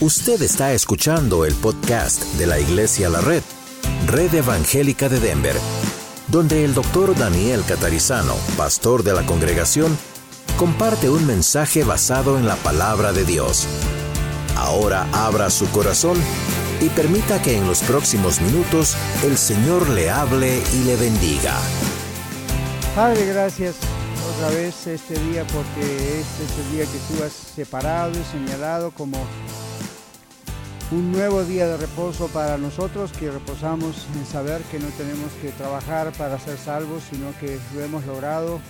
Usted 0.00 0.42
está 0.42 0.72
escuchando 0.72 1.44
el 1.44 1.54
podcast 1.54 2.24
de 2.34 2.48
la 2.48 2.58
Iglesia 2.58 3.08
La 3.08 3.20
Red, 3.20 3.44
Red 4.08 4.34
Evangélica 4.34 5.08
de 5.08 5.20
Denver, 5.20 5.54
donde 6.26 6.64
el 6.64 6.74
doctor 6.74 7.16
Daniel 7.16 7.62
Catarizano, 7.66 8.34
pastor 8.56 9.04
de 9.04 9.12
la 9.12 9.24
congregación, 9.24 9.96
comparte 10.56 11.08
un 11.08 11.24
mensaje 11.24 11.84
basado 11.84 12.36
en 12.38 12.46
la 12.46 12.56
palabra 12.56 13.12
de 13.12 13.24
Dios. 13.24 13.68
Ahora 14.56 15.06
abra 15.12 15.48
su 15.48 15.70
corazón 15.70 16.18
y 16.80 16.88
permita 16.88 17.40
que 17.40 17.56
en 17.56 17.64
los 17.64 17.80
próximos 17.82 18.40
minutos 18.40 18.96
el 19.22 19.38
Señor 19.38 19.88
le 19.90 20.10
hable 20.10 20.60
y 20.74 20.84
le 20.84 20.96
bendiga. 20.96 21.56
Padre, 22.96 23.26
gracias 23.26 23.76
otra 24.36 24.50
vez 24.50 24.88
este 24.88 25.14
día 25.20 25.46
porque 25.46 26.20
este 26.20 26.44
es 26.44 26.58
el 26.58 26.72
día 26.72 26.84
que 26.84 26.98
tú 27.14 27.22
has 27.22 27.32
separado 27.32 28.10
y 28.10 28.24
señalado 28.24 28.90
como 28.90 29.18
un 30.94 31.10
nuevo 31.10 31.42
día 31.42 31.66
de 31.66 31.76
reposo 31.76 32.28
para 32.28 32.56
nosotros 32.56 33.10
que 33.10 33.28
reposamos 33.28 34.06
en 34.14 34.24
saber 34.24 34.62
que 34.70 34.78
no 34.78 34.86
tenemos 34.90 35.32
que 35.42 35.48
trabajar 35.48 36.12
para 36.12 36.38
ser 36.38 36.56
salvos, 36.56 37.02
sino 37.10 37.36
que 37.40 37.58
lo 37.74 37.82
hemos 37.82 38.06
logrado 38.06 38.60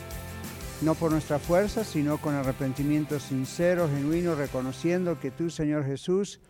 no 0.80 0.94
por 0.94 1.12
nuestra 1.12 1.38
fuerza, 1.38 1.84
sino 1.84 2.16
con 2.16 2.34
arrepentimiento 2.34 3.20
sincero, 3.20 3.90
genuino, 3.94 4.34
reconociendo 4.34 5.20
que 5.20 5.32
tú, 5.32 5.50
Señor 5.50 5.84
Jesús, 5.84 6.40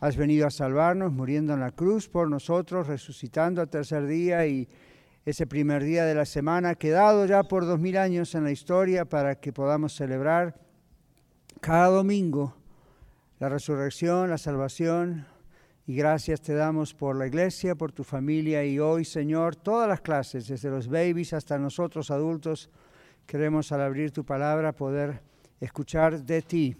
has 0.00 0.16
venido 0.16 0.44
a 0.44 0.50
salvarnos, 0.50 1.12
muriendo 1.12 1.54
en 1.54 1.60
la 1.60 1.70
cruz 1.70 2.08
por 2.08 2.28
nosotros, 2.28 2.88
resucitando 2.88 3.60
al 3.60 3.68
tercer 3.68 4.08
día 4.08 4.44
y 4.48 4.68
ese 5.24 5.46
primer 5.46 5.84
día 5.84 6.04
de 6.04 6.16
la 6.16 6.24
semana, 6.24 6.74
quedado 6.74 7.26
ya 7.26 7.44
por 7.44 7.64
dos 7.64 7.78
mil 7.78 7.96
años 7.96 8.34
en 8.34 8.42
la 8.42 8.50
historia 8.50 9.04
para 9.04 9.36
que 9.36 9.52
podamos 9.52 9.94
celebrar 9.94 10.58
cada 11.60 11.86
domingo 11.86 12.55
la 13.38 13.48
resurrección, 13.48 14.30
la 14.30 14.38
salvación. 14.38 15.26
Y 15.86 15.94
gracias 15.94 16.40
te 16.40 16.54
damos 16.54 16.94
por 16.94 17.16
la 17.16 17.26
iglesia, 17.26 17.74
por 17.76 17.92
tu 17.92 18.02
familia 18.02 18.64
y 18.64 18.78
hoy, 18.78 19.04
Señor, 19.04 19.54
todas 19.54 19.88
las 19.88 20.00
clases, 20.00 20.48
desde 20.48 20.70
los 20.70 20.88
babies 20.88 21.32
hasta 21.32 21.58
nosotros 21.58 22.10
adultos, 22.10 22.70
queremos 23.24 23.70
al 23.70 23.82
abrir 23.82 24.10
tu 24.10 24.24
palabra 24.24 24.72
poder 24.72 25.20
escuchar 25.60 26.22
de 26.24 26.42
ti. 26.42 26.76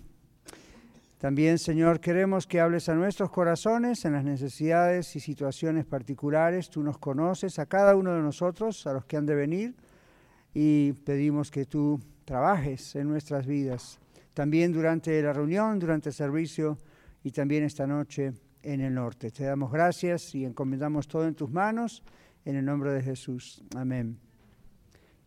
También, 1.19 1.59
Señor, 1.59 2.01
queremos 2.01 2.47
que 2.47 2.61
hables 2.61 2.89
a 2.89 2.95
nuestros 2.95 3.31
corazones 3.31 4.05
en 4.05 4.15
las 4.15 4.25
necesidades 4.25 5.15
y 5.17 5.21
situaciones 5.21 5.87
particulares. 5.87 6.69
Tú 6.69 6.83
nos 6.83 6.99
conoces, 6.99 7.59
a 7.59 7.67
cada 7.67 7.95
uno 7.95 8.13
de 8.13 8.21
nosotros, 8.21 8.87
a 8.87 8.93
los 8.93 9.05
que 9.05 9.17
han 9.17 9.25
de 9.25 9.35
venir, 9.35 9.75
y 10.53 10.93
pedimos 11.05 11.51
que 11.51 11.65
tú 11.65 12.01
trabajes 12.25 12.97
en 12.97 13.09
nuestras 13.09 13.47
vidas 13.47 14.01
también 14.37 14.71
durante 14.71 15.23
la 15.23 15.33
reunión, 15.33 15.79
durante 15.79 16.11
el 16.11 16.15
servicio 16.15 16.77
y 17.25 17.31
también 17.31 17.65
esta 17.65 17.87
noche 17.87 18.35
en 18.63 18.83
el 18.83 18.93
norte. 18.93 19.31
Te 19.31 19.45
damos 19.45 19.73
gracias 19.73 20.35
y 20.35 20.45
encomendamos 20.45 21.09
todo 21.09 21.27
en 21.27 21.35
tus 21.35 21.51
manos, 21.51 22.03
en 22.45 22.57
el 22.57 22.67
nombre 22.67 22.93
de 22.93 23.03
Jesús. 23.03 23.65
Amén. 23.75 24.19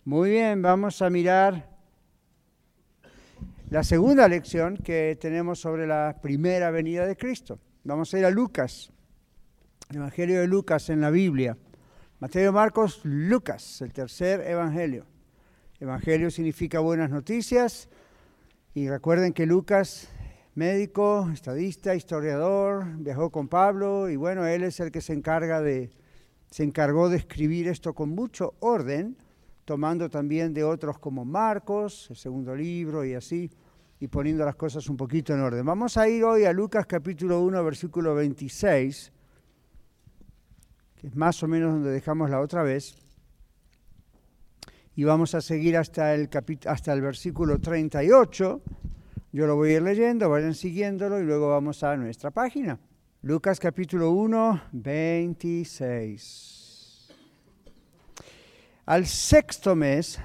Muy 0.06 0.30
bien, 0.30 0.62
vamos 0.62 1.02
a 1.02 1.10
mirar 1.10 1.68
la 3.72 3.84
segunda 3.84 4.28
lección 4.28 4.78
que 4.78 5.18
tenemos 5.20 5.60
sobre 5.60 5.88
la 5.88 6.20
primera 6.22 6.70
venida 6.70 7.08
de 7.08 7.18
Cristo. 7.18 7.60
Vamos 7.84 8.14
a 8.14 8.20
ir 8.20 8.26
a 8.26 8.30
Lucas, 8.30 8.92
el 9.90 9.98
Evangelio 9.98 10.40
de 10.40 10.46
Lucas 10.46 10.88
en 10.92 11.02
la 11.02 11.10
Biblia. 11.10 11.58
Mateo, 12.20 12.54
Marcos, 12.54 13.02
Lucas, 13.06 13.82
el 13.82 13.92
tercer 13.92 14.42
Evangelio. 14.42 15.08
Evangelio 15.80 16.30
significa 16.30 16.80
buenas 16.80 17.10
noticias 17.10 17.90
y 18.74 18.88
recuerden 18.88 19.34
que 19.34 19.46
Lucas, 19.46 20.10
médico, 20.54 21.30
estadista, 21.34 21.96
historiador, 21.96 22.86
viajó 22.98 23.32
con 23.32 23.48
Pablo 23.48 24.10
y 24.10 24.16
bueno, 24.16 24.46
él 24.46 24.64
es 24.64 24.80
el 24.80 24.92
que 24.92 25.02
se 25.02 25.14
encarga 25.14 25.60
de, 25.62 25.90
se 26.52 26.64
encargó 26.64 27.10
de 27.10 27.18
escribir 27.18 27.68
esto 27.68 27.94
con 27.94 28.10
mucho 28.10 28.54
orden, 28.60 29.18
tomando 29.66 30.10
también 30.10 30.54
de 30.54 30.64
otros 30.64 31.00
como 31.00 31.26
Marcos, 31.26 32.08
el 32.12 32.16
segundo 32.16 32.56
libro 32.56 33.04
y 33.04 33.16
así, 33.16 33.50
y 34.00 34.08
poniendo 34.08 34.46
las 34.46 34.56
cosas 34.56 34.88
un 34.88 34.98
poquito 34.98 35.34
en 35.34 35.42
orden. 35.42 35.66
Vamos 35.66 35.98
a 35.98 36.08
ir 36.08 36.24
hoy 36.24 36.46
a 36.46 36.54
Lucas 36.54 36.86
capítulo 36.86 37.42
1, 37.42 37.64
versículo 37.64 38.14
26, 38.14 39.12
que 40.96 41.08
es 41.08 41.16
más 41.16 41.42
o 41.42 41.48
menos 41.48 41.74
donde 41.74 41.90
dejamos 41.90 42.30
la 42.30 42.40
otra 42.40 42.62
vez 42.62 43.09
y 45.00 45.04
vamos 45.06 45.34
a 45.34 45.40
seguir 45.40 45.78
hasta 45.78 46.14
el, 46.14 46.30
hasta 46.66 46.92
el 46.92 47.00
versículo 47.00 47.62
38. 47.62 48.62
Yo 49.32 49.48
lo 49.48 49.56
voy 49.56 49.70
a 49.70 49.78
ir 49.78 49.82
leyendo, 49.82 50.30
vayan 50.30 50.54
siguiéndolo 50.54 51.22
y 51.22 51.24
luego 51.24 51.48
vamos 51.48 51.84
a 51.84 51.96
nuestra 51.96 52.32
página. 52.32 52.78
Lucas 53.22 53.62
capítulo 53.62 54.12
1, 54.12 54.64
26. 54.74 57.16
Al 58.88 59.06
sexto 59.06 59.74
mes, 59.74 60.20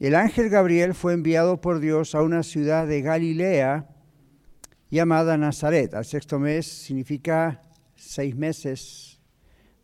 el 0.00 0.16
ángel 0.16 0.50
Gabriel 0.50 0.94
fue 0.94 1.12
enviado 1.12 1.60
por 1.60 1.78
Dios 1.78 2.16
a 2.16 2.22
una 2.22 2.42
ciudad 2.42 2.88
de 2.88 3.02
Galilea 3.02 3.86
llamada 4.90 5.38
Nazaret. 5.38 5.94
Al 5.94 6.04
sexto 6.04 6.40
mes 6.40 6.66
significa 6.66 7.62
seis 7.94 8.34
meses 8.34 9.20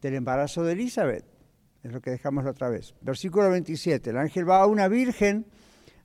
del 0.02 0.14
embarazo 0.14 0.64
de 0.64 0.72
Elizabeth. 0.72 1.33
Es 1.84 1.92
lo 1.92 2.00
que 2.00 2.10
dejamos 2.10 2.46
otra 2.46 2.70
vez. 2.70 2.94
Versículo 3.02 3.50
27. 3.50 4.08
El 4.08 4.16
ángel 4.16 4.48
va 4.48 4.62
a 4.62 4.66
una 4.66 4.88
virgen 4.88 5.44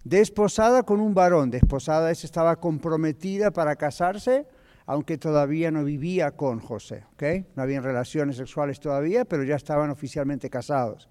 desposada 0.03 0.83
con 0.83 0.99
un 0.99 1.13
varón. 1.13 1.51
Desposada 1.51 2.11
es 2.11 2.25
estaba 2.25 2.57
comprometida 2.57 3.51
para 3.51 3.77
casarse, 3.77 4.45
aunque 4.85 5.17
todavía 5.17 5.71
no 5.71 5.85
vivía 5.85 6.31
con 6.31 6.59
José. 6.59 7.05
¿okay? 7.13 7.45
No 7.55 7.63
habían 7.63 7.83
relaciones 7.83 8.35
sexuales 8.35 8.81
todavía, 8.81 9.23
pero 9.23 9.45
ya 9.45 9.55
estaban 9.55 9.89
oficialmente 9.89 10.49
casados. 10.49 11.07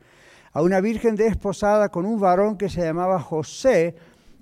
A 0.53 0.61
una 0.61 0.83
virgen 0.83 1.17
desposada 1.17 1.89
con 1.89 2.05
un 2.05 2.21
varón 2.21 2.59
que 2.59 2.69
se 2.69 2.83
llamaba 2.83 3.21
José 3.21 3.95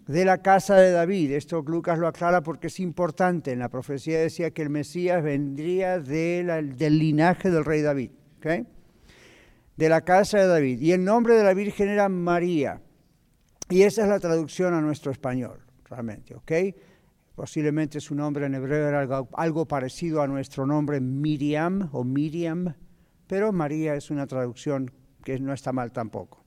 de 0.09 0.25
la 0.25 0.39
casa 0.39 0.75
de 0.75 0.91
David. 0.91 1.31
Esto 1.33 1.63
Lucas 1.63 2.01
lo 2.01 2.09
aclara 2.09 2.41
porque 2.41 2.67
es 2.67 2.81
importante. 2.81 3.53
En 3.53 3.61
la 3.61 3.69
profecía 3.69 4.19
decía 4.19 4.51
que 4.51 4.63
el 4.63 4.71
Mesías 4.71 5.23
vendría 5.23 6.01
del 6.01 6.99
linaje 6.99 7.49
del 7.49 7.65
rey 7.65 7.83
David. 7.83 8.11
¿okay? 8.39 8.67
De 9.77 9.89
la 9.89 10.03
casa 10.03 10.39
de 10.39 10.47
David. 10.47 10.81
Y 10.81 10.93
el 10.93 11.05
nombre 11.05 11.35
de 11.35 11.45
la 11.45 11.55
Virgen 11.55 11.89
era 11.89 12.09
María. 12.09 12.81
Y 13.69 13.83
esa 13.83 14.03
es 14.03 14.09
la 14.09 14.21
traducción 14.21 14.75
a 14.75 14.81
nuestro 14.81 15.11
español, 15.11 15.61
realmente, 15.85 16.35
¿ok? 16.35 16.53
Posiblemente 17.35 18.01
su 18.01 18.15
nombre 18.15 18.47
en 18.47 18.55
hebreo 18.55 18.89
era 18.89 19.01
algo, 19.01 19.29
algo 19.35 19.67
parecido 19.67 20.23
a 20.23 20.27
nuestro 20.27 20.67
nombre 20.67 21.01
Miriam 21.01 21.89
o 21.93 22.05
Miriam, 22.05 22.75
pero 23.27 23.53
María 23.53 23.95
es 23.95 24.11
una 24.11 24.27
traducción 24.27 24.91
que 25.25 25.39
no 25.41 25.53
está 25.53 25.73
mal 25.73 25.93
tampoco. 25.93 26.45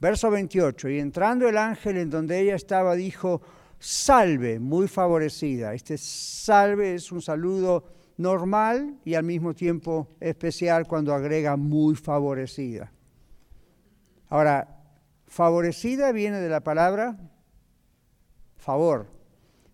Verso 0.00 0.30
28, 0.30 0.88
y 0.88 0.98
entrando 0.98 1.48
el 1.48 1.58
ángel 1.58 1.98
en 1.98 2.08
donde 2.08 2.40
ella 2.40 2.54
estaba, 2.54 2.94
dijo, 2.94 3.42
salve, 3.78 4.60
muy 4.60 4.88
favorecida. 4.88 5.74
Este 5.74 5.98
salve 5.98 6.94
es 6.94 7.10
un 7.12 7.20
saludo 7.20 7.84
normal 8.20 8.98
y 9.04 9.14
al 9.14 9.24
mismo 9.24 9.54
tiempo 9.54 10.08
especial 10.20 10.86
cuando 10.86 11.14
agrega 11.14 11.56
muy 11.56 11.94
favorecida. 11.94 12.92
Ahora, 14.28 14.82
favorecida 15.26 16.12
viene 16.12 16.38
de 16.38 16.50
la 16.50 16.60
palabra 16.60 17.16
favor, 18.56 19.06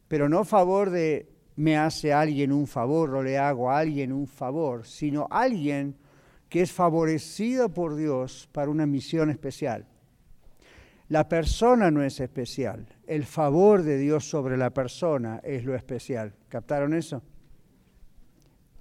pero 0.06 0.28
no 0.28 0.44
favor 0.44 0.90
de 0.90 1.28
me 1.56 1.76
hace 1.76 2.12
alguien 2.12 2.52
un 2.52 2.68
favor 2.68 3.14
o 3.16 3.22
le 3.22 3.36
hago 3.36 3.70
a 3.70 3.78
alguien 3.78 4.12
un 4.12 4.28
favor, 4.28 4.86
sino 4.86 5.26
alguien 5.30 5.96
que 6.48 6.62
es 6.62 6.70
favorecido 6.70 7.70
por 7.70 7.96
Dios 7.96 8.48
para 8.52 8.70
una 8.70 8.86
misión 8.86 9.28
especial. 9.30 9.86
La 11.08 11.28
persona 11.28 11.90
no 11.90 12.02
es 12.02 12.20
especial, 12.20 12.86
el 13.06 13.24
favor 13.24 13.82
de 13.82 13.98
Dios 13.98 14.28
sobre 14.28 14.56
la 14.56 14.70
persona 14.70 15.40
es 15.42 15.64
lo 15.64 15.74
especial. 15.74 16.34
¿Captaron 16.48 16.94
eso? 16.94 17.22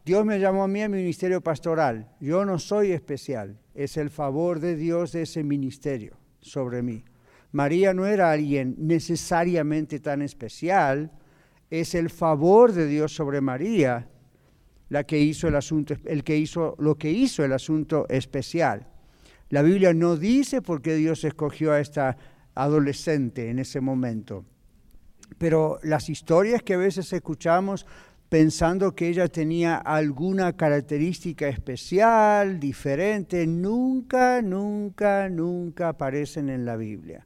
Dios 0.05 0.23
me 0.23 0.39
llamó 0.39 0.63
a 0.63 0.67
mí 0.67 0.83
a 0.83 0.89
mi 0.89 0.97
ministerio 0.97 1.41
pastoral. 1.41 2.11
Yo 2.19 2.45
no 2.45 2.59
soy 2.59 2.91
especial. 2.91 3.57
Es 3.73 3.97
el 3.97 4.11
favor 4.11 4.59
de 4.59 4.75
Dios 4.75 5.11
de 5.11 5.23
ese 5.23 5.43
ministerio 5.43 6.17
sobre 6.41 6.83
mí. 6.83 7.03
María 7.51 7.91
no 7.93 8.05
era 8.05 8.31
alguien 8.31 8.75
necesariamente 8.77 9.99
tan 9.99 10.21
especial. 10.21 11.11
Es 11.71 11.95
el 11.95 12.11
favor 12.11 12.71
de 12.71 12.85
Dios 12.85 13.15
sobre 13.15 13.41
María 13.41 14.07
la 14.89 15.05
que 15.05 15.19
hizo 15.19 15.47
el 15.47 15.55
asunto, 15.55 15.95
el 16.05 16.23
que 16.23 16.37
hizo 16.37 16.75
lo 16.77 16.95
que 16.95 17.09
hizo 17.09 17.43
el 17.43 17.53
asunto 17.53 18.05
especial. 18.07 18.87
La 19.49 19.63
Biblia 19.63 19.91
no 19.93 20.17
dice 20.17 20.61
por 20.61 20.83
qué 20.83 20.95
Dios 20.95 21.23
escogió 21.23 21.71
a 21.71 21.79
esta 21.79 22.15
adolescente 22.53 23.49
en 23.49 23.57
ese 23.57 23.81
momento. 23.81 24.45
Pero 25.39 25.79
las 25.81 26.09
historias 26.09 26.61
que 26.61 26.75
a 26.75 26.77
veces 26.77 27.11
escuchamos 27.11 27.87
pensando 28.29 28.95
que 28.95 29.07
ella 29.07 29.27
tenía 29.27 29.77
alguna 29.77 30.53
característica 30.53 31.47
especial, 31.47 32.59
diferente, 32.59 33.45
nunca, 33.45 34.41
nunca, 34.41 35.29
nunca 35.29 35.89
aparecen 35.89 36.49
en 36.49 36.65
la 36.65 36.75
Biblia. 36.75 37.25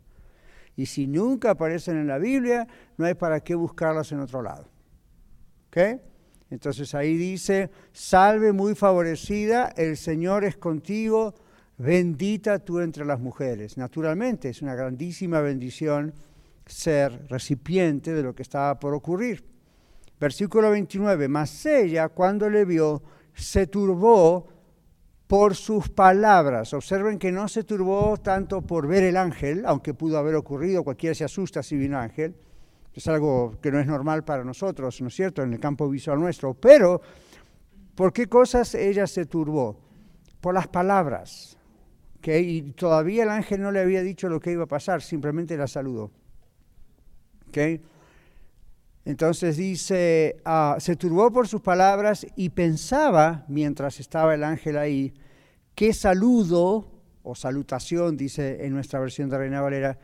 Y 0.76 0.86
si 0.86 1.08
nunca 1.08 1.52
aparecen 1.52 1.98
en 1.98 2.08
la 2.08 2.18
Biblia, 2.18 2.68
no 2.98 3.06
hay 3.06 3.14
para 3.14 3.42
qué 3.42 3.56
buscarlas 3.56 4.12
en 4.12 4.20
otro 4.20 4.42
lado. 4.42 4.68
Entonces 6.50 6.96
ahí 6.96 7.16
dice, 7.16 7.70
salve 7.92 8.54
muy 8.54 8.76
favorecida, 8.76 9.74
el 9.78 9.98
Señor 9.98 10.44
es 10.44 10.58
contigo, 10.58 11.36
bendita 11.78 12.60
tú 12.60 12.80
entre 12.80 13.06
las 13.06 13.20
mujeres. 13.20 13.78
Naturalmente 13.78 14.50
es 14.50 14.62
una 14.62 14.76
grandísima 14.76 15.42
bendición 15.42 16.14
ser 16.66 17.28
recipiente 17.30 18.14
de 18.14 18.24
lo 18.24 18.34
que 18.34 18.44
estaba 18.44 18.80
por 18.80 18.94
ocurrir. 18.94 19.44
Versículo 20.20 20.72
29, 20.72 21.28
mas 21.28 21.66
ella 21.66 22.10
cuando 22.10 22.50
le 22.50 22.66
vio 22.66 23.02
se 23.34 23.68
turbó 23.68 24.48
por 25.28 25.56
sus 25.56 25.90
palabras. 25.90 26.74
Observen 26.74 27.18
que 27.20 27.32
no 27.32 27.48
se 27.48 27.64
turbó 27.64 28.18
tanto 28.18 28.62
por 28.62 28.88
ver 28.88 29.04
el 29.04 29.16
ángel, 29.16 29.64
aunque 29.66 29.94
pudo 29.94 30.18
haber 30.18 30.36
ocurrido, 30.36 30.84
cualquiera 30.84 31.14
se 31.14 31.24
asusta 31.24 31.64
si 31.64 31.76
un 31.76 31.94
ángel, 31.94 32.36
es 32.94 33.08
algo 33.08 33.56
que 33.62 33.72
no 33.72 33.80
es 33.80 33.88
normal 33.88 34.24
para 34.24 34.44
nosotros, 34.44 35.00
¿no 35.02 35.08
es 35.08 35.16
cierto?, 35.16 35.44
en 35.44 35.54
el 35.54 35.60
campo 35.60 35.88
visual 35.88 36.20
nuestro, 36.20 36.54
pero 36.54 37.00
¿por 37.96 38.12
qué 38.12 38.28
cosas 38.28 38.76
ella 38.76 39.08
se 39.08 39.26
turbó? 39.26 39.80
Por 40.42 40.54
las 40.54 40.68
palabras, 40.68 41.58
que 42.22 42.40
y 42.42 42.72
todavía 42.72 43.24
el 43.24 43.30
ángel 43.30 43.62
no 43.62 43.72
le 43.72 43.82
había 43.82 44.02
dicho 44.02 44.28
lo 44.28 44.40
que 44.40 44.52
iba 44.52 44.64
a 44.64 44.68
pasar, 44.68 45.02
simplemente 45.02 45.56
la 45.56 45.68
saludó. 45.68 46.12
¿Okay? 47.50 47.82
Entonces 49.10 49.58
dice, 49.58 50.40
ah, 50.46 50.78
se 50.80 50.96
turbó 50.96 51.32
por 51.32 51.48
sus 51.48 51.62
palabras 51.62 52.28
y 52.36 52.50
pensaba, 52.50 53.44
mientras 53.48 54.00
estaba 54.00 54.36
el 54.36 54.44
ángel 54.44 54.78
ahí, 54.78 55.16
qué 55.74 55.94
saludo 55.94 56.92
o 57.24 57.34
salutación, 57.34 58.16
dice 58.16 58.64
en 58.64 58.72
nuestra 58.72 59.00
versión 59.00 59.28
de 59.28 59.40
Reina 59.40 59.62
Valera, 59.62 59.98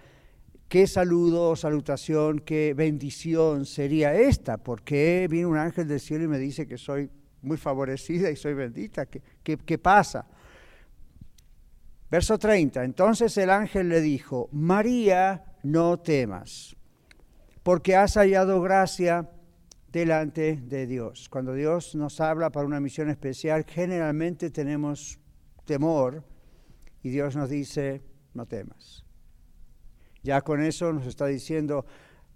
qué 0.68 0.88
saludo 0.88 1.52
o 1.52 1.56
salutación, 1.56 2.40
qué 2.40 2.74
bendición 2.74 3.68
sería 3.68 4.16
esta, 4.16 4.58
porque 4.58 5.28
viene 5.30 5.46
un 5.46 5.58
ángel 5.58 5.88
del 5.88 6.00
cielo 6.00 6.24
y 6.24 6.28
me 6.28 6.40
dice 6.40 6.66
que 6.66 6.80
soy 6.80 7.08
muy 7.44 7.58
favorecida 7.58 8.32
y 8.32 8.36
soy 8.36 8.56
bendita, 8.56 9.06
¿qué, 9.06 9.22
qué, 9.44 9.56
qué 9.58 9.78
pasa? 9.78 10.26
Verso 12.10 12.40
30, 12.40 12.84
entonces 12.84 13.38
el 13.38 13.52
ángel 13.52 13.88
le 13.88 14.02
dijo, 14.02 14.50
María, 14.52 15.46
no 15.62 16.00
temas 16.00 16.75
porque 17.66 17.96
has 17.96 18.14
hallado 18.14 18.62
gracia 18.62 19.28
delante 19.92 20.62
de 20.68 20.86
Dios. 20.86 21.28
Cuando 21.30 21.56
Dios 21.56 21.96
nos 21.96 22.22
habla 22.22 22.52
para 22.52 22.68
una 22.68 22.80
misión 22.80 23.10
especial, 23.10 23.66
generalmente 23.68 24.52
tenemos 24.52 25.18
temor 25.66 26.24
y 27.02 27.10
Dios 27.10 27.36
nos 27.36 27.50
dice, 27.50 28.04
no 28.36 28.46
temas. 28.46 29.04
Ya 30.22 30.42
con 30.42 30.62
eso 30.62 30.94
nos 30.94 31.08
está 31.08 31.26
diciendo, 31.26 31.88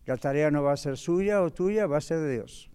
la 0.07 0.17
tarea 0.17 0.49
no 0.49 0.63
va 0.63 0.73
a 0.73 0.77
ser 0.77 0.97
suya 0.97 1.43
o 1.43 1.53
tuya, 1.53 1.85
va 1.85 1.97
a 1.97 2.01
ser 2.01 2.21
de 2.21 2.33
Dios. 2.33 2.71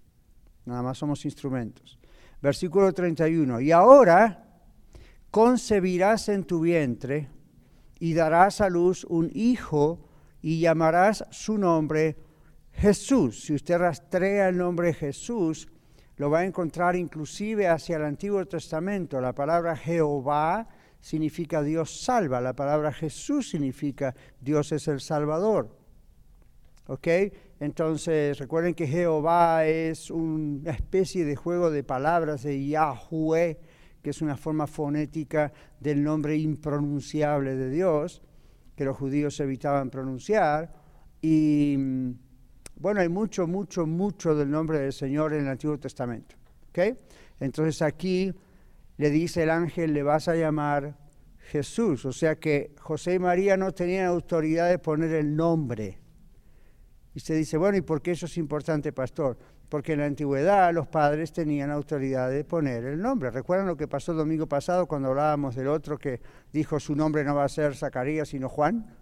Nada 0.64 0.80
más 0.80 0.96
somos 0.96 1.24
instrumentos. 1.24 1.98
Versículo 2.40 2.92
31, 2.92 3.62
y 3.62 3.72
ahora 3.72 4.46
concebirás 5.32 6.28
en 6.28 6.44
tu 6.44 6.60
vientre 6.60 7.28
y 7.98 8.14
darás 8.14 8.60
a 8.60 8.68
luz 8.68 9.02
un 9.02 9.28
hijo 9.34 10.08
y 10.40 10.60
llamarás 10.60 11.24
su 11.32 11.58
nombre 11.58 12.16
Jesús, 12.76 13.44
si 13.44 13.54
usted 13.54 13.78
rastrea 13.78 14.48
el 14.48 14.58
nombre 14.58 14.92
Jesús, 14.92 15.68
lo 16.16 16.30
va 16.30 16.40
a 16.40 16.44
encontrar 16.44 16.96
inclusive 16.96 17.66
hacia 17.68 17.96
el 17.96 18.04
Antiguo 18.04 18.44
Testamento. 18.46 19.20
La 19.20 19.34
palabra 19.34 19.76
Jehová 19.76 20.68
significa 21.00 21.62
Dios 21.62 22.02
salva, 22.02 22.40
la 22.40 22.54
palabra 22.54 22.92
Jesús 22.92 23.50
significa 23.50 24.14
Dios 24.40 24.72
es 24.72 24.88
el 24.88 25.00
Salvador. 25.00 25.76
¿Ok? 26.86 27.08
Entonces, 27.60 28.38
recuerden 28.38 28.74
que 28.74 28.86
Jehová 28.86 29.64
es 29.64 30.10
una 30.10 30.72
especie 30.72 31.24
de 31.24 31.34
juego 31.34 31.70
de 31.70 31.82
palabras 31.82 32.42
de 32.42 32.66
Yahweh, 32.66 33.58
que 34.02 34.10
es 34.10 34.20
una 34.20 34.36
forma 34.36 34.66
fonética 34.66 35.52
del 35.80 36.02
nombre 36.02 36.36
impronunciable 36.36 37.56
de 37.56 37.70
Dios, 37.70 38.22
que 38.76 38.84
los 38.84 38.96
judíos 38.96 39.40
evitaban 39.40 39.88
pronunciar. 39.88 40.74
Y 41.22 41.76
mm, 41.78 42.12
bueno, 42.84 43.00
hay 43.00 43.08
mucho, 43.08 43.46
mucho, 43.46 43.86
mucho 43.86 44.34
del 44.34 44.50
nombre 44.50 44.78
del 44.78 44.92
Señor 44.92 45.32
en 45.32 45.44
el 45.44 45.48
Antiguo 45.48 45.78
Testamento. 45.78 46.36
¿okay? 46.68 46.94
Entonces 47.40 47.80
aquí 47.80 48.30
le 48.98 49.08
dice 49.08 49.44
el 49.44 49.48
ángel, 49.48 49.94
le 49.94 50.02
vas 50.02 50.28
a 50.28 50.34
llamar 50.34 50.94
Jesús. 51.50 52.04
O 52.04 52.12
sea 52.12 52.38
que 52.38 52.74
José 52.78 53.14
y 53.14 53.18
María 53.18 53.56
no 53.56 53.72
tenían 53.72 54.04
autoridad 54.04 54.68
de 54.68 54.78
poner 54.78 55.12
el 55.12 55.34
nombre. 55.34 55.98
Y 57.14 57.20
se 57.20 57.34
dice, 57.34 57.56
bueno, 57.56 57.78
¿y 57.78 57.80
por 57.80 58.02
qué 58.02 58.10
eso 58.10 58.26
es 58.26 58.36
importante, 58.36 58.92
pastor? 58.92 59.38
Porque 59.70 59.94
en 59.94 60.00
la 60.00 60.04
antigüedad 60.04 60.70
los 60.74 60.86
padres 60.86 61.32
tenían 61.32 61.70
autoridad 61.70 62.28
de 62.28 62.44
poner 62.44 62.84
el 62.84 63.00
nombre. 63.00 63.30
¿Recuerdan 63.30 63.66
lo 63.66 63.78
que 63.78 63.88
pasó 63.88 64.12
el 64.12 64.18
domingo 64.18 64.46
pasado 64.46 64.86
cuando 64.86 65.08
hablábamos 65.08 65.54
del 65.54 65.68
otro 65.68 65.96
que 65.96 66.20
dijo 66.52 66.78
su 66.78 66.94
nombre 66.94 67.24
no 67.24 67.34
va 67.34 67.44
a 67.44 67.48
ser 67.48 67.74
Zacarías 67.74 68.28
sino 68.28 68.50
Juan? 68.50 68.94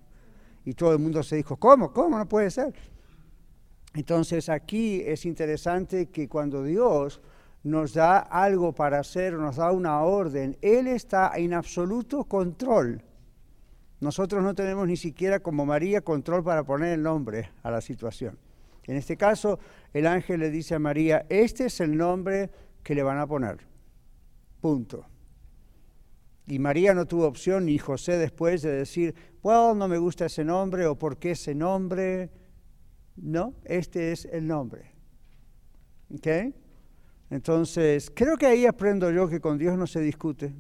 Y 0.65 0.75
todo 0.75 0.93
el 0.93 1.01
mundo 1.01 1.25
se 1.25 1.35
dijo, 1.35 1.57
¿cómo? 1.57 1.93
¿Cómo 1.93 2.17
no 2.17 2.29
puede 2.29 2.49
ser? 2.49 2.73
Entonces 3.95 4.49
aquí 4.49 5.03
es 5.05 5.27
interesante 5.27 6.07
que 6.07 6.29
cuando 6.29 6.65
Dios 6.65 7.21
nos 7.63 7.95
da 7.95 8.19
algo 8.19 8.73
para 8.73 9.01
hacer, 9.01 9.35
nos 9.35 9.57
da 9.57 9.71
una 9.71 10.01
orden, 10.03 10.57
Él 10.63 10.87
está 10.89 11.33
en 11.37 11.55
absoluto 11.55 12.25
control. 12.25 13.03
Nosotros 14.01 14.43
no 14.43 14.55
tenemos 14.55 14.87
ni 14.87 14.97
siquiera 14.97 15.41
como 15.41 15.65
María 15.65 16.01
control 16.01 16.43
para 16.43 16.65
poner 16.65 16.95
el 16.95 17.03
nombre 17.03 17.51
a 17.63 17.71
la 17.71 17.81
situación. 17.81 18.39
En 18.85 18.97
este 18.97 19.17
caso, 19.17 19.61
el 19.93 20.09
ángel 20.09 20.41
le 20.41 20.51
dice 20.51 20.75
a 20.75 20.81
María, 20.81 21.25
este 21.29 21.67
es 21.67 21.81
el 21.81 21.97
nombre 21.97 22.51
que 22.83 22.97
le 22.97 23.05
van 23.05 23.19
a 23.19 23.27
poner. 23.27 23.59
Punto. 24.61 25.07
Y 26.49 26.59
María 26.59 26.95
no 26.95 27.07
tuvo 27.07 27.27
opción, 27.27 27.67
ni 27.67 27.79
José 27.79 28.19
después, 28.19 28.63
de 28.63 28.73
decir, 28.73 29.15
bueno, 29.41 29.75
no 29.75 29.87
me 29.87 29.99
gusta 29.99 30.27
ese 30.27 30.45
nombre 30.45 30.87
o 30.87 30.99
por 30.99 31.19
qué 31.19 31.33
ese 31.33 31.55
nombre 31.55 32.31
no, 33.23 33.55
este 33.65 34.13
es 34.13 34.27
el 34.27 34.47
nombre. 34.47 34.91
¿Ok? 36.13 36.27
Entonces, 37.31 38.13
creo 38.15 38.37
que 38.37 38.47
ahí 38.47 38.67
aprendo 38.67 39.11
yo 39.11 39.29
que 39.29 39.41
con 39.41 39.57
Dios 39.57 39.79
no 39.79 39.87
se 39.87 40.01
discute. 40.01 40.53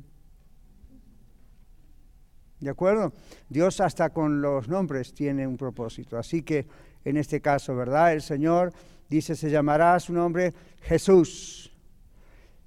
¿De 2.61 2.71
acuerdo? 2.71 3.13
Dios 3.49 3.81
hasta 3.81 4.11
con 4.11 4.41
los 4.41 4.69
nombres 4.69 5.13
tiene 5.13 5.47
un 5.47 5.57
propósito. 5.57 6.17
Así 6.17 6.43
que 6.43 6.67
en 7.05 7.17
este 7.17 7.41
caso, 7.41 7.75
¿verdad? 7.75 8.13
El 8.13 8.23
Señor 8.23 8.73
dice, 9.11 9.35
se 9.35 9.51
llamará 9.51 9.99
su 9.99 10.13
nombre 10.13 10.55
Jesús. 10.83 11.77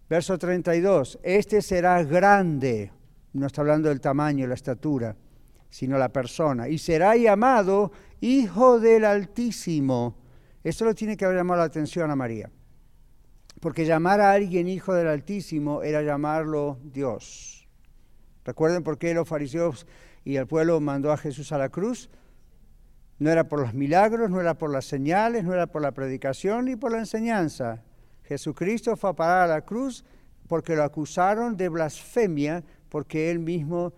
Verso 0.09 0.37
32, 0.37 1.19
este 1.23 1.61
será 1.61 2.03
grande. 2.03 2.91
No 3.31 3.47
está 3.47 3.61
hablando 3.61 3.89
del 3.89 4.01
tamaño, 4.01 4.45
la 4.45 4.53
estatura, 4.53 5.15
sino 5.69 5.97
la 5.97 6.09
persona. 6.09 6.67
Y 6.69 6.77
será 6.77 7.15
llamado 7.15 7.91
Hijo 8.21 8.79
del 8.79 9.05
Altísimo. 9.05 10.17
Esto 10.63 10.85
lo 10.85 10.95
tiene 10.95 11.17
que 11.17 11.25
haber 11.25 11.37
llamado 11.37 11.59
la 11.59 11.65
atención 11.65 12.09
a 12.11 12.15
María. 12.15 12.49
Porque 13.59 13.85
llamar 13.85 14.21
a 14.21 14.31
alguien 14.31 14.67
Hijo 14.67 14.93
del 14.93 15.07
Altísimo 15.07 15.83
era 15.83 16.01
llamarlo 16.01 16.79
Dios. 16.83 17.67
¿Recuerden 18.43 18.83
por 18.83 18.97
qué 18.97 19.13
los 19.13 19.27
fariseos 19.27 19.87
y 20.23 20.35
el 20.35 20.47
pueblo 20.47 20.79
mandó 20.79 21.11
a 21.11 21.17
Jesús 21.17 21.51
a 21.51 21.57
la 21.57 21.69
cruz? 21.69 22.09
No 23.17 23.29
era 23.29 23.47
por 23.47 23.59
los 23.59 23.73
milagros, 23.73 24.29
no 24.29 24.41
era 24.41 24.55
por 24.55 24.71
las 24.71 24.85
señales, 24.85 25.43
no 25.43 25.53
era 25.53 25.67
por 25.67 25.81
la 25.81 25.93
predicación 25.93 26.65
ni 26.65 26.75
por 26.75 26.91
la 26.91 26.99
enseñanza. 26.99 27.83
Jesucristo 28.23 28.95
fue 28.97 29.11
a 29.11 29.13
parar 29.13 29.43
a 29.43 29.53
la 29.55 29.61
cruz 29.61 30.03
porque 30.47 30.75
lo 30.75 30.83
acusaron 30.83 31.55
de 31.57 31.69
blasfemia 31.69 32.63
porque 32.89 33.31
él 33.31 33.39
mismo 33.39 33.93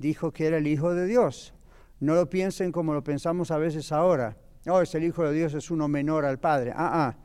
dijo 0.00 0.32
que 0.32 0.46
era 0.46 0.56
el 0.56 0.66
Hijo 0.66 0.94
de 0.94 1.06
Dios. 1.06 1.54
No 2.00 2.14
lo 2.14 2.28
piensen 2.28 2.72
como 2.72 2.94
lo 2.94 3.04
pensamos 3.04 3.50
a 3.50 3.58
veces 3.58 3.92
ahora. 3.92 4.36
Oh, 4.66 4.80
es 4.80 4.94
el 4.94 5.04
Hijo 5.04 5.24
de 5.24 5.34
Dios, 5.34 5.54
es 5.54 5.70
uno 5.70 5.86
menor 5.88 6.24
al 6.24 6.40
Padre. 6.40 6.72
Ah, 6.74 6.90
ah. 7.06 7.16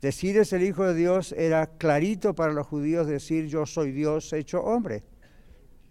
Decir 0.00 0.38
es 0.38 0.52
el 0.52 0.62
Hijo 0.62 0.84
de 0.86 0.94
Dios 0.94 1.32
era 1.32 1.66
clarito 1.66 2.34
para 2.34 2.52
los 2.52 2.66
judíos 2.66 3.06
decir 3.06 3.46
yo 3.46 3.66
soy 3.66 3.92
Dios 3.92 4.32
hecho 4.32 4.62
hombre. 4.62 5.04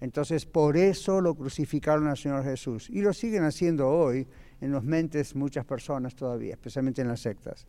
Entonces 0.02 0.46
por 0.46 0.76
eso 0.76 1.22
lo 1.22 1.36
crucificaron 1.36 2.08
al 2.08 2.18
Señor 2.18 2.44
Jesús. 2.44 2.90
Y 2.90 3.02
lo 3.02 3.14
siguen 3.14 3.44
haciendo 3.44 3.88
hoy 3.88 4.28
en 4.60 4.72
los 4.72 4.84
mentes 4.84 5.36
muchas 5.36 5.66
personas 5.66 6.16
todavía, 6.16 6.54
especialmente 6.54 7.02
en 7.02 7.10
las 7.10 7.20
sectas. 7.20 7.68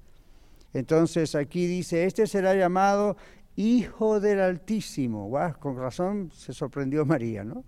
Entonces 0.73 1.35
aquí 1.35 1.67
dice, 1.67 2.05
este 2.05 2.27
será 2.27 2.55
llamado 2.55 3.17
Hijo 3.57 4.21
del 4.21 4.41
Altísimo. 4.41 5.31
con 5.59 5.77
razón 5.77 6.31
se 6.33 6.55
sorprendió 6.55 7.05
María, 7.05 7.45
¿no? 7.45 7.65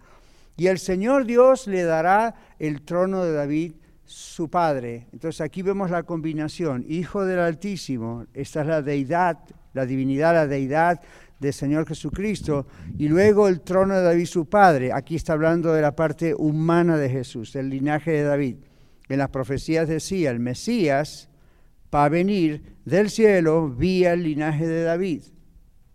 Y 0.60 0.66
el 0.66 0.78
Señor 0.78 1.24
Dios 1.24 1.66
le 1.68 1.84
dará 1.84 2.34
el 2.58 2.82
trono 2.82 3.24
de 3.24 3.32
David, 3.32 3.72
su 4.04 4.50
padre. 4.50 5.06
Entonces 5.10 5.40
aquí 5.40 5.62
vemos 5.62 5.90
la 5.90 6.02
combinación, 6.02 6.84
Hijo 6.86 7.24
del 7.24 7.38
Altísimo, 7.38 8.26
esta 8.34 8.60
es 8.60 8.66
la 8.66 8.82
deidad, 8.82 9.38
la 9.72 9.86
divinidad, 9.86 10.34
la 10.34 10.46
deidad 10.46 11.00
del 11.38 11.54
Señor 11.54 11.88
Jesucristo, 11.88 12.66
y 12.98 13.08
luego 13.08 13.48
el 13.48 13.62
trono 13.62 13.96
de 13.96 14.02
David, 14.02 14.26
su 14.26 14.50
padre. 14.50 14.92
Aquí 14.92 15.16
está 15.16 15.32
hablando 15.32 15.72
de 15.72 15.80
la 15.80 15.96
parte 15.96 16.34
humana 16.34 16.98
de 16.98 17.08
Jesús, 17.08 17.54
del 17.54 17.70
linaje 17.70 18.10
de 18.10 18.24
David. 18.24 18.56
En 19.08 19.16
las 19.16 19.30
profecías 19.30 19.88
decía, 19.88 20.30
el 20.30 20.40
Mesías 20.40 21.30
para 21.88 22.10
venir 22.10 22.76
del 22.84 23.08
cielo 23.08 23.70
vía 23.70 24.12
el 24.12 24.24
linaje 24.24 24.68
de 24.68 24.82
David. 24.82 25.22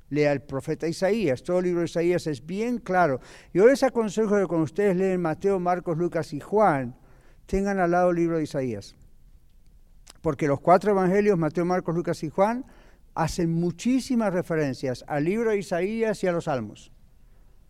Lea 0.09 0.31
el 0.31 0.41
profeta 0.41 0.87
Isaías, 0.87 1.43
todo 1.43 1.59
el 1.59 1.65
libro 1.65 1.79
de 1.79 1.85
Isaías 1.85 2.27
es 2.27 2.45
bien 2.45 2.77
claro. 2.77 3.19
Yo 3.53 3.65
les 3.65 3.83
aconsejo 3.83 4.37
que 4.37 4.45
cuando 4.45 4.65
ustedes 4.65 4.95
leen 4.95 5.21
Mateo, 5.21 5.59
Marcos, 5.59 5.97
Lucas 5.97 6.33
y 6.33 6.39
Juan, 6.39 6.95
tengan 7.45 7.79
al 7.79 7.91
lado 7.91 8.11
el 8.11 8.17
libro 8.17 8.37
de 8.37 8.43
Isaías. 8.43 8.95
Porque 10.21 10.47
los 10.47 10.59
cuatro 10.59 10.91
evangelios, 10.91 11.37
Mateo, 11.37 11.65
Marcos, 11.65 11.95
Lucas 11.95 12.23
y 12.23 12.29
Juan, 12.29 12.65
hacen 13.13 13.51
muchísimas 13.51 14.33
referencias 14.33 15.03
al 15.07 15.23
libro 15.23 15.51
de 15.51 15.59
Isaías 15.59 16.23
y 16.23 16.27
a 16.27 16.31
los 16.31 16.45
salmos 16.45 16.91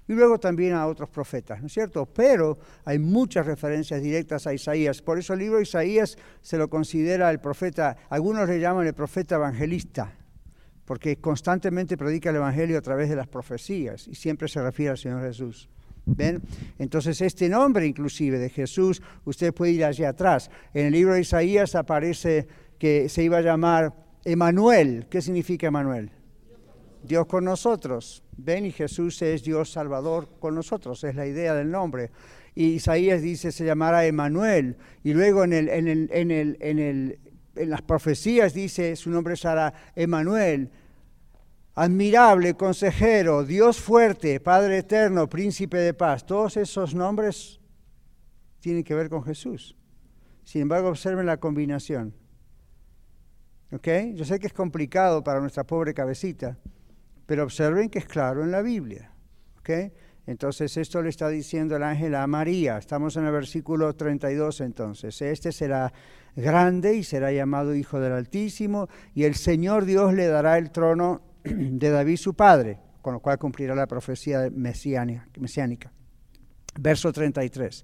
y 0.08 0.14
luego 0.14 0.40
también 0.40 0.74
a 0.74 0.88
otros 0.88 1.10
profetas, 1.10 1.60
¿no 1.62 1.68
es 1.68 1.74
cierto? 1.74 2.06
Pero 2.06 2.58
hay 2.84 3.00
muchas 3.00 3.46
referencias 3.46 4.02
directas 4.02 4.46
a 4.46 4.54
Isaías. 4.54 5.02
Por 5.02 5.18
eso 5.18 5.34
el 5.34 5.40
libro 5.40 5.58
de 5.58 5.64
Isaías 5.64 6.18
se 6.42 6.58
lo 6.58 6.70
considera 6.70 7.30
el 7.32 7.40
profeta, 7.40 7.98
algunos 8.10 8.48
le 8.48 8.60
llaman 8.60 8.86
el 8.86 8.94
profeta 8.94 9.36
evangelista, 9.36 10.14
porque 10.86 11.18
constantemente 11.18 11.98
predica 11.98 12.30
el 12.30 12.38
Evangelio 12.38 12.78
a 12.78 12.82
través 12.82 13.10
de 13.10 13.16
las 13.16 13.28
profecías 13.28 14.08
y 14.08 14.16
siempre 14.16 14.48
se 14.48 14.62
refiere 14.62 14.92
al 14.92 14.98
Señor 14.98 15.22
Jesús. 15.22 15.70
¿Ven? 16.06 16.42
Entonces 16.78 17.20
este 17.22 17.50
nombre 17.50 17.88
inclusive 17.88 18.38
de 18.38 18.50
Jesús, 18.50 19.02
usted 19.26 19.54
puede 19.54 19.72
ir 19.72 19.84
allá 19.84 20.10
atrás. 20.10 20.52
En 20.74 20.86
el 20.86 20.94
libro 20.94 21.16
de 21.16 21.22
Isaías 21.22 21.74
aparece 21.74 22.48
que 22.78 23.10
se 23.10 23.24
iba 23.24 23.38
a 23.38 23.42
llamar 23.42 23.94
Emanuel. 24.24 25.08
¿Qué 25.10 25.22
significa 25.22 25.68
Emanuel? 25.68 26.12
Dios 27.04 27.26
con 27.26 27.46
nosotros. 27.46 28.24
Ven 28.38 28.66
y 28.66 28.72
Jesús 28.72 29.22
es 29.22 29.44
Dios 29.44 29.72
Salvador 29.72 30.30
con 30.40 30.56
nosotros, 30.56 31.04
es 31.04 31.16
la 31.16 31.26
idea 31.26 31.54
del 31.54 31.72
nombre. 31.72 32.12
Y 32.54 32.68
Isaías 32.68 33.22
dice 33.22 33.52
se 33.52 33.66
llamará 33.66 34.06
Emanuel. 34.06 34.78
Y 35.04 35.14
luego 35.14 35.44
en, 35.44 35.54
el, 35.54 35.70
en, 35.70 35.88
el, 35.88 36.10
en, 36.12 36.32
el, 36.32 36.58
en, 36.60 36.80
el, 36.80 37.20
en 37.56 37.70
las 37.70 37.82
profecías 37.82 38.54
dice 38.54 38.96
su 38.96 39.10
nombre 39.10 39.36
será 39.36 39.74
Emanuel. 39.96 40.70
Admirable, 41.76 42.54
consejero, 42.54 43.44
Dios 43.44 43.82
fuerte, 43.82 44.40
Padre 44.40 44.78
eterno, 44.78 45.28
príncipe 45.28 45.78
de 45.78 45.94
paz. 45.94 46.26
Todos 46.26 46.56
esos 46.58 46.96
nombres 46.96 47.60
tienen 48.62 48.84
que 48.84 48.96
ver 48.96 49.10
con 49.10 49.24
Jesús. 49.24 49.76
Sin 50.44 50.62
embargo, 50.62 50.90
observen 50.90 51.26
la 51.26 51.38
combinación. 51.38 52.14
¿Ok? 53.72 53.88
Yo 54.14 54.24
sé 54.24 54.40
que 54.40 54.48
es 54.48 54.54
complicado 54.54 55.24
para 55.24 55.42
nuestra 55.42 55.66
pobre 55.66 55.94
cabecita. 55.94 56.58
Pero 57.26 57.44
observen 57.44 57.90
que 57.90 58.00
es 58.00 58.06
claro 58.06 58.44
en 58.44 58.52
la 58.52 58.62
Biblia. 58.62 59.12
¿okay? 59.60 59.92
Entonces 60.28 60.76
esto 60.78 61.02
le 61.02 61.10
está 61.10 61.30
diciendo 61.30 61.76
el 61.76 61.84
ángel 61.84 62.16
a 62.16 62.26
María. 62.26 62.78
Estamos 62.78 63.16
en 63.18 63.26
el 63.26 63.32
versículo 63.32 63.94
32 63.96 64.62
entonces. 64.62 65.22
Este 65.22 65.52
será 65.52 65.94
grande 66.36 66.96
y 66.96 67.04
será 67.04 67.32
llamado 67.32 67.76
Hijo 67.76 68.00
del 68.00 68.14
Altísimo 68.14 68.90
y 69.14 69.24
el 69.24 69.36
Señor 69.36 69.86
Dios 69.86 70.14
le 70.14 70.28
dará 70.28 70.58
el 70.58 70.72
trono 70.72 71.22
de 71.44 71.90
David 71.90 72.18
su 72.18 72.34
padre, 72.34 72.80
con 73.02 73.14
lo 73.14 73.20
cual 73.20 73.38
cumplirá 73.38 73.76
la 73.76 73.88
profecía 73.88 74.50
mesiánica. 74.52 75.92
Verso 76.80 77.14
33. 77.14 77.84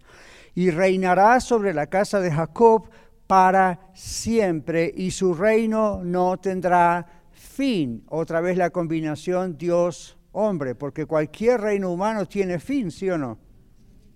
Y 0.56 0.72
reinará 0.72 1.40
sobre 1.40 1.74
la 1.74 1.88
casa 1.88 2.20
de 2.20 2.32
Jacob 2.32 2.90
para 3.28 3.80
siempre 3.94 4.92
y 4.94 5.12
su 5.12 5.34
reino 5.34 6.02
no 6.04 6.38
tendrá 6.38 7.06
fin. 7.32 8.04
Otra 8.10 8.42
vez 8.42 8.58
la 8.58 8.72
combinación 8.72 9.58
Dios-hombre, 10.32 10.76
porque 10.76 11.06
cualquier 11.06 11.62
reino 11.62 11.92
humano 11.92 12.26
tiene 12.26 12.60
fin, 12.60 12.92
¿sí 12.92 13.10
o 13.10 13.18
no? 13.18 13.38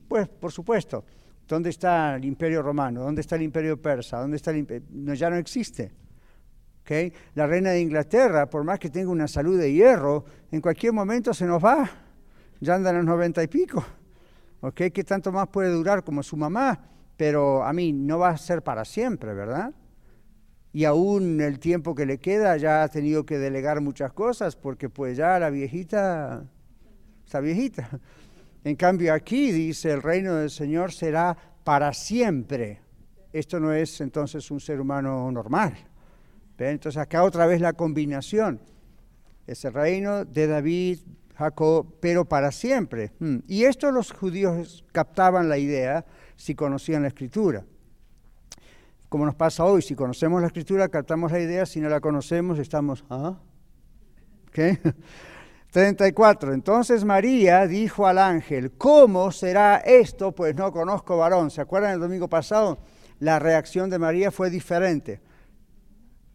Pues 0.08 0.28
por 0.28 0.52
supuesto. 0.52 1.04
¿Dónde 1.48 1.70
está 1.70 2.16
el 2.16 2.26
imperio 2.26 2.64
romano? 2.64 3.04
¿Dónde 3.04 3.22
está 3.22 3.36
el 3.36 3.44
imperio 3.44 3.80
persa? 3.80 4.20
¿Dónde 4.20 4.38
está 4.38 4.52
el 4.52 4.58
imperio? 4.58 4.88
No, 4.92 5.14
ya 5.14 5.30
no 5.30 5.36
existe. 5.36 5.92
¿Okay? 6.82 7.14
La 7.36 7.46
reina 7.46 7.72
de 7.72 7.82
Inglaterra, 7.82 8.50
por 8.50 8.64
más 8.64 8.80
que 8.80 8.90
tenga 8.90 9.12
una 9.12 9.28
salud 9.28 9.60
de 9.60 9.72
hierro, 9.72 10.26
en 10.52 10.62
cualquier 10.62 10.94
momento 10.94 11.34
se 11.34 11.46
nos 11.46 11.64
va. 11.64 11.88
Ya 12.60 12.76
anda 12.76 12.90
en 12.90 12.98
los 12.98 13.06
noventa 13.06 13.44
y 13.44 13.48
pico. 13.48 13.84
¿Okay? 14.62 14.90
¿Qué 14.90 15.04
tanto 15.04 15.32
más 15.32 15.48
puede 15.50 15.70
durar 15.70 16.04
como 16.04 16.24
su 16.24 16.36
mamá? 16.36 16.80
Pero 17.16 17.64
a 17.64 17.72
mí 17.74 17.94
no 17.94 18.20
va 18.20 18.30
a 18.30 18.38
ser 18.38 18.64
para 18.64 18.84
siempre, 18.84 19.34
¿verdad? 19.34 19.72
Y 20.76 20.84
aún 20.84 21.40
el 21.40 21.58
tiempo 21.58 21.96
que 21.96 22.06
le 22.06 22.18
queda 22.18 22.58
ya 22.58 22.84
ha 22.84 22.90
tenido 22.90 23.26
que 23.26 23.38
delegar 23.38 23.80
muchas 23.80 24.12
cosas 24.12 24.58
porque 24.58 24.90
pues 24.90 25.16
ya 25.16 25.40
la 25.40 25.50
viejita 25.50 26.44
está 27.24 27.40
viejita. 27.40 27.90
En 28.66 28.76
cambio 28.76 29.14
aquí 29.14 29.54
dice 29.54 29.92
el 29.92 30.02
reino 30.02 30.36
del 30.36 30.50
Señor 30.50 30.92
será 30.92 31.38
para 31.64 31.94
siempre. 31.94 32.82
Esto 33.32 33.58
no 33.58 33.72
es 33.72 34.02
entonces 34.02 34.52
un 34.52 34.60
ser 34.60 34.82
humano 34.82 35.32
normal. 35.32 35.78
Entonces 36.58 37.00
acá 37.00 37.24
otra 37.24 37.46
vez 37.46 37.62
la 37.62 37.72
combinación. 37.72 38.60
Es 39.48 39.64
el 39.64 39.72
reino 39.72 40.26
de 40.26 40.48
David, 40.48 41.00
Jacob, 41.36 41.96
pero 42.02 42.26
para 42.26 42.52
siempre. 42.52 43.14
Hmm. 43.20 43.38
Y 43.48 43.64
esto 43.64 43.92
los 43.92 44.12
judíos 44.12 44.84
captaban 44.92 45.48
la 45.48 45.58
idea 45.58 46.06
si 46.36 46.54
conocían 46.54 47.04
la 47.04 47.08
escritura 47.08 47.64
como 49.16 49.26
nos 49.26 49.36
pasa 49.36 49.64
hoy, 49.64 49.82
si 49.82 49.96
conocemos 49.96 50.42
la 50.42 50.48
escritura, 50.48 50.90
captamos 50.90 51.32
la 51.32 51.40
idea, 51.40 51.66
si 51.66 51.80
no 51.80 51.88
la 51.88 52.02
conocemos, 52.02 52.60
estamos, 52.60 53.06
¿ah? 53.10 53.38
¿Qué? 54.52 54.78
34. 55.72 56.52
Entonces 56.54 57.06
María 57.06 57.66
dijo 57.66 58.08
al 58.08 58.18
ángel, 58.18 58.74
¿cómo 58.74 59.32
será 59.32 59.78
esto? 59.78 60.34
Pues 60.34 60.54
no 60.58 60.70
conozco 60.74 61.16
varón. 61.16 61.50
¿Se 61.50 61.62
acuerdan 61.62 61.94
el 61.94 62.02
domingo 62.02 62.28
pasado? 62.28 62.78
La 63.20 63.40
reacción 63.40 63.90
de 63.90 64.00
María 64.00 64.32
fue 64.32 64.50
diferente. 64.50 65.22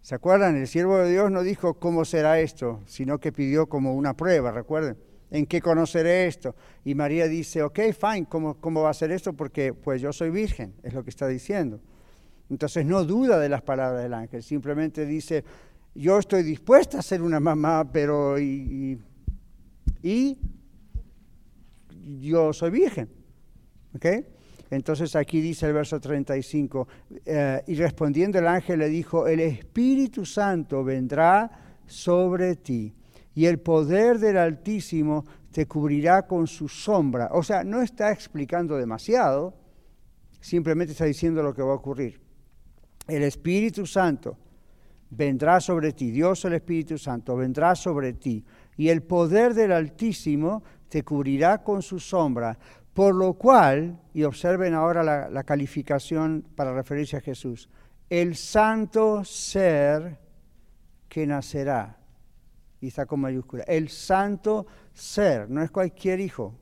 ¿Se 0.00 0.14
acuerdan? 0.14 0.56
El 0.56 0.66
siervo 0.66 0.96
de 1.00 1.10
Dios 1.10 1.30
no 1.30 1.42
dijo 1.42 1.74
cómo 1.74 2.06
será 2.06 2.40
esto, 2.40 2.80
sino 2.86 3.18
que 3.18 3.30
pidió 3.30 3.68
como 3.68 3.94
una 3.94 4.16
prueba, 4.16 4.52
recuerden. 4.52 4.96
¿En 5.30 5.44
qué 5.44 5.60
conoceré 5.60 6.26
esto? 6.28 6.56
Y 6.82 6.94
María 6.94 7.28
dice, 7.28 7.62
ok, 7.62 7.78
fine, 7.92 8.26
¿cómo, 8.26 8.54
cómo 8.54 8.80
va 8.80 8.88
a 8.88 8.94
ser 8.94 9.12
esto? 9.12 9.34
Porque 9.34 9.74
pues 9.74 10.00
yo 10.00 10.14
soy 10.14 10.30
virgen, 10.30 10.72
es 10.82 10.94
lo 10.94 11.04
que 11.04 11.10
está 11.10 11.28
diciendo. 11.28 11.78
Entonces 12.50 12.84
no 12.84 13.04
duda 13.04 13.38
de 13.38 13.48
las 13.48 13.62
palabras 13.62 14.02
del 14.02 14.12
ángel, 14.12 14.42
simplemente 14.42 15.06
dice, 15.06 15.44
yo 15.94 16.18
estoy 16.18 16.42
dispuesta 16.42 16.98
a 16.98 17.02
ser 17.02 17.22
una 17.22 17.38
mamá, 17.38 17.90
pero 17.90 18.38
y, 18.38 18.98
yo 22.20 22.52
soy 22.52 22.70
virgen. 22.70 23.08
Entonces 24.68 25.14
aquí 25.14 25.40
dice 25.40 25.66
el 25.66 25.74
verso 25.74 26.00
35, 26.00 26.88
eh, 27.24 27.62
y 27.68 27.74
respondiendo 27.76 28.38
el 28.38 28.48
ángel 28.48 28.80
le 28.80 28.88
dijo, 28.88 29.28
el 29.28 29.40
Espíritu 29.40 30.26
Santo 30.26 30.82
vendrá 30.82 31.50
sobre 31.86 32.56
ti 32.56 32.92
y 33.34 33.46
el 33.46 33.60
poder 33.60 34.18
del 34.18 34.38
Altísimo 34.38 35.24
te 35.52 35.66
cubrirá 35.66 36.26
con 36.26 36.46
su 36.46 36.68
sombra. 36.68 37.30
O 37.32 37.42
sea, 37.42 37.62
no 37.62 37.80
está 37.80 38.10
explicando 38.12 38.76
demasiado, 38.76 39.54
simplemente 40.40 40.92
está 40.92 41.04
diciendo 41.04 41.42
lo 41.42 41.54
que 41.54 41.62
va 41.62 41.72
a 41.72 41.76
ocurrir 41.76 42.29
el 43.06 43.22
Espíritu 43.22 43.86
Santo 43.86 44.36
vendrá 45.10 45.60
sobre 45.60 45.92
ti, 45.92 46.10
Dios 46.10 46.44
el 46.44 46.54
Espíritu 46.54 46.96
Santo 46.96 47.36
vendrá 47.36 47.74
sobre 47.74 48.12
ti, 48.12 48.44
y 48.76 48.88
el 48.88 49.02
poder 49.02 49.54
del 49.54 49.72
Altísimo 49.72 50.62
te 50.88 51.02
cubrirá 51.02 51.62
con 51.62 51.82
su 51.82 51.98
sombra, 51.98 52.58
por 52.94 53.14
lo 53.14 53.34
cual, 53.34 54.00
y 54.14 54.24
observen 54.24 54.74
ahora 54.74 55.28
la, 55.30 55.44
calificación 55.44 56.44
para 56.54 56.72
referirse 56.72 57.16
a 57.16 57.20
Jesús, 57.20 57.68
el 58.08 58.36
santo 58.36 59.24
ser 59.24 60.18
que 61.08 61.26
nacerá, 61.26 61.98
y 62.80 62.88
está 62.88 63.06
con 63.06 63.20
mayúscula, 63.20 63.64
el 63.64 63.88
santo 63.88 64.66
ser, 64.92 65.48
no 65.50 65.62
es 65.62 65.70
cualquier 65.70 66.20
hijo, 66.20 66.54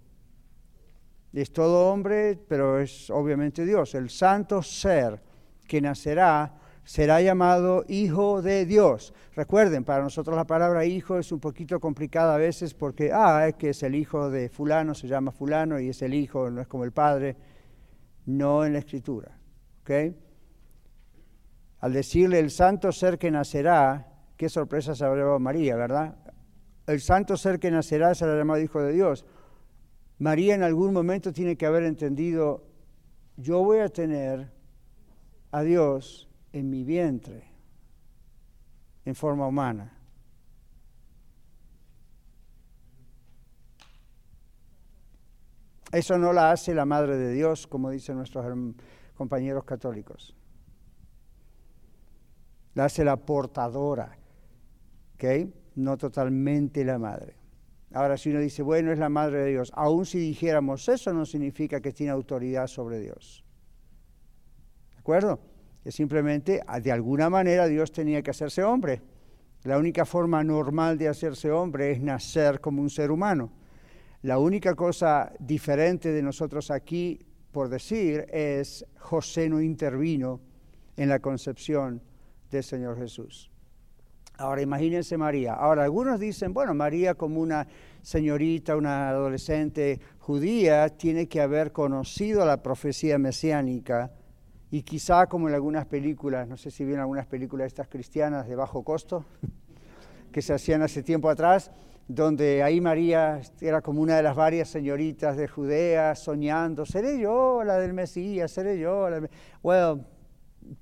es 1.33 1.53
todo 1.53 1.93
hombre, 1.93 2.39
pero 2.49 2.81
es 2.81 3.11
obviamente 3.11 3.65
Dios, 3.65 3.95
el 3.95 4.11
santo 4.11 4.63
ser 4.63 5.28
que 5.69 5.81
nacerá 5.81 6.59
será 6.89 7.21
llamado 7.21 7.85
Hijo 7.87 8.41
de 8.41 8.65
Dios. 8.65 9.13
Recuerden, 9.37 9.85
para 9.85 10.03
nosotros 10.03 10.35
la 10.35 10.47
palabra 10.47 10.87
hijo 10.87 11.19
es 11.19 11.31
un 11.33 11.39
poquito 11.39 11.79
complicada 11.81 12.35
a 12.35 12.39
veces 12.39 12.73
porque, 12.73 13.11
ah, 13.13 13.47
es 13.47 13.57
que 13.57 13.69
es 13.69 13.83
el 13.83 13.95
hijo 13.95 14.31
de 14.31 14.49
fulano, 14.49 14.95
se 14.95 15.07
llama 15.07 15.31
fulano 15.31 15.79
y 15.79 15.91
es 15.91 16.01
el 16.01 16.15
hijo, 16.15 16.51
no 16.51 16.63
es 16.63 16.67
como 16.67 16.85
el 16.85 16.93
padre. 16.93 17.37
No 18.25 18.65
en 18.65 18.73
la 18.73 18.79
escritura. 18.79 19.39
¿ok? 19.83 19.91
Al 21.81 21.93
decirle 21.93 22.39
el 22.39 22.51
santo 22.51 22.91
ser 22.91 23.19
que 23.19 23.31
nacerá, 23.31 24.11
qué 24.39 24.49
sorpresa 24.49 24.95
se 24.95 25.05
habrá 25.05 25.39
María, 25.39 25.77
¿verdad? 25.77 26.17
El 26.87 27.03
santo 27.03 27.37
ser 27.37 27.61
que 27.61 27.71
nacerá 27.71 28.15
será 28.15 28.35
llamado 28.35 28.63
Hijo 28.63 28.81
de 28.81 28.95
Dios. 28.95 29.27
María 30.19 30.55
en 30.55 30.63
algún 30.63 30.95
momento 30.95 31.35
tiene 31.35 31.57
que 31.57 31.67
haber 31.67 31.83
entendido, 31.83 32.65
yo 33.37 33.63
voy 33.63 33.81
a 33.81 33.91
tener 33.91 34.58
a 35.51 35.63
Dios 35.63 36.29
en 36.53 36.71
mi 36.71 36.85
vientre, 36.85 37.45
en 39.05 39.15
forma 39.15 39.47
humana. 39.47 39.95
Eso 45.91 46.19
no 46.19 46.33
la 46.33 46.51
hace 46.51 46.75
la 46.75 46.85
Madre 46.85 47.17
de 47.17 47.33
Dios, 47.33 47.67
como 47.67 47.91
dicen 47.91 48.17
nuestros 48.17 48.45
compañeros 49.15 49.65
católicos. 49.65 50.35
la 52.75 52.85
hace 52.85 53.05
la 53.05 53.17
portadora, 53.17 54.17
¿ok? 55.15 55.51
No 55.77 55.97
totalmente 55.97 56.85
la 56.85 56.99
madre. 56.99 57.35
Ahora, 57.93 58.17
si 58.17 58.31
uno 58.31 58.39
dice, 58.39 58.63
bueno, 58.63 58.93
es 58.93 58.99
la 58.99 59.09
madre 59.09 59.39
de 59.39 59.51
Dios, 59.51 59.73
aun 59.75 60.05
si 60.05 60.19
dijéramos 60.19 60.89
eso, 60.89 61.13
no 61.13 61.25
significa 61.25 61.81
que 61.81 61.93
tiene 61.93 62.13
autoridad 62.13 62.67
sobre 62.67 63.01
Dios. 63.01 63.45
¿De 65.09 65.15
acuerdo? 65.15 65.41
Que 65.83 65.91
simplemente, 65.91 66.61
de 66.83 66.93
alguna 66.93 67.31
manera, 67.31 67.67
Dios 67.67 67.93
tenía 67.93 68.21
que 68.21 68.31
hacerse 68.31 68.63
hombre. 68.63 69.01
La 69.65 69.79
única 69.79 70.05
forma 70.05 70.45
normal 70.45 70.99
de 70.99 71.09
hacerse 71.09 71.51
hombre 71.51 71.93
es 71.93 72.03
nacer 72.03 72.61
como 72.61 72.83
un 72.83 72.91
ser 72.91 73.11
humano. 73.11 73.51
La 74.21 74.39
única 74.39 74.75
cosa 74.75 75.33
diferente 75.39 76.13
de 76.13 76.21
nosotros 76.21 76.71
aquí, 76.71 77.25
por 77.51 77.71
decir, 77.71 78.27
es 78.31 78.85
José 78.99 79.49
no 79.49 79.63
intervino 79.63 80.43
en 80.95 81.09
la 81.09 81.21
concepción 81.21 82.03
del 82.51 82.63
Señor 82.63 82.99
Jesús. 82.99 83.51
Ahora 84.37 84.61
imagínense 84.61 85.17
María. 85.17 85.55
Ahora 85.55 85.85
algunos 85.85 86.21
dicen, 86.21 86.53
bueno, 86.53 86.75
María 86.75 87.15
como 87.15 87.41
una 87.41 87.67
señorita, 88.03 88.77
una 88.77 89.09
adolescente 89.09 90.01
judía, 90.19 90.91
tiene 90.91 91.29
que 91.29 91.41
haber 91.41 91.73
conocido 91.73 92.45
la 92.45 92.63
profecía 92.63 93.17
mesiánica 93.17 94.13
y 94.71 94.83
quizá 94.83 95.27
como 95.27 95.49
en 95.49 95.55
algunas 95.55 95.87
películas, 95.87 96.47
no 96.47 96.57
sé 96.57 96.71
si 96.71 96.85
vieron 96.85 97.03
algunas 97.03 97.27
películas 97.27 97.69
estas 97.69 97.89
cristianas 97.89 98.47
de 98.47 98.55
bajo 98.55 98.83
costo, 98.83 99.25
que 100.33 100.43
se 100.43 100.53
hacían 100.53 100.83
hace 100.83 101.03
tiempo 101.03 101.31
atrás, 101.31 101.71
donde 102.07 102.63
ahí 102.63 102.81
María 102.81 103.41
era 103.61 103.83
como 103.83 104.01
una 104.01 104.17
de 104.17 104.23
las 104.23 104.35
varias 104.35 104.69
señoritas 104.69 105.37
de 105.37 105.47
Judea 105.47 106.15
soñando, 106.15 106.87
seré 106.87 107.19
yo 107.19 107.63
la 107.65 107.79
del 107.79 107.93
Mesías, 107.93 108.51
seré 108.51 108.79
yo. 108.79 109.11
La... 109.11 109.29
Bueno, 109.63 110.05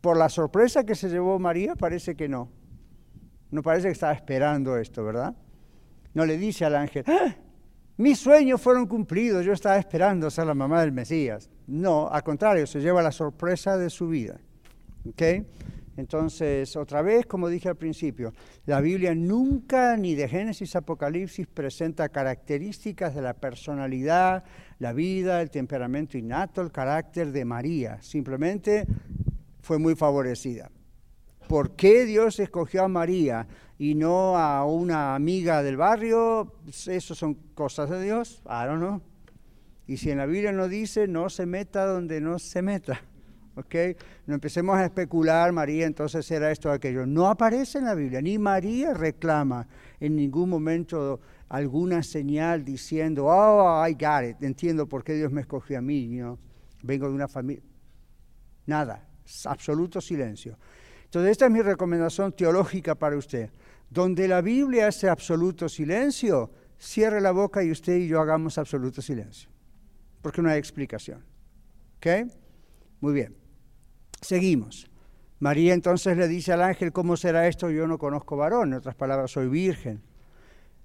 por 0.00 0.16
la 0.16 0.28
sorpresa 0.28 0.84
que 0.84 0.94
se 0.94 1.08
llevó 1.08 1.38
María, 1.38 1.74
parece 1.74 2.14
que 2.14 2.28
no. 2.28 2.48
No 3.50 3.62
parece 3.62 3.88
que 3.88 3.92
estaba 3.92 4.12
esperando 4.12 4.76
esto, 4.76 5.04
¿verdad? 5.04 5.34
No 6.14 6.24
le 6.24 6.36
dice 6.36 6.64
al 6.64 6.76
ángel, 6.76 7.04
¡Ah! 7.06 7.34
mis 7.96 8.18
sueños 8.18 8.60
fueron 8.60 8.86
cumplidos, 8.86 9.44
yo 9.44 9.52
estaba 9.52 9.78
esperando 9.78 10.30
ser 10.30 10.46
la 10.46 10.54
mamá 10.54 10.80
del 10.80 10.92
Mesías. 10.92 11.50
No, 11.66 12.08
al 12.08 12.22
contrario, 12.22 12.66
se 12.66 12.80
lleva 12.80 13.02
la 13.02 13.12
sorpresa 13.12 13.76
de 13.76 13.90
su 13.90 14.08
vida. 14.08 14.40
¿Ok? 15.08 15.22
Entonces, 15.96 16.76
otra 16.76 17.00
vez, 17.00 17.24
como 17.24 17.48
dije 17.48 17.70
al 17.70 17.76
principio, 17.76 18.34
la 18.66 18.80
Biblia 18.80 19.14
nunca, 19.14 19.96
ni 19.96 20.14
de 20.14 20.28
Génesis 20.28 20.76
a 20.76 20.80
Apocalipsis, 20.80 21.46
presenta 21.46 22.10
características 22.10 23.14
de 23.14 23.22
la 23.22 23.32
personalidad, 23.32 24.44
la 24.78 24.92
vida, 24.92 25.40
el 25.40 25.50
temperamento 25.50 26.18
innato, 26.18 26.60
el 26.60 26.70
carácter 26.70 27.32
de 27.32 27.44
María. 27.46 27.98
Simplemente 28.02 28.86
fue 29.62 29.78
muy 29.78 29.94
favorecida. 29.94 30.70
¿Por 31.48 31.76
qué 31.76 32.04
Dios 32.04 32.40
escogió 32.40 32.84
a 32.84 32.88
María 32.88 33.46
y 33.78 33.94
no 33.94 34.36
a 34.36 34.66
una 34.66 35.14
amiga 35.14 35.62
del 35.62 35.78
barrio? 35.78 36.56
Eso 36.66 37.14
son 37.14 37.34
cosas 37.54 37.88
de 37.88 38.02
Dios. 38.02 38.42
I 38.44 38.66
don't 38.66 38.80
know. 38.80 39.00
Y 39.86 39.98
si 39.98 40.10
en 40.10 40.18
la 40.18 40.26
Biblia 40.26 40.52
no 40.52 40.68
dice, 40.68 41.06
no 41.06 41.28
se 41.30 41.46
meta 41.46 41.86
donde 41.86 42.20
no 42.20 42.38
se 42.38 42.62
meta. 42.62 43.00
¿Ok? 43.54 43.74
No 44.26 44.34
empecemos 44.34 44.76
a 44.76 44.84
especular, 44.84 45.50
María 45.52 45.86
entonces 45.86 46.30
era 46.30 46.50
esto 46.50 46.68
o 46.68 46.72
aquello. 46.72 47.06
No 47.06 47.28
aparece 47.28 47.78
en 47.78 47.86
la 47.86 47.94
Biblia, 47.94 48.20
ni 48.20 48.38
María 48.38 48.92
reclama 48.92 49.66
en 49.98 50.14
ningún 50.14 50.50
momento 50.50 51.20
alguna 51.48 52.02
señal 52.02 52.64
diciendo, 52.64 53.26
oh, 53.26 53.86
I 53.86 53.92
got 53.94 54.28
it, 54.28 54.42
entiendo 54.42 54.86
por 54.86 55.04
qué 55.04 55.14
Dios 55.14 55.32
me 55.32 55.40
escogió 55.40 55.78
a 55.78 55.82
mí, 55.82 56.08
¿no? 56.08 56.38
vengo 56.82 57.08
de 57.08 57.14
una 57.14 57.28
familia. 57.28 57.64
Nada, 58.66 59.08
absoluto 59.44 60.00
silencio. 60.00 60.58
Entonces, 61.04 61.32
esta 61.32 61.46
es 61.46 61.50
mi 61.50 61.62
recomendación 61.62 62.32
teológica 62.32 62.94
para 62.94 63.16
usted. 63.16 63.50
Donde 63.88 64.26
la 64.28 64.40
Biblia 64.40 64.88
hace 64.88 65.08
absoluto 65.08 65.68
silencio, 65.68 66.50
cierre 66.78 67.20
la 67.20 67.30
boca 67.30 67.62
y 67.62 67.70
usted 67.70 67.96
y 67.96 68.08
yo 68.08 68.20
hagamos 68.20 68.58
absoluto 68.58 69.00
silencio. 69.00 69.48
Porque 70.26 70.42
no 70.42 70.50
hay 70.50 70.58
explicación. 70.58 71.24
¿Ok? 71.98 72.28
Muy 72.98 73.14
bien. 73.14 73.36
Seguimos. 74.20 74.90
María 75.38 75.72
entonces 75.72 76.16
le 76.16 76.26
dice 76.26 76.52
al 76.52 76.62
ángel, 76.62 76.90
¿cómo 76.90 77.16
será 77.16 77.46
esto? 77.46 77.70
Yo 77.70 77.86
no 77.86 77.96
conozco 77.96 78.36
varón, 78.36 78.70
en 78.70 78.78
otras 78.78 78.96
palabras, 78.96 79.30
soy 79.30 79.46
virgen. 79.46 80.02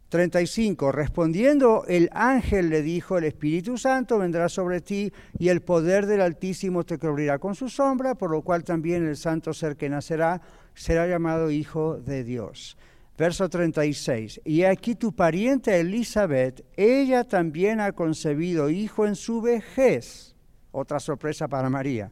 35. 0.10 0.92
Respondiendo 0.92 1.86
el 1.88 2.12
ángel 2.14 2.70
le 2.70 2.84
dijo, 2.84 3.18
el 3.18 3.24
Espíritu 3.24 3.80
Santo 3.80 4.20
vendrá 4.20 4.48
sobre 4.48 4.80
ti 4.80 5.12
y 5.40 5.50
el 5.50 5.62
poder 5.62 6.06
del 6.06 6.22
Altísimo 6.22 6.84
te 6.84 7.00
cubrirá 7.00 7.40
con 7.40 7.56
su 7.56 7.68
sombra, 7.68 8.14
por 8.14 8.30
lo 8.30 8.44
cual 8.44 8.64
también 8.64 9.08
el 9.08 9.18
santo 9.18 9.56
ser 9.56 9.76
que 9.76 9.90
nacerá 9.90 10.40
será 10.76 11.08
llamado 11.08 11.50
Hijo 11.50 11.98
de 11.98 12.24
Dios. 12.24 12.78
Verso 13.22 13.48
36. 13.48 14.42
Y 14.46 14.64
aquí 14.64 14.96
tu 14.96 15.14
pariente 15.14 15.80
Elizabeth, 15.80 16.66
ella 16.76 17.24
también 17.24 17.80
ha 17.80 17.92
concebido 17.92 18.72
hijo 18.72 19.06
en 19.06 19.16
su 19.16 19.44
vejez. 19.44 20.36
Otra 20.72 21.00
sorpresa 21.00 21.48
para 21.48 21.70
María. 21.70 22.12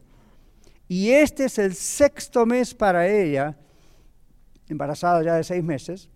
Y 0.86 1.10
este 1.10 1.46
es 1.46 1.58
el 1.58 1.74
sexto 1.74 2.46
mes 2.46 2.72
para 2.76 3.08
ella, 3.08 3.58
embarazada 4.68 5.20
ya 5.24 5.34
de 5.34 5.42
seis 5.42 5.64
meses 5.64 6.08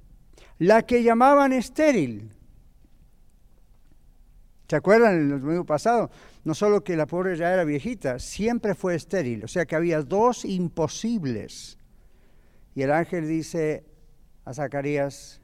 la 0.61 0.83
que 0.83 1.03
llamaban 1.03 1.53
estéril. 1.53 2.31
¿Se 4.69 4.77
acuerdan 4.77 5.33
el 5.33 5.41
domingo 5.41 5.67
pasado? 5.67 6.09
No 6.45 6.55
solo 6.55 6.85
que 6.85 6.97
la 6.97 7.07
pobre 7.07 7.37
ya 7.37 7.53
era 7.53 7.65
viejita, 7.65 8.21
siempre 8.21 8.77
fue 8.77 8.95
estéril, 8.95 9.43
o 9.43 9.49
sea 9.49 9.67
que 9.67 9.75
había 9.75 10.03
dos 10.03 10.45
imposibles. 10.45 11.79
Y 12.77 12.83
el 12.83 12.93
ángel 12.93 13.27
dice 13.27 13.93
a 14.45 14.55
Zacarías 14.55 15.41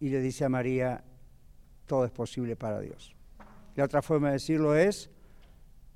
y 0.00 0.08
le 0.08 0.20
dice 0.20 0.44
a 0.44 0.48
María, 0.48 1.04
todo 1.86 2.04
es 2.04 2.10
posible 2.10 2.56
para 2.56 2.80
Dios. 2.80 3.14
La 3.74 3.84
otra 3.84 4.02
forma 4.02 4.28
de 4.28 4.34
decirlo 4.34 4.74
es, 4.74 5.10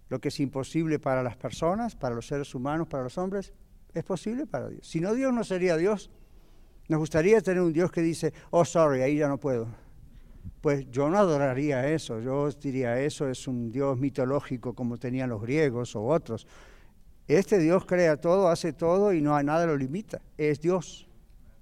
lo 0.08 0.20
que 0.20 0.28
es 0.28 0.40
imposible 0.40 0.98
para 0.98 1.22
las 1.22 1.36
personas, 1.36 1.94
para 1.96 2.14
los 2.14 2.26
seres 2.26 2.54
humanos, 2.54 2.88
para 2.88 3.04
los 3.04 3.16
hombres, 3.16 3.52
es 3.94 4.04
posible 4.04 4.46
para 4.46 4.68
Dios. 4.68 4.86
Si 4.86 5.00
no, 5.00 5.14
Dios 5.14 5.32
no 5.32 5.44
sería 5.44 5.76
Dios. 5.76 6.10
Nos 6.88 6.98
gustaría 6.98 7.40
tener 7.40 7.62
un 7.62 7.72
Dios 7.72 7.90
que 7.92 8.02
dice, 8.02 8.32
oh, 8.50 8.64
sorry, 8.64 9.02
ahí 9.02 9.16
ya 9.16 9.28
no 9.28 9.38
puedo. 9.38 9.68
Pues 10.60 10.90
yo 10.90 11.08
no 11.08 11.18
adoraría 11.18 11.88
eso, 11.88 12.20
yo 12.20 12.50
diría, 12.50 13.00
eso 13.00 13.28
es 13.28 13.46
un 13.46 13.70
Dios 13.70 13.98
mitológico 13.98 14.74
como 14.74 14.98
tenían 14.98 15.30
los 15.30 15.40
griegos 15.40 15.94
o 15.96 16.04
otros. 16.04 16.46
Este 17.28 17.58
Dios 17.58 17.86
crea 17.86 18.16
todo, 18.16 18.48
hace 18.48 18.72
todo 18.72 19.12
y 19.12 19.22
no 19.22 19.36
hay 19.36 19.44
nada 19.44 19.66
lo 19.66 19.76
limita. 19.76 20.20
Es 20.36 20.60
Dios. 20.60 21.06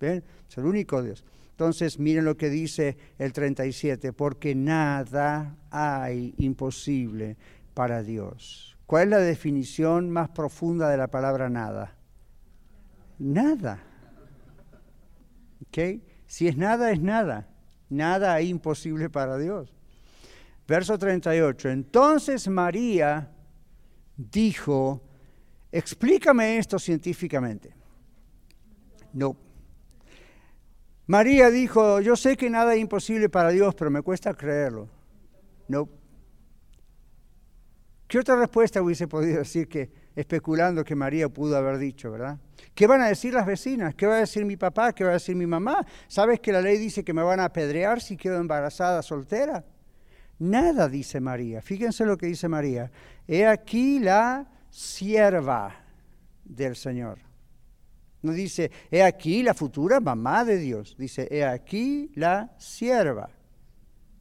¿Ven? 0.00 0.24
Es 0.48 0.58
el 0.58 0.64
único 0.64 1.02
Dios. 1.02 1.24
Entonces, 1.50 1.98
miren 1.98 2.24
lo 2.24 2.36
que 2.36 2.50
dice 2.50 2.96
el 3.18 3.32
37, 3.32 4.12
porque 4.12 4.54
nada 4.54 5.56
hay 5.70 6.34
imposible 6.38 7.36
para 7.74 8.02
Dios. 8.02 8.76
¿Cuál 8.86 9.04
es 9.04 9.08
la 9.10 9.18
definición 9.18 10.10
más 10.10 10.30
profunda 10.30 10.88
de 10.88 10.96
la 10.96 11.08
palabra 11.08 11.50
nada? 11.50 11.94
Nada. 13.18 13.82
Si 16.26 16.48
es 16.48 16.56
nada, 16.56 16.90
es 16.90 17.00
nada. 17.00 17.48
Nada 17.88 18.38
es 18.40 18.48
imposible 18.48 19.08
para 19.08 19.38
Dios. 19.38 19.72
Verso 20.66 20.98
38. 20.98 21.70
Entonces 21.70 22.48
María 22.48 23.30
dijo, 24.16 25.02
explícame 25.72 26.58
esto 26.58 26.78
científicamente. 26.78 27.72
No. 29.12 29.36
María 31.08 31.50
dijo, 31.50 32.00
yo 32.02 32.16
sé 32.16 32.36
que 32.36 32.50
nada 32.50 32.74
es 32.74 32.80
imposible 32.80 33.30
para 33.30 33.48
Dios, 33.48 33.74
pero 33.74 33.90
me 33.90 34.02
cuesta 34.02 34.34
creerlo. 34.34 34.90
No. 35.66 35.88
¿Qué 38.06 38.18
otra 38.18 38.36
respuesta 38.36 38.82
hubiese 38.82 39.08
podido 39.08 39.38
decir 39.38 39.68
que 39.68 39.90
especulando 40.14 40.84
que 40.84 40.94
María 40.94 41.30
pudo 41.30 41.56
haber 41.56 41.78
dicho, 41.78 42.10
verdad? 42.10 42.38
¿Qué 42.74 42.86
van 42.86 43.00
a 43.00 43.08
decir 43.08 43.32
las 43.32 43.46
vecinas? 43.46 43.94
¿Qué 43.94 44.06
va 44.06 44.16
a 44.16 44.20
decir 44.20 44.44
mi 44.44 44.58
papá? 44.58 44.92
¿Qué 44.92 45.02
va 45.02 45.10
a 45.10 45.14
decir 45.14 45.34
mi 45.34 45.46
mamá? 45.46 45.86
¿Sabes 46.08 46.40
que 46.40 46.52
la 46.52 46.60
ley 46.60 46.76
dice 46.76 47.02
que 47.02 47.14
me 47.14 47.22
van 47.22 47.40
a 47.40 47.46
apedrear 47.46 48.02
si 48.02 48.18
quedo 48.18 48.36
embarazada 48.36 49.00
soltera? 49.02 49.64
Nada, 50.38 50.90
dice 50.90 51.20
María. 51.20 51.62
Fíjense 51.62 52.04
lo 52.04 52.18
que 52.18 52.26
dice 52.26 52.48
María. 52.48 52.90
He 53.26 53.46
aquí 53.46 53.98
la 53.98 54.46
sierva 54.68 55.74
del 56.44 56.76
Señor. 56.76 57.27
No 58.22 58.32
dice, 58.32 58.70
he 58.90 59.02
aquí 59.02 59.42
la 59.42 59.54
futura 59.54 60.00
mamá 60.00 60.44
de 60.44 60.58
Dios. 60.58 60.96
Dice, 60.98 61.28
he 61.30 61.44
aquí 61.44 62.10
la 62.14 62.54
sierva. 62.58 63.30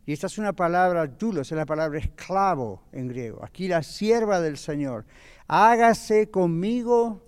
Y 0.06 0.14
esta 0.14 0.28
es 0.28 0.38
una 0.38 0.54
palabra 0.54 1.08
dulos, 1.08 1.52
es 1.52 1.58
la 1.58 1.66
palabra 1.66 2.00
esclavo 2.00 2.84
en 2.92 3.08
griego. 3.08 3.44
Aquí 3.44 3.68
la 3.68 3.84
sierva 3.84 4.40
del 4.40 4.58
Señor. 4.58 5.06
Hágase 5.48 6.30
conmigo 6.30 7.26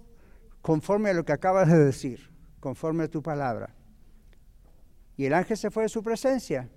conforme 0.62 1.10
a 1.10 1.14
lo 1.14 1.26
que 1.26 1.34
acabas 1.34 1.68
de 1.68 1.78
decir, 1.78 2.30
conforme 2.60 3.06
a 3.06 3.08
tu 3.10 3.22
palabra. 3.22 3.76
Y 5.18 5.26
el 5.26 5.34
ángel 5.34 5.58
se 5.58 5.72
fue 5.72 5.84
de 5.84 5.90
su 5.90 6.02
presencia. 6.02 6.70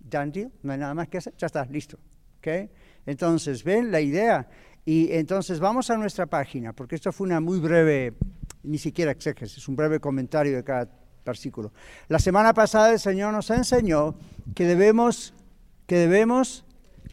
Done 0.00 0.50
no 0.62 0.72
hay 0.72 0.78
nada 0.78 0.94
más 0.94 1.08
que 1.08 1.18
hacer, 1.18 1.34
ya 1.36 1.46
está, 1.46 1.64
listo. 1.66 1.98
Entonces, 3.06 3.64
ven 3.64 3.90
la 3.90 4.00
idea. 4.00 4.48
Y 4.84 5.12
entonces 5.12 5.60
vamos 5.60 5.90
a 5.90 5.96
nuestra 5.96 6.26
página, 6.26 6.74
porque 6.74 6.96
esto 6.96 7.10
fue 7.10 7.26
una 7.26 7.40
muy 7.40 7.58
breve 7.58 8.14
ni 8.64 8.78
siquiera 8.78 9.10
exégesis, 9.10 9.68
un 9.68 9.76
breve 9.76 10.00
comentario 10.00 10.56
de 10.56 10.64
cada 10.64 10.88
versículo. 11.24 11.72
La 12.08 12.18
semana 12.18 12.52
pasada 12.52 12.92
el 12.92 12.98
Señor 12.98 13.32
nos 13.32 13.50
enseñó 13.50 14.14
que 14.54 14.64
debemos, 14.64 15.34
que 15.86 15.96
debemos 15.96 16.64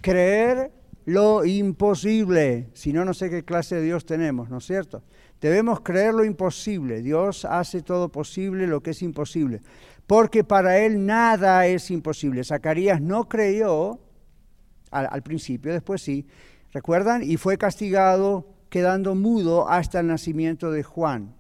creer 0.02 0.72
lo 1.06 1.46
imposible, 1.46 2.70
si 2.74 2.94
no, 2.94 3.06
no 3.06 3.14
sé 3.14 3.30
qué 3.30 3.44
clase 3.44 3.76
de 3.76 3.84
Dios 3.84 4.06
tenemos, 4.06 4.50
¿no 4.50 4.58
es 4.58 4.66
cierto? 4.66 5.04
Debemos 5.40 5.82
creer 5.82 6.14
lo 6.14 6.24
imposible. 6.24 7.02
Dios 7.02 7.46
hace 7.46 7.82
todo 7.82 8.10
posible 8.10 8.68
lo 8.68 8.82
que 8.82 8.92
es 8.92 9.02
imposible, 9.02 9.62
porque 10.06 10.44
para 10.44 10.78
Él 10.78 11.06
nada 11.06 11.66
es 11.66 11.90
imposible. 11.90 12.44
Zacarías 12.44 13.02
no 13.02 13.28
creyó 13.28 14.00
al 14.92 15.24
principio, 15.24 15.72
después 15.72 16.02
sí, 16.02 16.28
¿recuerdan? 16.74 17.24
Y 17.24 17.38
fue 17.38 17.58
castigado 17.58 18.46
quedando 18.70 19.16
mudo 19.16 19.70
hasta 19.70 20.02
el 20.02 20.08
nacimiento 20.08 20.70
de 20.72 20.84
Juan. 20.84 21.34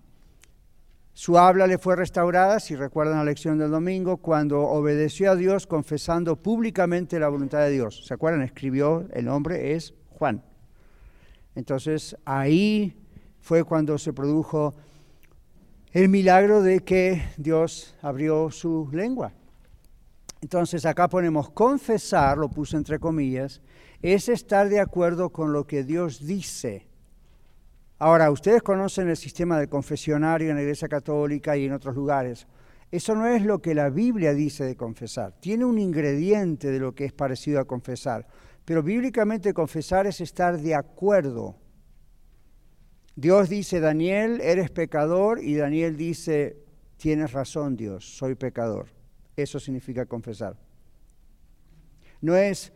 Su 1.13 1.38
habla 1.38 1.67
le 1.67 1.78
fue 1.78 1.95
restaurada, 1.95 2.60
si 2.60 2.76
recuerdan 2.76 3.17
la 3.17 3.26
lección 3.26 3.58
del 3.58 3.69
domingo, 3.69 4.17
cuando 4.17 4.62
obedeció 4.62 5.32
a 5.32 5.36
Dios 5.36 5.67
confesando 5.67 6.38
públicamente 6.38 7.19
la 7.19 7.28
voluntad 7.28 7.60
de 7.60 7.71
Dios. 7.71 8.06
¿Se 8.06 8.13
acuerdan? 8.13 8.41
Escribió, 8.43 9.06
el 9.12 9.26
nombre 9.26 9.74
es 9.74 9.93
Juan. 10.12 10.41
Entonces 11.54 12.15
ahí 12.24 12.95
fue 13.41 13.65
cuando 13.65 13.97
se 13.97 14.13
produjo 14.13 14.74
el 15.91 16.08
milagro 16.08 16.62
de 16.62 16.80
que 16.80 17.21
Dios 17.36 17.97
abrió 18.02 18.50
su 18.50 18.88
lengua. 18.93 19.34
Entonces 20.41 20.86
acá 20.86 21.10
ponemos 21.10 21.50
confesar, 21.52 22.38
lo 22.38 22.50
puse 22.50 22.78
entre 22.78 23.00
comillas, 23.00 23.62
es 24.02 24.30
estar 24.30 24.69
de 24.69 24.80
acuerdo 24.80 25.30
con 25.30 25.52
lo 25.52 25.67
que 25.67 25.84
Dios 25.84 26.26
dice 26.26 26.88
Ahora, 28.02 28.32
ustedes 28.32 28.64
conocen 28.64 29.10
el 29.10 29.16
sistema 29.16 29.60
de 29.60 29.68
confesionario 29.68 30.50
en 30.50 30.56
la 30.56 30.64
Iglesia 30.64 30.88
Católica 30.88 31.56
y 31.56 31.66
en 31.66 31.74
otros 31.74 31.96
lugares. 31.96 32.48
Eso 32.90 33.14
no 33.14 33.28
es 33.28 33.44
lo 33.44 33.62
que 33.62 33.76
la 33.76 33.92
Biblia 33.92 34.34
dice 34.34 34.64
de 34.64 34.76
confesar. 34.76 35.40
Tiene 35.40 35.66
un 35.66 35.78
ingrediente 35.78 36.72
de 36.72 36.80
lo 36.80 36.96
que 36.96 37.06
es 37.06 37.14
parecido 37.14 37.60
a 37.60 37.66
confesar. 37.66 38.26
Pero 38.66 38.82
bíblicamente 38.82 39.54
confesar 39.54 40.08
es 40.08 40.20
estar 40.20 40.58
de 40.58 40.74
acuerdo. 40.74 41.58
Dios 43.16 43.50
dice, 43.50 43.80
Daniel, 43.80 44.42
eres 44.42 44.72
pecador, 44.72 45.38
y 45.40 45.54
Daniel 45.54 45.96
dice, 45.96 46.58
tienes 46.98 47.34
razón 47.34 47.78
Dios, 47.78 48.18
soy 48.18 48.34
pecador. 48.34 48.88
Eso 49.36 49.60
significa 49.60 50.08
confesar. 50.08 50.58
No 52.20 52.36
es, 52.36 52.74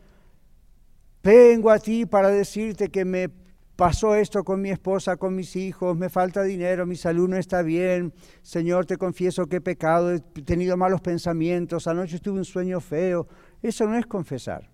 vengo 1.20 1.72
a 1.72 1.80
ti 1.80 2.06
para 2.06 2.28
decirte 2.28 2.90
que 2.90 3.04
me 3.04 3.28
pasó 3.76 4.14
esto 4.14 4.42
con 4.42 4.60
mi 4.60 4.70
esposa, 4.70 5.16
con 5.16 5.36
mis 5.36 5.54
hijos, 5.54 5.96
me 5.96 6.08
falta 6.08 6.42
dinero, 6.42 6.86
mi 6.86 6.96
salud 6.96 7.28
no 7.28 7.36
está 7.36 7.62
bien, 7.62 8.12
Señor, 8.42 8.86
te 8.86 8.96
confieso 8.96 9.46
que 9.46 9.56
he 9.56 9.60
pecado, 9.60 10.12
he 10.12 10.20
tenido 10.20 10.76
malos 10.76 11.02
pensamientos, 11.02 11.86
anoche 11.86 12.18
tuve 12.18 12.38
un 12.38 12.44
sueño 12.44 12.80
feo. 12.80 13.28
Eso 13.62 13.86
no 13.86 13.96
es 13.96 14.06
confesar. 14.06 14.70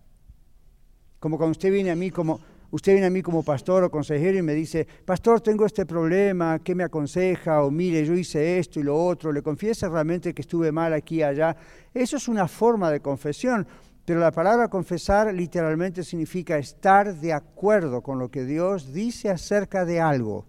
Como 1.19 1.37
cuando 1.37 1.53
usted 1.53 1.73
viene 1.73 1.91
a 1.91 1.97
mí 1.97 2.11
como 2.11 2.41
usted 2.73 2.93
viene 2.93 3.07
a 3.07 3.11
mí 3.11 3.21
como 3.23 3.43
pastor 3.43 3.85
o 3.85 3.91
consejero 3.91 4.39
y 4.39 4.43
me 4.43 4.55
dice, 4.55 4.87
pastor, 5.05 5.41
tengo 5.43 5.67
este 5.67 5.85
problema, 5.85 6.59
¿qué 6.59 6.75
me 6.75 6.85
aconseja? 6.85 7.63
O 7.63 7.71
mire, 7.71 8.05
yo 8.05 8.15
hice 8.15 8.59
esto 8.59 8.81
y 8.81 8.83
lo 8.83 8.97
otro, 8.97 9.31
le 9.31 9.43
confiesa 9.43 9.89
realmente 9.91 10.33
que 10.33 10.41
estuve 10.41 10.73
mal 10.73 10.95
aquí 10.95 11.17
y 11.17 11.23
allá. 11.23 11.55
Eso 11.93 12.17
es 12.17 12.29
una 12.29 12.49
forma 12.49 12.91
de 12.91 13.01
confesión. 13.01 13.67
Pero 14.05 14.19
la 14.19 14.33
palabra 14.33 14.69
confesar 14.69 15.33
literalmente 15.33 16.03
significa 16.03 16.59
estar 16.59 17.15
de 17.15 17.33
acuerdo 17.33 18.03
con 18.03 18.19
lo 18.19 18.31
que 18.31 18.45
Dios 18.45 18.93
dice 18.93 19.31
acerca 19.31 19.85
de 19.85 20.01
algo. 20.01 20.47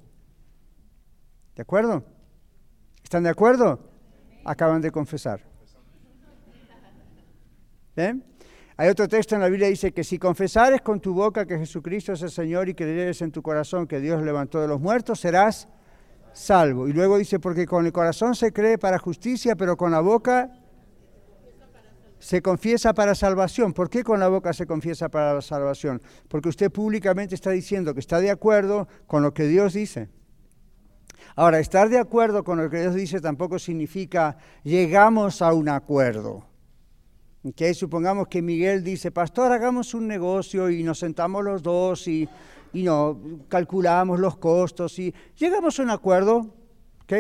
¿De 1.56 1.62
acuerdo? 1.62 2.04
¿Están 3.04 3.24
de 3.24 3.30
acuerdo? 3.30 3.92
Acaban 4.44 4.82
de 4.82 4.90
confesar. 4.90 5.42
¿Ven? 7.96 8.24
Hay 8.76 8.90
otro 8.90 9.08
texto 9.08 9.36
en 9.36 9.42
la 9.42 9.50
Biblia 9.50 9.68
que 9.68 9.72
dice 9.72 9.92
que 9.92 10.04
si 10.04 10.18
confesares 10.18 10.82
con 10.82 11.00
tu 11.00 11.14
boca 11.14 11.46
que 11.46 11.60
Jesucristo 11.60 12.14
es 12.14 12.24
el 12.24 12.32
Señor 12.32 12.70
y 12.70 12.74
creyeres 12.74 13.22
en 13.22 13.32
tu 13.32 13.44
corazón 13.44 13.86
que 13.86 14.00
Dios 14.00 14.24
levantó 14.24 14.60
de 14.60 14.68
los 14.68 14.82
muertos, 14.82 15.20
serás 15.20 15.68
salvo. 16.34 16.88
Y 16.88 16.94
luego 16.94 17.20
dice, 17.20 17.40
porque 17.40 17.68
con 17.68 17.86
el 17.86 17.92
corazón 17.92 18.34
se 18.34 18.52
cree 18.52 18.80
para 18.80 18.98
justicia, 18.98 19.56
pero 19.56 19.78
con 19.78 19.92
la 19.92 20.00
boca 20.00 20.52
se 22.24 22.42
confiesa 22.42 22.94
para 22.94 23.16
salvación. 23.16 23.74
¿Por 23.74 23.90
qué 23.90 24.02
con 24.02 24.18
la 24.18 24.30
boca 24.30 24.54
se 24.54 24.66
confiesa 24.66 25.10
para 25.10 25.34
la 25.34 25.42
salvación? 25.42 26.02
Porque 26.30 26.48
usted 26.48 26.72
públicamente 26.72 27.36
está 27.36 27.52
diciendo 27.52 27.94
que 27.94 28.00
está 28.00 28.22
de 28.22 28.32
acuerdo 28.32 28.88
con 29.08 29.24
lo 29.24 29.34
que 29.34 29.44
Dios 29.44 29.74
dice. 29.74 30.08
Ahora, 31.36 31.60
estar 31.60 31.90
de 31.90 32.00
acuerdo 32.00 32.46
con 32.46 32.60
lo 32.60 32.70
que 32.70 32.80
Dios 32.80 32.96
dice 32.96 33.20
tampoco 33.20 33.60
significa 33.60 34.38
llegamos 34.64 35.42
a 35.42 35.52
un 35.52 35.68
acuerdo. 35.68 36.46
¿Okay? 37.44 37.74
Supongamos 37.74 38.30
que 38.30 38.42
Miguel 38.42 38.86
dice, 38.86 39.12
pastor, 39.12 39.52
hagamos 39.52 39.94
un 39.94 40.08
negocio 40.08 40.70
y 40.70 40.82
nos 40.82 41.00
sentamos 41.00 41.44
los 41.44 41.62
dos 41.62 42.08
y, 42.08 42.30
y 42.72 42.84
no, 42.84 43.20
calculamos 43.50 44.18
los 44.18 44.38
costos 44.38 44.98
y 44.98 45.14
llegamos 45.36 45.78
a 45.78 45.84
un 45.84 45.90
acuerdo, 45.90 46.56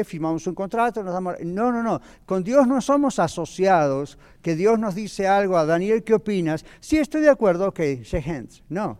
Firmamos 0.03 0.47
un 0.47 0.55
contrato, 0.55 1.03
nos 1.03 1.13
damos... 1.13 1.35
No, 1.43 1.71
no, 1.71 1.83
no. 1.83 2.01
Con 2.25 2.43
Dios 2.43 2.67
no 2.67 2.81
somos 2.81 3.19
asociados, 3.19 4.17
que 4.41 4.55
Dios 4.55 4.79
nos 4.79 4.95
dice 4.95 5.27
algo 5.27 5.57
a 5.57 5.65
Daniel, 5.65 6.03
¿qué 6.03 6.15
opinas? 6.15 6.65
Sí, 6.79 6.97
estoy 6.97 7.21
de 7.21 7.29
acuerdo, 7.29 7.67
ok, 7.67 7.79
shake 8.03 8.27
hands. 8.27 8.63
No. 8.69 8.97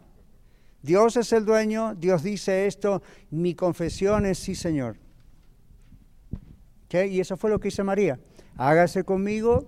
Dios 0.82 1.15
es 1.15 1.32
el 1.32 1.45
dueño, 1.45 1.95
Dios 1.95 2.23
dice 2.23 2.67
esto, 2.67 3.01
mi 3.32 3.56
confesión 3.56 4.25
es 4.25 4.38
sí, 4.38 4.53
Señor. 4.53 4.97
¿Qué? 6.89 7.08
Y 7.08 7.21
eso 7.21 7.38
fue 7.38 7.49
lo 7.49 7.60
que 7.60 7.69
hizo 7.69 7.84
María. 7.84 8.19
Hágase 8.58 9.03
conmigo 9.03 9.65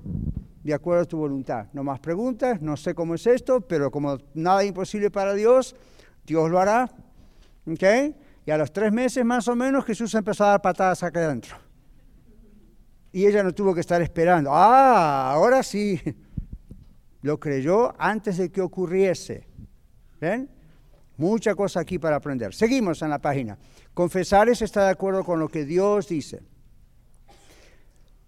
de 0.63 0.73
acuerdo 0.73 1.03
a 1.03 1.05
tu 1.05 1.17
voluntad. 1.17 1.67
No 1.73 1.83
más 1.83 1.99
preguntas, 1.99 2.61
no 2.61 2.75
sé 2.75 2.93
cómo 2.93 3.15
es 3.15 3.25
esto, 3.27 3.61
pero 3.61 3.91
como 3.91 4.17
nada 4.33 4.61
es 4.61 4.67
imposible 4.67 5.09
para 5.09 5.33
Dios, 5.33 5.75
Dios 6.25 6.49
lo 6.49 6.59
hará. 6.59 6.91
¿Ok? 7.65 8.15
Y 8.45 8.51
a 8.51 8.57
los 8.57 8.71
tres 8.71 8.91
meses 8.91 9.25
más 9.25 9.47
o 9.47 9.55
menos 9.55 9.85
Jesús 9.85 10.13
empezó 10.13 10.45
a 10.45 10.49
dar 10.49 10.61
patadas 10.61 11.01
acá 11.01 11.25
adentro. 11.25 11.57
Y 13.11 13.25
ella 13.25 13.43
no 13.43 13.53
tuvo 13.53 13.73
que 13.73 13.79
estar 13.79 14.01
esperando. 14.01 14.51
Ah, 14.53 15.31
ahora 15.31 15.63
sí. 15.63 15.99
Lo 17.21 17.39
creyó 17.39 17.93
antes 17.97 18.37
de 18.37 18.51
que 18.51 18.61
ocurriese. 18.61 19.47
¿Ven? 20.21 20.49
Mucha 21.17 21.55
cosa 21.55 21.79
aquí 21.79 21.97
para 21.97 22.17
aprender. 22.17 22.53
Seguimos 22.53 23.01
en 23.01 23.09
la 23.09 23.19
página. 23.19 23.57
Confesar 23.93 24.49
es 24.49 24.61
estar 24.61 24.83
de 24.83 24.91
acuerdo 24.91 25.23
con 25.23 25.39
lo 25.39 25.47
que 25.47 25.65
Dios 25.65 26.07
dice. 26.07 26.43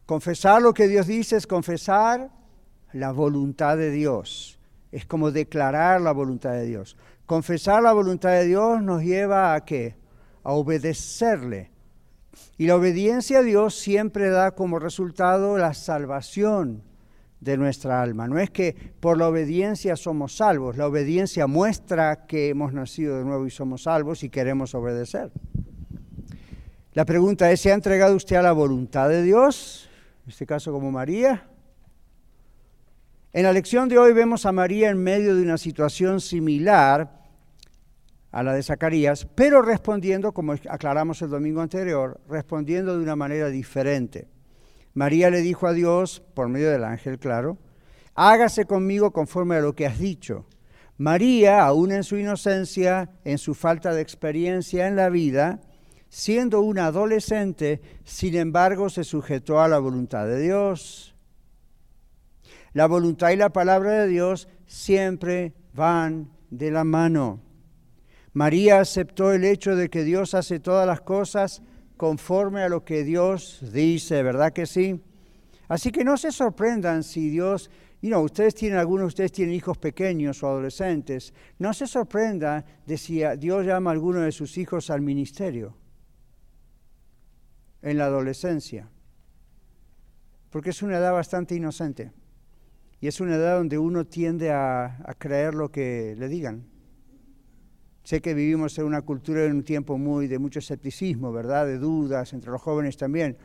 Confesar 0.06 0.62
lo 0.62 0.74
que 0.74 0.88
Dios 0.88 1.06
dice 1.06 1.36
es 1.36 1.46
confesar 1.46 2.32
la 2.94 3.12
voluntad 3.12 3.78
de 3.78 3.92
Dios. 3.92 4.58
Es 4.92 5.06
como 5.06 5.32
declarar 5.32 6.00
la 6.00 6.14
voluntad 6.14 6.54
de 6.54 6.66
Dios. 6.66 6.96
Confesar 7.26 7.84
la 7.84 7.92
voluntad 7.92 8.32
de 8.32 8.46
Dios 8.46 8.82
nos 8.82 9.04
lleva 9.04 9.54
a 9.54 9.66
qué? 9.66 9.96
A 10.48 10.54
obedecerle. 10.54 11.72
Y 12.58 12.68
la 12.68 12.78
obediencia 12.78 13.40
a 13.40 13.44
Dios 13.44 13.76
siempre 13.76 14.30
da 14.30 14.52
como 14.52 14.80
resultado 14.80 15.58
la 15.58 15.74
salvación 15.74 16.84
de 17.42 17.58
nuestra 17.58 18.02
alma. 18.02 18.30
No 18.30 18.40
es 18.40 18.50
que 18.50 18.74
por 19.02 19.18
la 19.18 19.28
obediencia 19.28 19.98
somos 19.98 20.38
salvos, 20.38 20.78
la 20.78 20.88
obediencia 20.88 21.48
muestra 21.48 22.26
que 22.28 22.48
hemos 22.48 22.72
nacido 22.72 23.18
de 23.18 23.26
nuevo 23.26 23.46
y 23.46 23.50
somos 23.50 23.84
salvos 23.84 24.24
y 24.24 24.30
queremos 24.30 24.74
obedecer. 24.74 25.32
La 26.94 27.04
pregunta 27.04 27.52
es, 27.52 27.60
¿se 27.60 27.72
ha 27.72 27.76
entregado 27.76 28.16
usted 28.16 28.38
a 28.38 28.42
la 28.42 28.54
voluntad 28.54 29.10
de 29.10 29.24
Dios? 29.24 29.90
En 30.24 30.30
este 30.30 30.46
caso 30.46 30.72
como 30.72 30.92
María. 30.92 31.46
En 33.34 33.44
la 33.44 33.52
lección 33.52 33.90
de 33.90 33.98
hoy 33.98 34.14
vemos 34.14 34.46
a 34.46 34.54
María 34.54 34.90
en 34.92 35.04
medio 35.04 35.36
de 35.36 35.42
una 35.42 35.58
situación 35.58 36.22
similar 36.22 37.17
a 38.32 38.44
la 38.44 38.54
de 38.54 38.64
Zacarías, 38.64 39.28
pero 39.36 39.62
respondiendo, 39.62 40.34
como 40.34 40.54
aclaramos 40.54 41.22
el 41.22 41.30
domingo 41.30 41.62
anterior, 41.62 42.20
respondiendo 42.28 42.98
de 42.98 43.04
una 43.04 43.16
manera 43.16 43.50
diferente. 43.50 44.28
María 44.94 45.30
le 45.30 45.42
dijo 45.42 45.68
a 45.68 45.74
Dios, 45.74 46.24
por 46.34 46.50
medio 46.50 46.72
del 46.72 46.84
ángel, 46.84 47.20
claro, 47.20 47.58
hágase 48.16 48.66
conmigo 48.66 49.12
conforme 49.12 49.56
a 49.56 49.62
lo 49.62 49.76
que 49.76 49.86
has 49.86 50.00
dicho. 50.00 50.46
María, 50.98 51.64
aún 51.64 51.92
en 51.92 52.04
su 52.04 52.18
inocencia, 52.18 53.12
en 53.24 53.38
su 53.38 53.54
falta 53.54 53.94
de 53.94 54.02
experiencia 54.02 54.88
en 54.88 54.96
la 54.96 55.10
vida, 55.10 55.62
siendo 56.10 56.62
una 56.62 56.88
adolescente, 56.88 57.82
sin 58.04 58.36
embargo 58.36 58.90
se 58.90 59.04
sujetó 59.04 59.62
a 59.62 59.68
la 59.68 59.78
voluntad 59.78 60.26
de 60.26 60.42
Dios. 60.42 61.16
La 62.74 62.88
voluntad 62.88 63.30
y 63.30 63.36
la 63.36 63.50
palabra 63.50 63.92
de 63.92 64.08
Dios 64.08 64.48
siempre 64.66 65.54
van 65.74 66.32
de 66.50 66.72
la 66.72 66.84
mano. 66.84 67.42
María 68.34 68.80
aceptó 68.80 69.32
el 69.34 69.44
hecho 69.44 69.76
de 69.76 69.90
que 69.90 70.04
Dios 70.04 70.34
hace 70.34 70.60
todas 70.60 70.86
las 70.86 71.02
cosas 71.02 71.64
conforme 71.98 72.62
a 72.62 72.70
lo 72.70 72.86
que 72.86 73.04
Dios 73.04 73.60
dice, 73.74 74.22
¿verdad 74.22 74.54
que 74.54 74.66
sí? 74.66 75.02
Así 75.68 75.92
que 75.92 76.04
no 76.04 76.16
se 76.18 76.32
sorprendan 76.32 77.04
si 77.04 77.30
Dios, 77.30 77.70
you 78.02 78.10
know, 78.10 78.24
ustedes 78.24 78.54
tienen, 78.56 78.78
algunos 78.78 79.04
de 79.04 79.08
ustedes 79.08 79.32
tienen 79.32 79.56
hijos 79.56 79.78
pequeños 79.78 80.44
o 80.44 80.48
adolescentes, 80.48 81.34
no 81.58 81.74
se 81.74 81.88
sorprenda 81.88 82.64
de 82.86 82.98
si 82.98 83.24
Dios 83.38 83.66
llama 83.66 83.90
a 83.90 83.94
alguno 83.94 84.22
de 84.22 84.32
sus 84.32 84.58
hijos 84.58 84.90
al 84.90 85.02
ministerio. 85.02 85.76
en 87.82 87.98
la 87.98 88.06
adolescencia, 88.06 88.90
porque 90.50 90.72
es 90.72 90.82
una 90.82 90.98
edad 90.98 91.14
bastante 91.14 91.56
inocente 91.56 92.12
y 93.00 93.08
es 93.08 93.22
una 93.22 93.36
edad 93.36 93.58
donde 93.58 93.78
uno 93.78 94.06
tiende 94.06 94.52
a 94.52 95.16
creer 95.20 95.54
lo 95.54 95.72
que 95.72 96.16
le 96.18 96.28
digan. 96.28 96.66
Sé 98.08 98.22
que 98.22 98.34
vivimos 98.34 98.80
en 98.80 98.86
una 98.86 99.02
cultura 99.02 99.44
en 99.44 99.52
un 99.52 99.64
tiempo 99.64 99.98
muy 99.98 100.28
de 100.28 100.40
mucho 100.40 100.60
escepticismo, 100.60 101.34
¿verdad? 101.34 101.68
De 101.68 101.78
dudas 101.78 102.32
entre 102.32 102.52
los 102.52 102.62
jóvenes 102.62 102.96
también. 102.96 103.36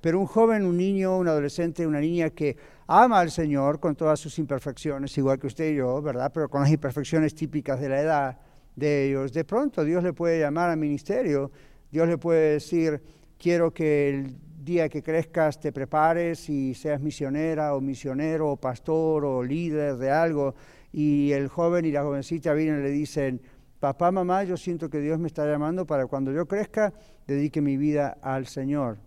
Pero 0.00 0.18
un 0.18 0.24
joven, 0.24 0.64
un 0.64 0.78
niño, 0.78 1.18
un 1.18 1.28
adolescente, 1.28 1.86
una 1.86 2.00
niña 2.00 2.30
que 2.30 2.56
ama 2.86 3.20
al 3.20 3.30
Señor 3.30 3.80
con 3.80 3.96
todas 3.96 4.18
sus 4.18 4.38
imperfecciones, 4.38 5.18
igual 5.18 5.38
que 5.38 5.48
usted 5.48 5.72
y 5.72 5.74
yo, 5.74 6.00
¿verdad? 6.00 6.30
Pero 6.32 6.48
con 6.48 6.62
las 6.62 6.70
imperfecciones 6.70 7.34
típicas 7.34 7.82
de 7.82 7.88
la 7.90 8.00
edad 8.00 8.38
de 8.74 9.08
ellos, 9.10 9.34
de 9.34 9.44
pronto 9.44 9.84
Dios 9.84 10.02
le 10.02 10.14
puede 10.14 10.40
llamar 10.40 10.70
al 10.70 10.78
ministerio, 10.78 11.50
Dios 11.92 12.08
le 12.08 12.16
puede 12.16 12.52
decir, 12.52 13.02
quiero 13.38 13.74
que 13.74 14.08
el 14.08 14.36
día 14.64 14.88
que 14.88 15.02
crezcas 15.02 15.60
te 15.60 15.70
prepares 15.70 16.48
y 16.48 16.72
seas 16.72 17.02
misionera 17.02 17.74
o 17.74 17.82
misionero 17.82 18.52
o 18.52 18.56
pastor 18.56 19.26
o 19.26 19.42
líder 19.42 19.96
de 19.96 20.10
algo. 20.10 20.54
Y 20.90 21.32
el 21.32 21.48
joven 21.48 21.84
y 21.84 21.92
la 21.92 22.02
jovencita 22.02 22.54
vienen 22.54 22.80
y 22.80 22.84
le 22.84 22.90
dicen, 22.90 23.42
papá, 23.80 24.10
mamá, 24.10 24.44
yo 24.44 24.56
siento 24.56 24.88
que 24.90 25.00
Dios 25.00 25.18
me 25.18 25.28
está 25.28 25.46
llamando 25.46 25.86
para 25.86 26.06
cuando 26.06 26.32
yo 26.32 26.46
crezca, 26.46 26.92
dedique 27.26 27.60
mi 27.60 27.76
vida 27.76 28.18
al 28.22 28.46
Señor. 28.46 28.98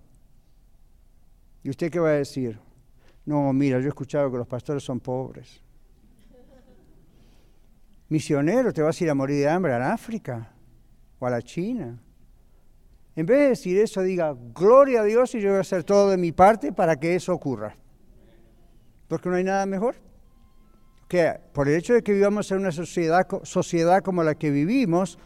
¿Y 1.63 1.69
usted 1.69 1.91
qué 1.91 1.99
va 1.99 2.10
a 2.10 2.13
decir? 2.13 2.60
No, 3.25 3.51
mira, 3.53 3.79
yo 3.79 3.86
he 3.86 3.89
escuchado 3.89 4.31
que 4.31 4.38
los 4.38 4.47
pastores 4.47 4.84
son 4.84 4.99
pobres. 4.99 5.62
Misionero, 8.10 8.73
te 8.73 8.81
vas 8.81 8.99
a 8.99 9.03
ir 9.03 9.10
a 9.10 9.15
morir 9.15 9.38
de 9.38 9.49
hambre 9.49 9.75
en 9.75 9.84
África 9.84 10.51
o 11.19 11.25
a 11.25 11.29
la 11.29 11.41
China. 11.41 12.01
En 13.15 13.25
vez 13.25 13.39
de 13.39 13.47
decir 13.49 13.77
eso, 13.77 14.01
diga, 14.01 14.36
gloria 14.53 15.01
a 15.01 15.03
Dios 15.03 15.36
y 15.36 15.41
yo 15.41 15.49
voy 15.49 15.57
a 15.57 15.62
hacer 15.62 15.84
todo 15.84 16.10
de 16.10 16.17
mi 16.17 16.31
parte 16.31 16.73
para 16.73 16.99
que 16.99 17.15
eso 17.15 17.34
ocurra. 17.34 17.75
Porque 19.07 19.29
no 19.29 19.36
hay 19.36 19.43
nada 19.43 19.65
mejor 19.65 20.11
por 21.54 21.67
el 21.67 21.76
hecho 21.76 21.93
de 21.93 22.04
que 22.04 22.13
vivamos 22.13 22.52
en 22.52 22.60
una 22.60 22.71
sociedad, 22.71 23.28
sociedad 23.43 24.02
como 24.02 24.24
la 24.24 24.36
que 24.36 24.50
vivimos, 24.50 25.17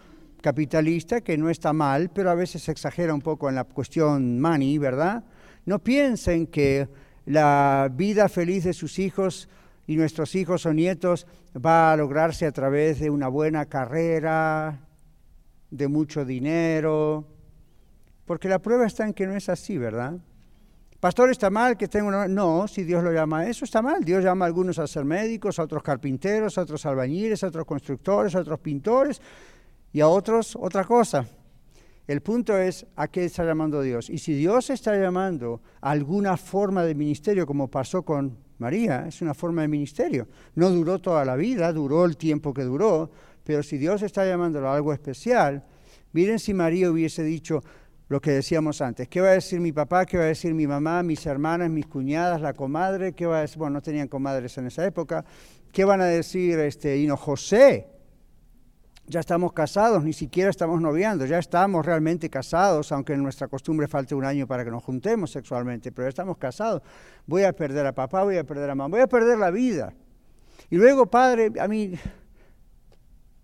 capitalista, 0.42 1.22
que 1.22 1.38
no 1.38 1.50
está 1.50 1.74
mal, 1.74 2.10
pero 2.14 2.30
a 2.30 2.36
veces 2.36 2.64
se 2.64 2.72
exagera 2.72 3.14
un 3.14 3.22
poco 3.22 3.50
en 3.50 3.56
la 3.56 3.64
cuestión 3.64 4.40
money, 4.40 4.78
¿verdad? 4.78 5.24
No 5.66 5.80
piensen 5.80 6.48
que 6.48 6.88
la 7.26 7.90
vida 7.92 8.30
feliz 8.30 8.64
de 8.64 8.74
sus 8.74 9.00
hijos 9.00 9.50
y 9.88 9.96
nuestros 9.96 10.36
hijos 10.36 10.66
o 10.66 10.74
nietos 10.74 11.28
va 11.56 11.92
a 11.92 11.98
lograrse 11.98 12.46
a 12.46 12.52
través 12.52 13.00
de 13.00 13.10
una 13.10 13.28
buena 13.28 13.66
carrera, 13.66 14.88
de 15.70 15.88
mucho 15.88 16.26
dinero, 16.26 17.28
porque 18.26 18.50
la 18.50 18.60
prueba 18.60 18.86
está 18.86 19.06
en 19.06 19.14
que 19.14 19.28
no 19.28 19.36
es 19.36 19.50
así, 19.50 19.78
¿verdad? 19.78 20.20
Pastor, 21.06 21.30
¿está 21.30 21.52
mal 21.52 21.78
que 21.78 21.88
tenga 21.88 22.08
una... 22.08 22.28
No, 22.28 22.68
si 22.68 22.84
Dios 22.84 23.04
lo 23.04 23.12
llama 23.12 23.46
eso, 23.46 23.64
está 23.64 23.80
mal. 23.80 24.04
Dios 24.04 24.24
llama 24.24 24.46
a 24.46 24.48
algunos 24.48 24.80
a 24.80 24.88
ser 24.88 25.06
médicos, 25.06 25.60
a 25.60 25.62
otros 25.62 25.84
carpinteros, 25.84 26.58
a 26.58 26.64
otros 26.64 26.84
albañiles, 26.84 27.44
a 27.44 27.48
otros 27.50 27.64
constructores, 27.64 28.34
a 28.34 28.40
otros 28.40 28.60
pintores 28.60 29.22
y 29.94 30.02
a 30.02 30.08
otros 30.08 30.58
otra 30.60 30.84
cosa. 30.84 31.28
El 32.08 32.22
punto 32.22 32.58
es 32.58 32.88
a 32.96 33.08
qué 33.08 33.26
está 33.26 33.46
llamando 33.46 33.84
Dios. 33.84 34.10
Y 34.10 34.18
si 34.18 34.34
Dios 34.34 34.72
está 34.72 34.98
llamando 34.98 35.62
a 35.80 35.92
alguna 35.92 36.38
forma 36.38 36.82
de 36.82 36.96
ministerio, 36.96 37.46
como 37.46 37.70
pasó 37.70 38.02
con 38.02 38.40
María, 38.58 39.06
es 39.08 39.22
una 39.22 39.36
forma 39.36 39.62
de 39.62 39.68
ministerio. 39.68 40.28
No 40.56 40.72
duró 40.72 40.98
toda 40.98 41.24
la 41.24 41.36
vida, 41.36 41.72
duró 41.72 42.06
el 42.06 42.18
tiempo 42.18 42.52
que 42.52 42.64
duró, 42.64 43.12
pero 43.44 43.62
si 43.62 43.78
Dios 43.78 44.02
está 44.02 44.26
llamándolo 44.26 44.70
a 44.70 44.76
algo 44.76 44.92
especial, 44.92 45.66
miren 46.14 46.40
si 46.40 46.56
María 46.56 46.90
hubiese 46.90 47.22
dicho, 47.22 47.62
lo 48.08 48.22
que 48.22 48.32
decíamos 48.32 48.82
antes. 48.82 49.08
¿Qué 49.08 49.22
va 49.22 49.30
a 49.30 49.34
decir 49.34 49.60
mi 49.60 49.72
papá? 49.72 50.06
¿Qué 50.06 50.18
va 50.18 50.24
a 50.24 50.28
decir 50.28 50.54
mi 50.54 50.68
mamá? 50.68 51.02
Mis 51.04 51.26
hermanas, 51.26 51.70
mis 51.70 51.88
cuñadas, 51.88 52.42
la 52.42 52.54
comadre. 52.54 53.14
¿Qué 53.14 53.26
va 53.26 53.40
a 53.40 53.42
decir? 53.42 53.58
Bueno, 53.58 53.76
no 53.76 53.82
tenían 53.82 54.08
comadres 54.08 54.58
en 54.58 54.68
esa 54.68 54.86
época. 54.86 55.26
¿Qué 55.72 55.86
van 55.86 56.02
a 56.02 56.06
decir 56.06 56.60
este 56.60 57.06
no 57.06 57.18
José? 57.18 57.88
Ya 59.08 59.20
estamos 59.20 59.54
casados, 59.54 60.04
ni 60.04 60.14
siquiera 60.14 60.50
estamos 60.50 60.82
noviando, 60.82 61.28
ya 61.28 61.38
estamos 61.38 61.86
realmente 61.86 62.28
casados, 62.28 62.92
aunque 62.92 63.14
en 63.14 63.22
nuestra 63.22 63.48
costumbre 63.48 63.88
falte 63.88 64.16
un 64.16 64.26
año 64.26 64.48
para 64.48 64.66
que 64.66 64.72
nos 64.72 64.84
juntemos 64.84 65.30
sexualmente, 65.30 65.92
pero 65.92 66.08
ya 66.08 66.10
estamos 66.10 66.38
casados. 66.38 66.82
Voy 67.28 67.44
a 67.44 67.54
perder 67.54 67.86
a 67.86 67.94
papá, 67.94 68.24
voy 68.24 68.38
a 68.38 68.44
perder 68.44 68.68
a 68.72 68.74
mamá, 68.74 68.90
voy 68.90 69.02
a 69.02 69.08
perder 69.08 69.38
la 69.38 69.52
vida. 69.52 69.94
Y 70.72 70.78
luego, 70.78 71.06
padre, 71.06 71.52
a 71.60 71.68
mí, 71.68 71.94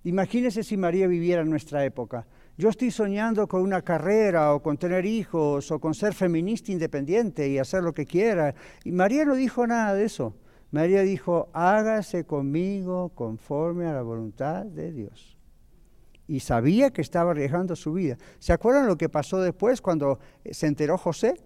imagínese 0.04 0.64
si 0.64 0.78
María 0.78 1.06
viviera 1.06 1.44
en 1.44 1.50
nuestra 1.52 1.86
época 1.86 2.26
yo 2.62 2.70
estoy 2.70 2.92
soñando 2.92 3.48
con 3.48 3.64
una 3.64 3.82
carrera 3.82 4.54
o 4.54 4.62
con 4.62 4.78
tener 4.78 5.04
hijos 5.04 5.72
o 5.72 5.80
con 5.80 5.96
ser 5.96 6.14
feminista 6.14 6.72
independiente 6.72 7.50
y 7.50 7.58
hacer 7.58 7.82
lo 7.82 7.92
que 7.92 8.06
quiera. 8.06 8.54
Y 8.84 8.92
María 8.92 9.26
no 9.26 9.34
dijo 9.34 9.66
nada 9.66 9.96
de 9.96 10.04
eso. 10.04 10.36
María 10.70 11.02
dijo, 11.02 11.50
hágase 11.54 12.24
conmigo 12.24 13.10
conforme 13.16 13.88
a 13.88 13.94
la 13.94 14.04
voluntad 14.04 14.64
de 14.64 14.92
Dios. 14.92 15.36
Y 16.28 16.42
sabía 16.42 16.92
que 16.92 17.02
estaba 17.02 17.32
arriesgando 17.32 17.76
su 17.76 17.94
vida. 17.94 18.20
¿Se 18.38 18.54
acuerdan 18.54 18.86
lo 18.86 18.96
que 18.96 19.10
pasó 19.10 19.42
después 19.42 19.82
cuando 19.82 20.20
se 20.52 20.68
enteró 20.68 21.00
José? 21.00 21.42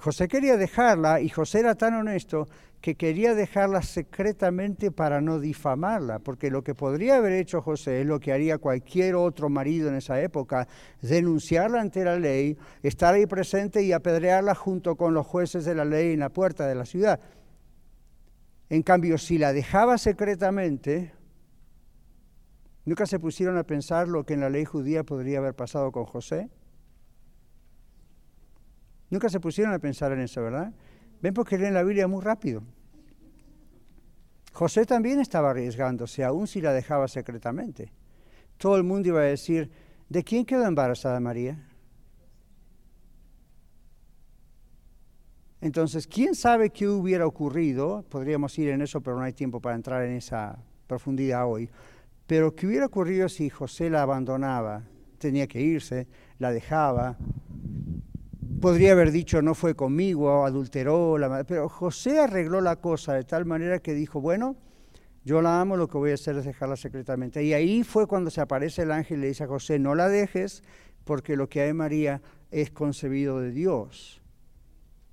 José 0.00 0.28
quería 0.28 0.58
dejarla 0.58 1.20
y 1.20 1.30
José 1.30 1.60
era 1.60 1.74
tan 1.74 1.94
honesto 1.94 2.46
que 2.82 2.94
quería 2.96 3.34
dejarla 3.34 3.80
secretamente 3.80 4.90
para 4.90 5.20
no 5.20 5.38
difamarla, 5.38 6.18
porque 6.18 6.50
lo 6.50 6.62
que 6.62 6.74
podría 6.74 7.16
haber 7.16 7.32
hecho 7.32 7.62
José 7.62 8.00
es 8.00 8.06
lo 8.06 8.20
que 8.20 8.32
haría 8.32 8.58
cualquier 8.58 9.14
otro 9.14 9.48
marido 9.48 9.88
en 9.88 9.94
esa 9.94 10.20
época, 10.20 10.66
denunciarla 11.00 11.80
ante 11.80 12.04
la 12.04 12.18
ley, 12.18 12.58
estar 12.82 13.14
ahí 13.14 13.26
presente 13.26 13.82
y 13.82 13.92
apedrearla 13.92 14.54
junto 14.54 14.96
con 14.96 15.14
los 15.14 15.26
jueces 15.26 15.64
de 15.64 15.74
la 15.74 15.84
ley 15.84 16.12
en 16.12 16.20
la 16.20 16.28
puerta 16.28 16.66
de 16.66 16.74
la 16.74 16.84
ciudad. 16.84 17.20
En 18.68 18.82
cambio, 18.82 19.16
si 19.16 19.38
la 19.38 19.52
dejaba 19.52 19.96
secretamente, 19.96 21.12
nunca 22.84 23.06
se 23.06 23.20
pusieron 23.20 23.56
a 23.58 23.64
pensar 23.64 24.08
lo 24.08 24.24
que 24.24 24.34
en 24.34 24.40
la 24.40 24.50
ley 24.50 24.64
judía 24.64 25.04
podría 25.04 25.38
haber 25.38 25.54
pasado 25.54 25.92
con 25.92 26.04
José. 26.04 26.50
Nunca 29.12 29.28
se 29.28 29.40
pusieron 29.40 29.74
a 29.74 29.78
pensar 29.78 30.10
en 30.12 30.20
eso, 30.20 30.42
¿verdad? 30.42 30.72
Ven 31.20 31.34
porque 31.34 31.58
leen 31.58 31.74
la 31.74 31.82
Biblia 31.82 32.08
muy 32.08 32.22
rápido. 32.22 32.62
José 34.54 34.86
también 34.86 35.20
estaba 35.20 35.50
arriesgándose, 35.50 36.24
aún 36.24 36.46
si 36.46 36.62
la 36.62 36.72
dejaba 36.72 37.06
secretamente. 37.08 37.92
Todo 38.56 38.78
el 38.78 38.84
mundo 38.84 39.08
iba 39.08 39.20
a 39.20 39.24
decir, 39.24 39.70
¿de 40.08 40.24
quién 40.24 40.46
quedó 40.46 40.64
embarazada 40.64 41.20
María? 41.20 41.62
Entonces, 45.60 46.06
¿quién 46.06 46.34
sabe 46.34 46.70
qué 46.70 46.88
hubiera 46.88 47.26
ocurrido? 47.26 48.06
Podríamos 48.08 48.58
ir 48.58 48.70
en 48.70 48.80
eso, 48.80 49.02
pero 49.02 49.18
no 49.18 49.24
hay 49.24 49.34
tiempo 49.34 49.60
para 49.60 49.76
entrar 49.76 50.06
en 50.06 50.12
esa 50.12 50.58
profundidad 50.86 51.46
hoy. 51.46 51.68
Pero 52.26 52.54
¿qué 52.54 52.66
hubiera 52.66 52.86
ocurrido 52.86 53.28
si 53.28 53.50
José 53.50 53.90
la 53.90 54.00
abandonaba? 54.00 54.84
Tenía 55.18 55.46
que 55.46 55.60
irse, 55.60 56.08
la 56.38 56.50
dejaba, 56.50 57.18
podría 58.62 58.92
haber 58.92 59.10
dicho 59.10 59.42
no 59.42 59.54
fue 59.54 59.74
conmigo, 59.74 60.46
adulteró, 60.46 61.18
la 61.18 61.44
pero 61.44 61.68
José 61.68 62.20
arregló 62.20 62.62
la 62.62 62.76
cosa 62.76 63.12
de 63.14 63.24
tal 63.24 63.44
manera 63.44 63.80
que 63.80 63.92
dijo, 63.92 64.22
bueno, 64.22 64.56
yo 65.24 65.42
la 65.42 65.60
amo, 65.60 65.76
lo 65.76 65.88
que 65.88 65.98
voy 65.98 66.12
a 66.12 66.14
hacer 66.14 66.36
es 66.38 66.46
dejarla 66.46 66.76
secretamente. 66.76 67.42
Y 67.44 67.52
ahí 67.52 67.82
fue 67.82 68.06
cuando 68.06 68.30
se 68.30 68.40
aparece 68.40 68.82
el 68.82 68.92
ángel 68.92 69.18
y 69.18 69.22
le 69.22 69.26
dice 69.28 69.44
a 69.44 69.48
José, 69.48 69.78
no 69.78 69.94
la 69.94 70.08
dejes, 70.08 70.62
porque 71.04 71.36
lo 71.36 71.48
que 71.48 71.60
hay 71.60 71.72
María 71.74 72.22
es 72.50 72.70
concebido 72.70 73.40
de 73.40 73.50
Dios. 73.50 74.22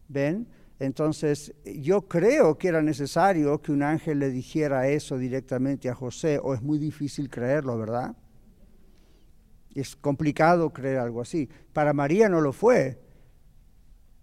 ¿Ven? 0.07 0.47
Entonces, 0.79 1.53
yo 1.65 2.07
creo 2.07 2.57
que 2.57 2.69
era 2.69 2.81
necesario 2.81 3.61
que 3.61 3.71
un 3.71 3.81
ángel 3.83 4.19
le 4.19 4.29
dijera 4.29 4.87
eso 4.87 5.17
directamente 5.17 5.89
a 5.89 5.95
José, 5.95 6.39
o 6.41 6.53
es 6.53 6.61
muy 6.61 6.77
difícil 6.77 7.29
creerlo, 7.29 7.77
¿verdad? 7.77 8.15
Es 9.73 9.95
complicado 9.95 10.71
creer 10.71 10.99
algo 10.99 11.21
así. 11.21 11.49
Para 11.73 11.93
María 11.93 12.29
no 12.29 12.41
lo 12.41 12.53
fue, 12.53 13.08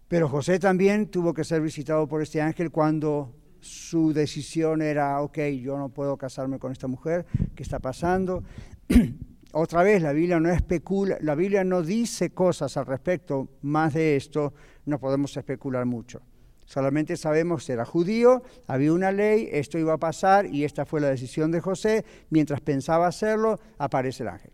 pero 0.09 0.29
José 0.29 0.59
también 0.59 1.09
tuvo 1.09 1.35
que 1.35 1.45
ser 1.45 1.61
visitado 1.61 2.07
por 2.07 2.23
este 2.23 2.41
ángel 2.41 2.71
cuando 2.71 3.35
su 3.61 4.13
decisión 4.13 4.83
era, 4.83 5.21
ok, 5.21 5.39
yo 5.61 5.77
no 5.77 5.89
puedo 5.89 6.17
casarme 6.17 6.59
con 6.59 6.73
esta 6.73 6.87
mujer, 6.87 7.27
¿qué 7.55 7.63
está 7.63 7.79
pasando? 7.79 8.45
Otra 9.53 9.83
vez, 9.83 10.03
la 10.03 10.13
Biblia 10.13 10.39
no 10.39 10.51
especula, 10.51 11.17
la 11.21 11.35
Biblia 11.35 11.65
no 11.65 11.83
dice 11.83 12.31
cosas 12.31 12.77
al 12.77 12.87
respecto, 12.87 13.49
más 13.63 13.95
de 13.95 14.17
esto 14.17 14.53
no 14.85 15.01
podemos 15.01 15.37
especular 15.37 15.87
mucho. 15.87 16.21
Solamente 16.67 17.17
sabemos 17.17 17.65
que 17.65 17.73
era 17.73 17.85
judío, 17.85 18.43
había 18.67 18.93
una 18.93 19.13
ley, 19.13 19.49
esto 19.53 19.79
iba 19.79 19.95
a 19.95 19.99
pasar 19.99 20.47
y 20.47 20.65
esta 20.65 20.85
fue 20.85 21.01
la 21.01 21.09
decisión 21.09 21.53
de 21.53 21.61
José. 21.61 22.05
Mientras 22.29 22.61
pensaba 22.61 23.07
hacerlo, 23.07 23.61
aparece 23.79 24.25
el 24.25 24.31
ángel 24.31 24.51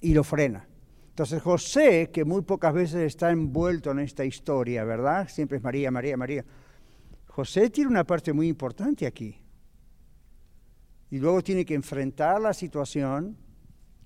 y 0.00 0.12
lo 0.12 0.22
frena. 0.22 0.67
Entonces 1.18 1.42
José, 1.42 2.10
que 2.12 2.24
muy 2.24 2.42
pocas 2.42 2.72
veces 2.72 3.00
está 3.00 3.32
envuelto 3.32 3.90
en 3.90 3.98
esta 3.98 4.24
historia, 4.24 4.84
¿verdad? 4.84 5.28
Siempre 5.28 5.58
es 5.58 5.64
María, 5.64 5.90
María, 5.90 6.16
María. 6.16 6.44
José 7.26 7.70
tiene 7.70 7.90
una 7.90 8.04
parte 8.04 8.32
muy 8.32 8.46
importante 8.46 9.04
aquí. 9.04 9.36
Y 11.10 11.18
luego 11.18 11.42
tiene 11.42 11.64
que 11.64 11.74
enfrentar 11.74 12.40
la 12.40 12.54
situación 12.54 13.36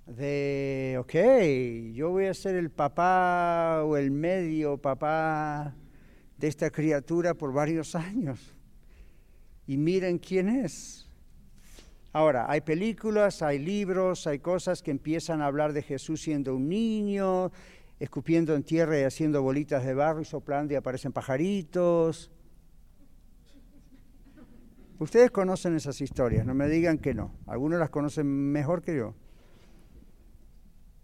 de, 0.07 0.96
ok, 1.01 1.94
yo 1.94 2.09
voy 2.09 2.25
a 2.25 2.33
ser 2.33 2.57
el 2.57 2.70
papá 2.70 3.83
o 3.85 3.98
el 3.98 4.11
medio 4.11 4.79
papá 4.79 5.77
de 6.38 6.48
esta 6.48 6.70
criatura 6.70 7.35
por 7.35 7.53
varios 7.53 7.94
años. 7.94 8.57
Y 9.66 9.77
miren 9.77 10.16
quién 10.16 10.48
es. 10.48 11.11
Ahora, 12.12 12.46
hay 12.48 12.61
películas, 12.61 13.40
hay 13.42 13.59
libros, 13.59 14.27
hay 14.27 14.38
cosas 14.38 14.83
que 14.83 14.90
empiezan 14.90 15.40
a 15.40 15.46
hablar 15.46 15.72
de 15.72 15.83
Jesús 15.83 16.20
siendo 16.20 16.55
un 16.55 16.68
niño, 16.68 17.51
escupiendo 17.98 18.55
en 18.55 18.64
tierra 18.64 19.01
y 19.01 19.05
haciendo 19.05 19.42
bolitas 19.42 19.85
de 19.85 19.94
barro 19.94 20.20
y 20.20 20.27
soplando 20.27 20.75
y 20.75 20.77
aparecen 20.77 21.12
pajaritos. 21.12 22.31
Ustedes 24.98 25.31
conocen 25.31 25.75
esas 25.75 26.01
historias, 26.01 26.44
no 26.44 26.55
me 26.55 26.68
digan 26.68 26.98
que 26.98 27.14
no. 27.14 27.33
Algunos 27.46 27.81
las 27.81 27.90
conocen 27.90 28.27
mejor 28.27 28.83
que 28.83 28.96
yo. 28.96 29.14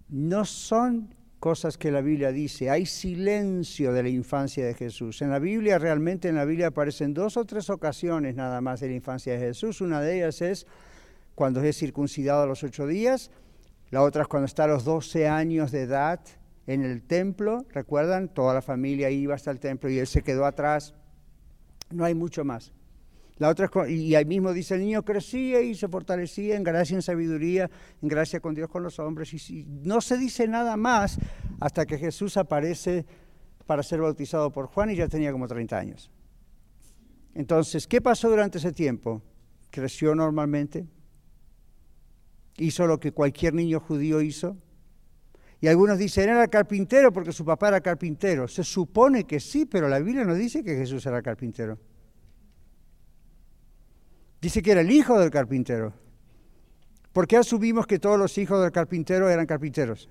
No 0.08 0.44
son 0.44 1.14
cosas 1.40 1.78
que 1.78 1.90
la 1.90 2.00
Biblia 2.00 2.32
dice. 2.32 2.70
Hay 2.70 2.84
silencio 2.84 3.92
de 3.92 4.02
la 4.02 4.08
infancia 4.08 4.66
de 4.66 4.74
Jesús. 4.74 5.22
En 5.22 5.30
la 5.30 5.38
Biblia, 5.38 5.78
realmente 5.78 6.28
en 6.28 6.36
la 6.36 6.44
Biblia 6.44 6.68
aparecen 6.68 7.14
dos 7.14 7.36
o 7.36 7.44
tres 7.44 7.70
ocasiones 7.70 8.34
nada 8.34 8.60
más 8.60 8.80
de 8.80 8.88
la 8.88 8.94
infancia 8.94 9.32
de 9.32 9.38
Jesús. 9.38 9.80
Una 9.80 10.00
de 10.00 10.18
ellas 10.18 10.42
es 10.42 10.66
cuando 11.38 11.62
es 11.62 11.78
circuncidado 11.78 12.42
a 12.42 12.46
los 12.46 12.64
ocho 12.64 12.88
días. 12.88 13.30
La 13.90 14.02
otra 14.02 14.22
es 14.22 14.28
cuando 14.28 14.46
está 14.46 14.64
a 14.64 14.66
los 14.66 14.82
doce 14.82 15.28
años 15.28 15.70
de 15.70 15.82
edad 15.82 16.18
en 16.66 16.82
el 16.82 17.04
templo. 17.04 17.64
¿Recuerdan? 17.70 18.26
Toda 18.26 18.54
la 18.54 18.60
familia 18.60 19.08
iba 19.08 19.36
hasta 19.36 19.52
el 19.52 19.60
templo 19.60 19.88
y 19.88 20.00
él 20.00 20.08
se 20.08 20.22
quedó 20.22 20.44
atrás. 20.44 20.96
No 21.92 22.04
hay 22.04 22.16
mucho 22.16 22.44
más. 22.44 22.72
La 23.36 23.50
otra 23.50 23.70
y 23.88 24.16
ahí 24.16 24.24
mismo 24.24 24.52
dice, 24.52 24.74
el 24.74 24.80
niño 24.80 25.04
crecía 25.04 25.60
y 25.60 25.76
se 25.76 25.86
fortalecía 25.86 26.56
en 26.56 26.64
gracia, 26.64 26.96
en 26.96 27.02
sabiduría, 27.02 27.70
en 28.02 28.08
gracia 28.08 28.40
con 28.40 28.52
Dios, 28.56 28.68
con 28.68 28.82
los 28.82 28.98
hombres. 28.98 29.32
Y, 29.32 29.64
no 29.84 30.00
se 30.00 30.18
dice 30.18 30.48
nada 30.48 30.76
más 30.76 31.20
hasta 31.60 31.86
que 31.86 31.98
Jesús 31.98 32.36
aparece 32.36 33.06
para 33.64 33.84
ser 33.84 34.00
bautizado 34.00 34.50
por 34.50 34.66
Juan 34.66 34.90
y 34.90 34.96
ya 34.96 35.06
tenía 35.06 35.30
como 35.30 35.46
30 35.46 35.78
años. 35.78 36.10
Entonces, 37.32 37.86
¿qué 37.86 38.00
pasó 38.00 38.28
durante 38.28 38.58
ese 38.58 38.72
tiempo? 38.72 39.22
Creció 39.70 40.16
normalmente, 40.16 40.88
hizo 42.58 42.86
lo 42.86 42.98
que 43.00 43.12
cualquier 43.12 43.54
niño 43.54 43.80
judío 43.80 44.20
hizo. 44.20 44.56
Y 45.60 45.66
algunos 45.66 45.98
dicen, 45.98 46.28
era 46.28 46.46
carpintero 46.48 47.12
porque 47.12 47.32
su 47.32 47.44
papá 47.44 47.68
era 47.68 47.80
carpintero. 47.80 48.46
Se 48.46 48.62
supone 48.62 49.24
que 49.24 49.40
sí, 49.40 49.66
pero 49.66 49.88
la 49.88 49.98
Biblia 49.98 50.24
no 50.24 50.34
dice 50.34 50.62
que 50.62 50.76
Jesús 50.76 51.04
era 51.06 51.20
carpintero. 51.20 51.78
Dice 54.40 54.62
que 54.62 54.70
era 54.70 54.82
el 54.82 54.90
hijo 54.90 55.18
del 55.18 55.30
carpintero. 55.30 55.92
¿Por 57.12 57.26
qué 57.26 57.36
asumimos 57.36 57.86
que 57.86 57.98
todos 57.98 58.18
los 58.18 58.38
hijos 58.38 58.62
del 58.62 58.70
carpintero 58.70 59.28
eran 59.28 59.46
carpinteros? 59.46 60.08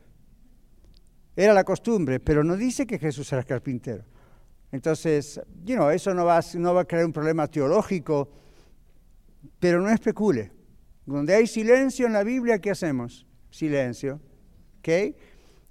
Era 1.36 1.54
la 1.54 1.64
costumbre, 1.64 2.20
pero 2.20 2.44
no 2.44 2.58
dice 2.58 2.86
que 2.86 3.00
Jesús 3.00 3.32
era 3.32 3.44
carpintero. 3.44 4.04
Entonces, 4.72 5.40
you 5.64 5.82
eso 5.90 6.14
no 6.14 6.26
va, 6.26 6.42
no 6.56 6.74
va 6.74 6.82
a 6.82 6.86
crear 6.86 7.06
un 7.06 7.14
problema 7.14 7.48
teológico, 7.48 8.30
pero 9.60 9.80
no 9.80 9.90
especule. 9.90 10.57
Donde 11.08 11.34
hay 11.34 11.48
silencio 11.48 12.06
en 12.06 12.14
la 12.14 12.24
Biblia, 12.24 12.60
¿qué 12.60 12.70
hacemos? 12.70 13.26
Silencio. 13.50 14.20
¿Ok? 14.80 15.16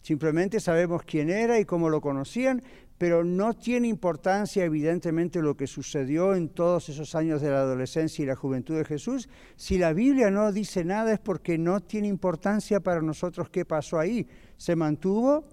Simplemente 0.01 0.61
sabemos 0.61 1.03
quién 1.03 1.29
era 1.29 1.61
y 1.61 1.67
cómo 1.67 1.91
lo 1.91 2.01
conocían, 2.01 2.63
pero 2.97 3.23
no 3.23 3.53
tiene 3.53 3.87
importancia 3.87 4.65
evidentemente 4.65 5.43
lo 5.43 5.55
que 5.55 5.67
sucedió 5.67 6.35
en 6.35 6.49
todos 6.49 6.89
esos 6.89 7.15
años 7.15 7.43
de 7.43 7.51
la 7.51 7.61
adolescencia 7.61 8.23
y 8.23 8.27
la 8.27 8.35
juventud 8.35 8.77
de 8.77 8.87
Jesús. 8.87 9.29
Si 9.57 9.77
la 9.77 9.93
Biblia 9.93 10.31
no 10.31 10.51
dice 10.53 10.85
nada 10.85 11.13
es 11.13 11.19
porque 11.19 11.59
no 11.59 11.81
tiene 11.81 12.09
importancia 12.09 12.81
para 12.81 13.03
nosotros 13.03 13.51
qué 13.51 13.67
pasó 13.67 13.99
ahí. 13.99 14.27
Se 14.57 14.75
mantuvo 14.75 15.45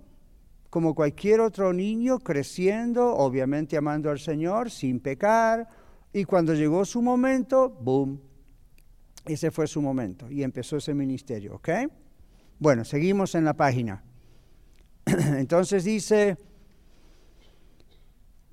como 0.69 0.95
cualquier 0.95 1.41
otro 1.41 1.73
niño, 1.73 2.19
creciendo, 2.19 3.13
obviamente 3.17 3.75
amando 3.75 4.09
al 4.09 4.19
Señor, 4.19 4.71
sin 4.71 5.01
pecar, 5.01 5.67
y 6.13 6.23
cuando 6.23 6.53
llegó 6.53 6.85
su 6.85 7.01
momento, 7.01 7.69
¡boom! 7.69 8.32
Ese 9.25 9.51
fue 9.51 9.67
su 9.67 9.81
momento 9.81 10.29
y 10.29 10.43
empezó 10.43 10.77
ese 10.77 10.93
ministerio, 10.93 11.55
¿ok? 11.55 11.69
Bueno, 12.59 12.83
seguimos 12.83 13.35
en 13.35 13.45
la 13.45 13.53
página. 13.53 14.03
Entonces 15.05 15.83
dice... 15.83 16.37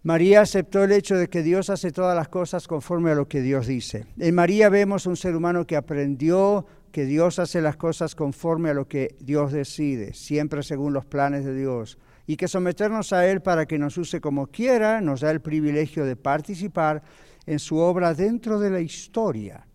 María 0.03 0.41
aceptó 0.41 0.83
el 0.83 0.93
hecho 0.93 1.15
de 1.17 1.29
que 1.29 1.43
Dios 1.43 1.69
hace 1.69 1.93
todas 1.93 2.17
las 2.17 2.29
cosas 2.29 2.67
conforme 2.67 3.11
a 3.11 3.15
lo 3.15 3.29
que 3.29 3.43
Dios 3.43 3.67
dice. 3.67 4.07
En 4.19 4.35
María 4.35 4.71
vemos 4.71 5.05
un 5.05 5.15
ser 5.15 5.37
humano 5.37 5.67
que 5.67 5.77
aprendió 5.77 6.65
que 6.91 7.05
Dios 7.05 7.39
hace 7.39 7.61
las 7.61 7.77
cosas 7.77 8.15
conforme 8.15 8.71
a 8.71 8.75
lo 8.75 8.89
que 8.89 9.15
Dios 9.21 9.53
decide, 9.53 10.15
siempre 10.15 10.63
según 10.63 10.95
los 10.95 11.05
planes 11.05 11.45
de 11.45 11.55
Dios, 11.55 11.99
y 12.27 12.39
que 12.39 12.49
someternos 12.49 13.13
a 13.13 13.27
Él 13.27 13.43
para 13.43 13.67
que 13.67 13.79
nos 13.79 13.99
use 13.99 14.23
como 14.23 14.47
quiera 14.47 15.03
nos 15.03 15.21
da 15.21 15.31
el 15.31 15.43
privilegio 15.43 16.07
de 16.07 16.17
participar 16.17 17.03
en 17.45 17.59
su 17.59 17.77
obra 17.77 18.15
dentro 18.15 18.59
de 18.59 18.71
la 18.71 18.81
historia. 18.81 19.67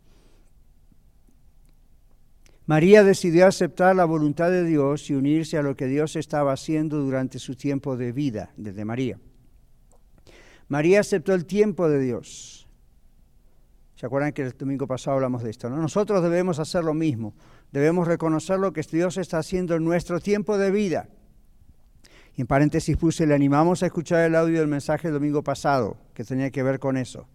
María 2.65 3.03
decidió 3.03 3.45
aceptar 3.45 3.95
la 3.95 4.05
voluntad 4.05 4.49
de 4.49 4.63
Dios 4.63 5.09
y 5.09 5.13
unirse 5.13 5.57
a 5.57 5.61
lo 5.61 5.75
que 5.75 5.85
Dios 5.85 6.15
estaba 6.15 6.53
haciendo 6.53 6.97
durante 6.97 7.37
su 7.37 7.55
tiempo 7.55 7.95
de 7.95 8.11
vida, 8.11 8.51
desde 8.57 8.85
María. 8.85 9.19
María 10.67 10.99
aceptó 10.99 11.33
el 11.33 11.45
tiempo 11.45 11.87
de 11.87 11.99
Dios. 11.99 12.67
¿Se 13.95 14.05
acuerdan 14.07 14.33
que 14.33 14.41
el 14.41 14.57
domingo 14.57 14.87
pasado 14.87 15.15
hablamos 15.15 15.43
de 15.43 15.51
esto? 15.51 15.69
Nosotros 15.69 16.23
debemos 16.23 16.57
hacer 16.59 16.83
lo 16.83 16.93
mismo. 16.93 17.35
Debemos 17.71 18.07
reconocer 18.07 18.59
lo 18.59 18.73
que 18.73 18.81
Dios 18.81 19.17
está 19.17 19.37
haciendo 19.37 19.75
en 19.75 19.83
nuestro 19.83 20.19
tiempo 20.19 20.57
de 20.57 20.71
vida. 20.71 21.07
Y 22.35 22.41
en 22.41 22.47
paréntesis 22.47 22.97
puse, 22.97 23.27
le 23.27 23.35
animamos 23.35 23.83
a 23.83 23.85
escuchar 23.85 24.25
el 24.25 24.35
audio 24.35 24.59
del 24.59 24.67
mensaje 24.67 25.07
del 25.07 25.13
domingo 25.13 25.43
pasado, 25.43 25.97
que 26.13 26.23
tenía 26.25 26.51
que 26.51 26.63
ver 26.63 26.79
con 26.79 26.97
eso. 26.97 27.27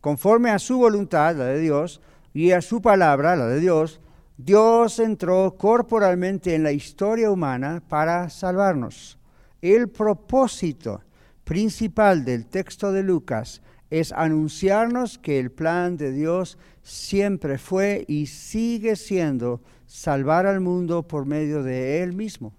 Conforme 0.00 0.50
a 0.50 0.58
su 0.58 0.78
voluntad, 0.78 1.36
la 1.36 1.44
de 1.44 1.58
Dios, 1.58 2.00
y 2.32 2.52
a 2.52 2.62
su 2.62 2.80
palabra, 2.80 3.36
la 3.36 3.46
de 3.46 3.60
Dios, 3.60 4.00
Dios 4.36 4.98
entró 4.98 5.56
corporalmente 5.58 6.54
en 6.54 6.62
la 6.62 6.72
historia 6.72 7.30
humana 7.30 7.82
para 7.86 8.30
salvarnos. 8.30 9.18
El 9.60 9.88
propósito 9.88 11.02
principal 11.44 12.24
del 12.24 12.46
texto 12.46 12.92
de 12.92 13.02
Lucas 13.02 13.60
es 13.90 14.12
anunciarnos 14.12 15.18
que 15.18 15.38
el 15.38 15.50
plan 15.50 15.96
de 15.96 16.12
Dios 16.12 16.56
siempre 16.82 17.58
fue 17.58 18.04
y 18.08 18.26
sigue 18.26 18.96
siendo 18.96 19.60
salvar 19.84 20.46
al 20.46 20.60
mundo 20.60 21.02
por 21.02 21.26
medio 21.26 21.62
de 21.62 22.02
Él 22.02 22.14
mismo. 22.14 22.54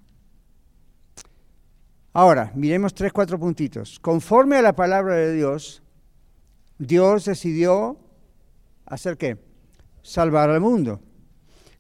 Ahora, 2.14 2.52
miremos 2.56 2.94
tres, 2.94 3.14
cuatro 3.14 3.40
puntitos. 3.40 3.98
Conforme 4.00 4.58
a 4.58 4.62
la 4.62 4.76
palabra 4.76 5.16
de 5.16 5.34
Dios, 5.34 5.82
Dios 6.78 7.24
decidió 7.24 7.98
hacer 8.86 9.18
qué? 9.18 9.51
Salvar 10.02 10.50
al 10.50 10.62
mundo. 10.62 11.02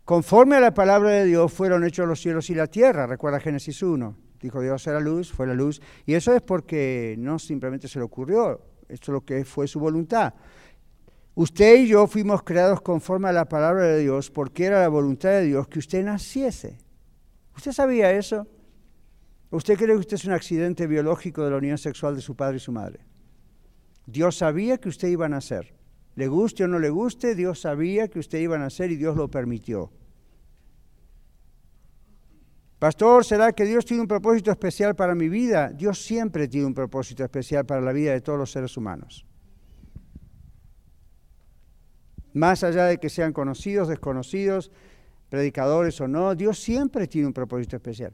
Conforme 0.05 0.55
a 0.55 0.59
la 0.59 0.73
palabra 0.73 1.11
de 1.11 1.25
Dios 1.25 1.51
fueron 1.53 1.83
hechos 1.85 2.07
los 2.07 2.19
cielos 2.19 2.49
y 2.49 2.55
la 2.55 2.67
tierra, 2.67 3.07
recuerda 3.07 3.39
Génesis 3.39 3.81
1. 3.81 4.15
Dijo 4.41 4.59
Dios 4.59 4.85
era 4.87 4.99
luz, 4.99 5.31
fue 5.31 5.47
la 5.47 5.53
luz. 5.53 5.81
Y 6.05 6.15
eso 6.15 6.33
es 6.33 6.41
porque 6.41 7.15
no 7.19 7.39
simplemente 7.39 7.87
se 7.87 7.99
le 7.99 8.05
ocurrió, 8.05 8.61
esto 8.89 9.11
es 9.11 9.13
lo 9.13 9.21
que 9.21 9.45
fue 9.45 9.67
su 9.67 9.79
voluntad. 9.79 10.33
Usted 11.33 11.77
y 11.77 11.87
yo 11.87 12.07
fuimos 12.07 12.43
creados 12.43 12.81
conforme 12.81 13.29
a 13.29 13.31
la 13.31 13.45
palabra 13.45 13.85
de 13.85 13.99
Dios 13.99 14.29
porque 14.29 14.65
era 14.65 14.81
la 14.81 14.89
voluntad 14.89 15.29
de 15.29 15.43
Dios 15.43 15.67
que 15.67 15.79
usted 15.79 16.03
naciese. 16.03 16.77
¿Usted 17.55 17.71
sabía 17.71 18.11
eso? 18.11 18.47
¿Usted 19.49 19.75
cree 19.75 19.95
que 19.95 19.99
usted 19.99 20.15
es 20.15 20.25
un 20.25 20.33
accidente 20.33 20.87
biológico 20.87 21.43
de 21.43 21.51
la 21.51 21.57
unión 21.57 21.77
sexual 21.77 22.15
de 22.15 22.21
su 22.21 22.35
padre 22.35 22.57
y 22.57 22.59
su 22.59 22.71
madre? 22.71 23.05
Dios 24.05 24.37
sabía 24.37 24.77
que 24.77 24.89
usted 24.89 25.07
iba 25.07 25.25
a 25.25 25.29
nacer. 25.29 25.73
Le 26.15 26.27
guste 26.27 26.63
o 26.63 26.67
no 26.67 26.79
le 26.79 26.89
guste, 26.89 27.35
Dios 27.35 27.61
sabía 27.61 28.07
que 28.07 28.19
usted 28.19 28.39
iba 28.39 28.55
a 28.55 28.59
nacer 28.59 28.91
y 28.91 28.97
Dios 28.97 29.15
lo 29.15 29.29
permitió. 29.29 29.91
Pastor, 32.79 33.23
¿será 33.23 33.53
que 33.53 33.63
Dios 33.63 33.85
tiene 33.85 34.01
un 34.01 34.07
propósito 34.07 34.49
especial 34.49 34.95
para 34.95 35.13
mi 35.13 35.29
vida? 35.29 35.69
Dios 35.69 36.01
siempre 36.03 36.47
tiene 36.47 36.65
un 36.65 36.73
propósito 36.73 37.23
especial 37.23 37.65
para 37.65 37.79
la 37.79 37.93
vida 37.93 38.11
de 38.11 38.21
todos 38.21 38.39
los 38.39 38.51
seres 38.51 38.75
humanos. 38.75 39.25
Más 42.33 42.63
allá 42.63 42.85
de 42.85 42.97
que 42.97 43.09
sean 43.09 43.33
conocidos, 43.33 43.87
desconocidos, 43.87 44.71
predicadores 45.29 46.01
o 46.01 46.07
no, 46.07 46.33
Dios 46.33 46.59
siempre 46.59 47.07
tiene 47.07 47.27
un 47.27 47.33
propósito 47.33 47.75
especial. 47.75 48.13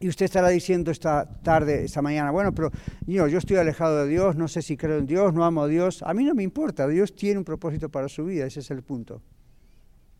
Y 0.00 0.08
usted 0.08 0.24
estará 0.24 0.48
diciendo 0.48 0.90
esta 0.90 1.26
tarde, 1.42 1.84
esta 1.84 2.00
mañana, 2.00 2.30
bueno, 2.30 2.54
pero 2.54 2.70
yo, 3.06 3.28
yo 3.28 3.38
estoy 3.38 3.58
alejado 3.58 4.04
de 4.04 4.08
Dios, 4.08 4.34
no 4.34 4.48
sé 4.48 4.62
si 4.62 4.76
creo 4.76 4.98
en 4.98 5.06
Dios, 5.06 5.34
no 5.34 5.44
amo 5.44 5.62
a 5.62 5.68
Dios. 5.68 6.02
A 6.02 6.14
mí 6.14 6.24
no 6.24 6.34
me 6.34 6.42
importa, 6.42 6.88
Dios 6.88 7.14
tiene 7.14 7.38
un 7.38 7.44
propósito 7.44 7.90
para 7.90 8.08
su 8.08 8.24
vida, 8.24 8.46
ese 8.46 8.60
es 8.60 8.70
el 8.70 8.82
punto. 8.82 9.22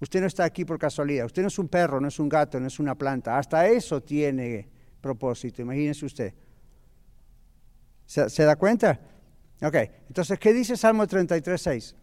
Usted 0.01 0.21
no 0.21 0.27
está 0.27 0.45
aquí 0.45 0.65
por 0.65 0.79
casualidad. 0.79 1.27
Usted 1.27 1.43
no 1.43 1.49
es 1.49 1.59
un 1.59 1.69
perro, 1.69 2.01
no 2.01 2.09
es 2.09 2.19
un 2.19 2.29
gato, 2.29 2.59
no 2.59 2.67
es 2.67 2.79
una 2.79 2.95
planta. 2.95 3.39
Hasta 3.39 3.69
eso 3.69 4.03
tiene 4.03 4.69
propósito. 5.01 5.61
Imagínese 5.61 6.07
usted. 6.07 6.35
¿Se, 8.07 8.43
da 8.43 8.57
cuenta? 8.57 8.99
Ok. 9.63 9.77
Entonces, 10.09 10.39
¿qué 10.39 10.55
dice 10.55 10.77
Salmo 10.77 11.07
33.6? 11.07 11.95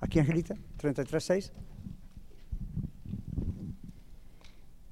¿Aquí, 0.00 0.20
Angelita? 0.20 0.54
33.6. 0.80 1.50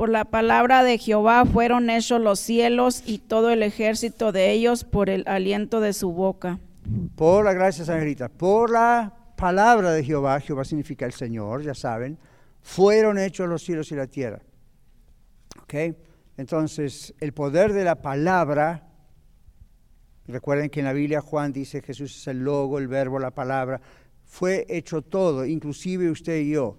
Por 0.01 0.09
la 0.09 0.25
palabra 0.25 0.83
de 0.83 0.97
Jehová 0.97 1.45
fueron 1.45 1.91
hechos 1.91 2.23
los 2.23 2.41
cielos 2.41 3.03
y 3.05 3.19
todo 3.19 3.51
el 3.51 3.63
ejército 3.63 4.33
de 4.33 4.51
ellos 4.51 4.83
por 4.83 5.11
el 5.11 5.25
aliento 5.29 5.81
de 5.81 5.93
su 5.93 6.11
boca. 6.11 6.59
Por 7.17 7.45
la 7.45 7.53
gracia, 7.53 7.85
Angelita, 7.93 8.31
por 8.31 8.71
la 8.71 9.15
palabra 9.37 9.93
de 9.93 10.03
Jehová, 10.03 10.41
Jehová 10.41 10.65
significa 10.65 11.05
el 11.05 11.13
Señor, 11.13 11.63
ya 11.65 11.75
saben, 11.75 12.17
fueron 12.63 13.19
hechos 13.19 13.47
los 13.47 13.63
cielos 13.63 13.93
y 13.93 13.95
la 13.95 14.07
tierra. 14.07 14.41
¿Ok? 15.65 15.95
Entonces, 16.39 17.13
el 17.21 17.35
poder 17.35 17.75
de 17.75 17.85
la 17.85 17.97
palabra, 17.97 18.89
recuerden 20.29 20.71
que 20.71 20.81
en 20.81 20.87
la 20.87 20.95
Biblia 20.95 21.21
Juan 21.21 21.53
dice 21.53 21.83
Jesús 21.83 22.17
es 22.17 22.27
el 22.27 22.39
logo, 22.39 22.79
el 22.79 22.89
verbo, 22.89 23.19
la 23.19 23.33
palabra, 23.33 23.83
fue 24.25 24.65
hecho 24.71 25.03
todo, 25.03 25.45
inclusive 25.45 26.11
usted 26.11 26.39
y 26.39 26.53
yo. 26.53 26.79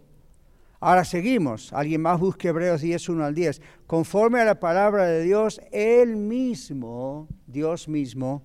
Ahora 0.83 1.05
seguimos. 1.05 1.71
Alguien 1.73 2.01
más 2.01 2.19
busque 2.19 2.47
Hebreos 2.47 2.81
10, 2.81 3.09
1 3.09 3.23
al 3.23 3.35
10. 3.35 3.61
Conforme 3.85 4.41
a 4.41 4.45
la 4.45 4.59
palabra 4.59 5.05
de 5.05 5.21
Dios, 5.21 5.61
Él 5.71 6.15
mismo, 6.15 7.27
Dios 7.45 7.87
mismo, 7.87 8.41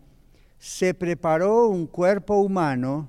se 0.59 0.93
preparó 0.93 1.69
un 1.69 1.87
cuerpo 1.87 2.37
humano 2.37 3.09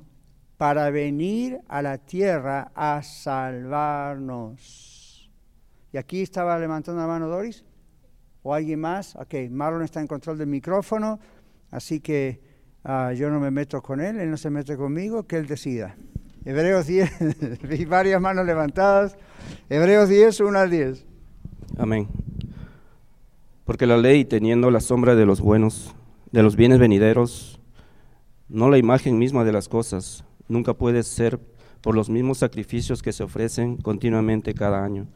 para 0.55 0.89
venir 0.91 1.59
a 1.67 1.81
la 1.81 1.97
tierra 1.97 2.71
a 2.73 3.03
salvarnos. 3.03 4.57
¿Y 5.91 5.97
aquí 5.97 6.21
estaba 6.21 6.57
levantando 6.57 7.01
la 7.01 7.07
mano 7.07 7.27
Doris? 7.27 7.65
¿O 8.43 8.53
alguien 8.53 8.79
más? 8.79 9.17
Ok, 9.17 9.33
Marlon 9.49 9.83
está 9.83 9.99
en 9.99 10.07
control 10.07 10.37
del 10.37 10.47
micrófono, 10.47 11.19
así 11.69 11.99
que 11.99 12.41
ah, 12.85 13.11
yo 13.11 13.29
no 13.29 13.41
me 13.41 13.51
meto 13.51 13.81
con 13.81 13.99
él, 13.99 14.21
él 14.21 14.31
no 14.31 14.37
se 14.37 14.49
mete 14.49 14.77
conmigo, 14.77 15.27
que 15.27 15.35
él 15.35 15.47
decida. 15.47 15.97
Hebreos 16.47 16.87
10, 16.87 17.59
vi 17.67 17.83
varias 17.85 18.21
manos 18.21 18.45
levantadas. 18.45 19.17
Hebreos 19.69 20.07
10, 20.07 20.39
1 20.39 20.57
al 20.57 20.69
10. 20.69 21.05
Amén. 21.77 22.07
Porque 23.65 23.85
la 23.85 23.97
ley, 23.97 24.23
teniendo 24.23 24.71
la 24.71 24.79
sombra 24.79 25.15
de 25.15 25.25
los 25.25 25.41
buenos, 25.41 25.93
de 26.31 26.43
los 26.43 26.55
bienes 26.55 26.79
venideros, 26.79 27.59
no 28.47 28.69
la 28.69 28.77
imagen 28.77 29.19
misma 29.19 29.43
de 29.43 29.51
las 29.51 29.67
cosas, 29.67 30.23
nunca 30.47 30.73
puede 30.73 31.03
ser 31.03 31.37
por 31.81 31.95
los 31.95 32.09
mismos 32.09 32.37
sacrificios 32.37 33.03
que 33.03 33.11
se 33.11 33.23
ofrecen 33.23 33.75
continuamente 33.75 34.53
cada 34.53 34.85
año, 34.85 35.09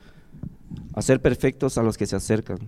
a 0.94 1.02
ser 1.02 1.22
perfectos 1.22 1.78
a 1.78 1.84
los 1.84 1.98
que 1.98 2.08
se 2.08 2.18
acercan. 2.18 2.60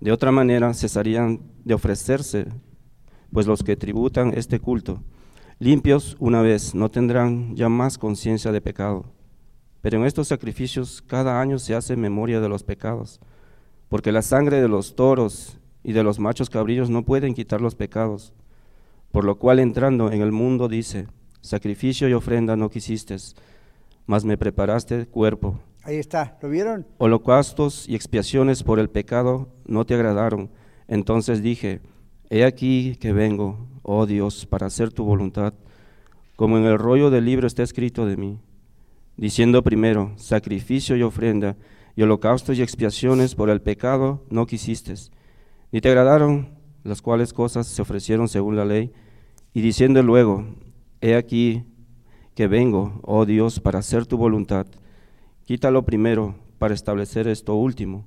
De 0.00 0.10
otra 0.10 0.32
manera 0.32 0.74
cesarían 0.74 1.42
de 1.64 1.74
ofrecerse, 1.74 2.46
pues 3.32 3.46
los 3.46 3.62
que 3.62 3.76
tributan 3.76 4.34
este 4.36 4.58
culto 4.58 5.00
limpios 5.58 6.16
una 6.18 6.42
vez, 6.42 6.74
no 6.74 6.90
tendrán 6.90 7.54
ya 7.56 7.68
más 7.68 7.98
conciencia 7.98 8.52
de 8.52 8.60
pecado. 8.60 9.04
Pero 9.80 9.98
en 9.98 10.06
estos 10.06 10.28
sacrificios 10.28 11.02
cada 11.06 11.40
año 11.40 11.58
se 11.58 11.74
hace 11.74 11.96
memoria 11.96 12.40
de 12.40 12.48
los 12.48 12.62
pecados, 12.62 13.20
porque 13.88 14.12
la 14.12 14.22
sangre 14.22 14.60
de 14.60 14.68
los 14.68 14.96
toros 14.96 15.58
y 15.82 15.92
de 15.92 16.02
los 16.02 16.18
machos 16.18 16.50
cabrillos 16.50 16.90
no 16.90 17.04
pueden 17.04 17.34
quitar 17.34 17.60
los 17.60 17.74
pecados. 17.74 18.32
Por 19.12 19.24
lo 19.24 19.38
cual 19.38 19.58
entrando 19.60 20.10
en 20.10 20.22
el 20.22 20.32
mundo 20.32 20.68
dice, 20.68 21.06
sacrificio 21.40 22.08
y 22.08 22.14
ofrenda 22.14 22.56
no 22.56 22.70
quisiste, 22.70 23.16
mas 24.06 24.24
me 24.24 24.38
preparaste 24.38 25.06
cuerpo. 25.06 25.60
Ahí 25.82 25.96
está, 25.96 26.38
¿lo 26.40 26.48
vieron? 26.48 26.86
Holocaustos 26.96 27.86
y 27.86 27.94
expiaciones 27.94 28.62
por 28.62 28.78
el 28.78 28.88
pecado 28.88 29.48
no 29.66 29.84
te 29.84 29.94
agradaron. 29.94 30.50
Entonces 30.88 31.42
dije, 31.42 31.82
he 32.30 32.44
aquí 32.44 32.96
que 32.96 33.12
vengo, 33.12 33.58
oh 33.84 34.06
Dios, 34.06 34.46
para 34.46 34.66
hacer 34.66 34.92
tu 34.92 35.04
voluntad, 35.04 35.54
como 36.34 36.58
en 36.58 36.64
el 36.64 36.78
rollo 36.78 37.10
del 37.10 37.26
libro 37.26 37.46
está 37.46 37.62
escrito 37.62 38.06
de 38.06 38.16
mí, 38.16 38.40
diciendo 39.16 39.62
primero, 39.62 40.12
sacrificio 40.16 40.96
y 40.96 41.02
ofrenda, 41.02 41.56
y 41.94 42.02
holocaustos 42.02 42.58
y 42.58 42.62
expiaciones 42.62 43.36
por 43.36 43.50
el 43.50 43.62
pecado 43.62 44.24
no 44.30 44.46
quisiste, 44.46 44.94
ni 45.70 45.80
te 45.80 45.90
agradaron 45.90 46.48
las 46.82 47.02
cuales 47.02 47.32
cosas 47.32 47.66
se 47.66 47.82
ofrecieron 47.82 48.28
según 48.28 48.56
la 48.56 48.64
ley, 48.64 48.90
y 49.52 49.60
diciendo 49.60 50.02
luego, 50.02 50.44
he 51.00 51.14
aquí 51.14 51.64
que 52.34 52.48
vengo, 52.48 53.00
oh 53.02 53.26
Dios, 53.26 53.60
para 53.60 53.78
hacer 53.78 54.06
tu 54.06 54.16
voluntad, 54.16 54.66
quítalo 55.44 55.84
primero 55.84 56.34
para 56.58 56.74
establecer 56.74 57.28
esto 57.28 57.54
último. 57.54 58.06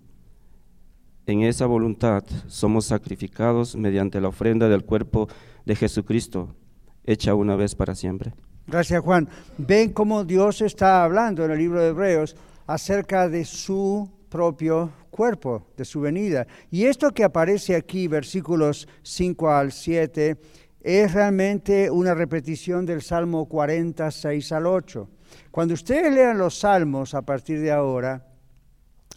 En 1.28 1.44
esa 1.44 1.66
voluntad 1.66 2.24
somos 2.48 2.86
sacrificados 2.86 3.76
mediante 3.76 4.22
la 4.22 4.30
ofrenda 4.30 4.70
del 4.70 4.86
cuerpo 4.86 5.28
de 5.68 5.76
Jesucristo, 5.76 6.56
hecha 7.04 7.36
una 7.36 7.58
vez 7.58 7.76
para 7.76 7.94
siempre. 7.94 8.34
Gracias 8.66 9.02
Juan. 9.02 9.30
Ven 9.58 9.92
cómo 9.92 10.24
Dios 10.24 10.62
está 10.62 11.04
hablando 11.04 11.44
en 11.44 11.52
el 11.52 11.60
libro 11.60 11.82
de 11.82 11.90
Hebreos 11.90 12.36
acerca 12.66 13.28
de 13.28 13.44
su 13.44 14.10
propio 14.30 14.92
cuerpo, 15.12 15.68
de 15.76 15.84
su 15.84 16.00
venida. 16.00 16.48
Y 16.72 16.86
esto 16.86 17.12
que 17.12 17.24
aparece 17.24 17.76
aquí, 17.76 18.08
versículos 18.08 18.88
5 19.04 19.50
al 19.52 19.72
7, 19.74 20.38
es 20.82 21.14
realmente 21.14 21.92
una 21.92 22.14
repetición 22.14 22.86
del 22.86 23.02
Salmo 23.02 23.46
46 23.46 24.52
al 24.54 24.68
8. 24.68 25.10
Cuando 25.52 25.74
ustedes 25.74 26.14
lean 26.14 26.38
los 26.38 26.60
salmos 26.60 27.14
a 27.14 27.24
partir 27.24 27.60
de 27.60 27.72
ahora, 27.72 28.26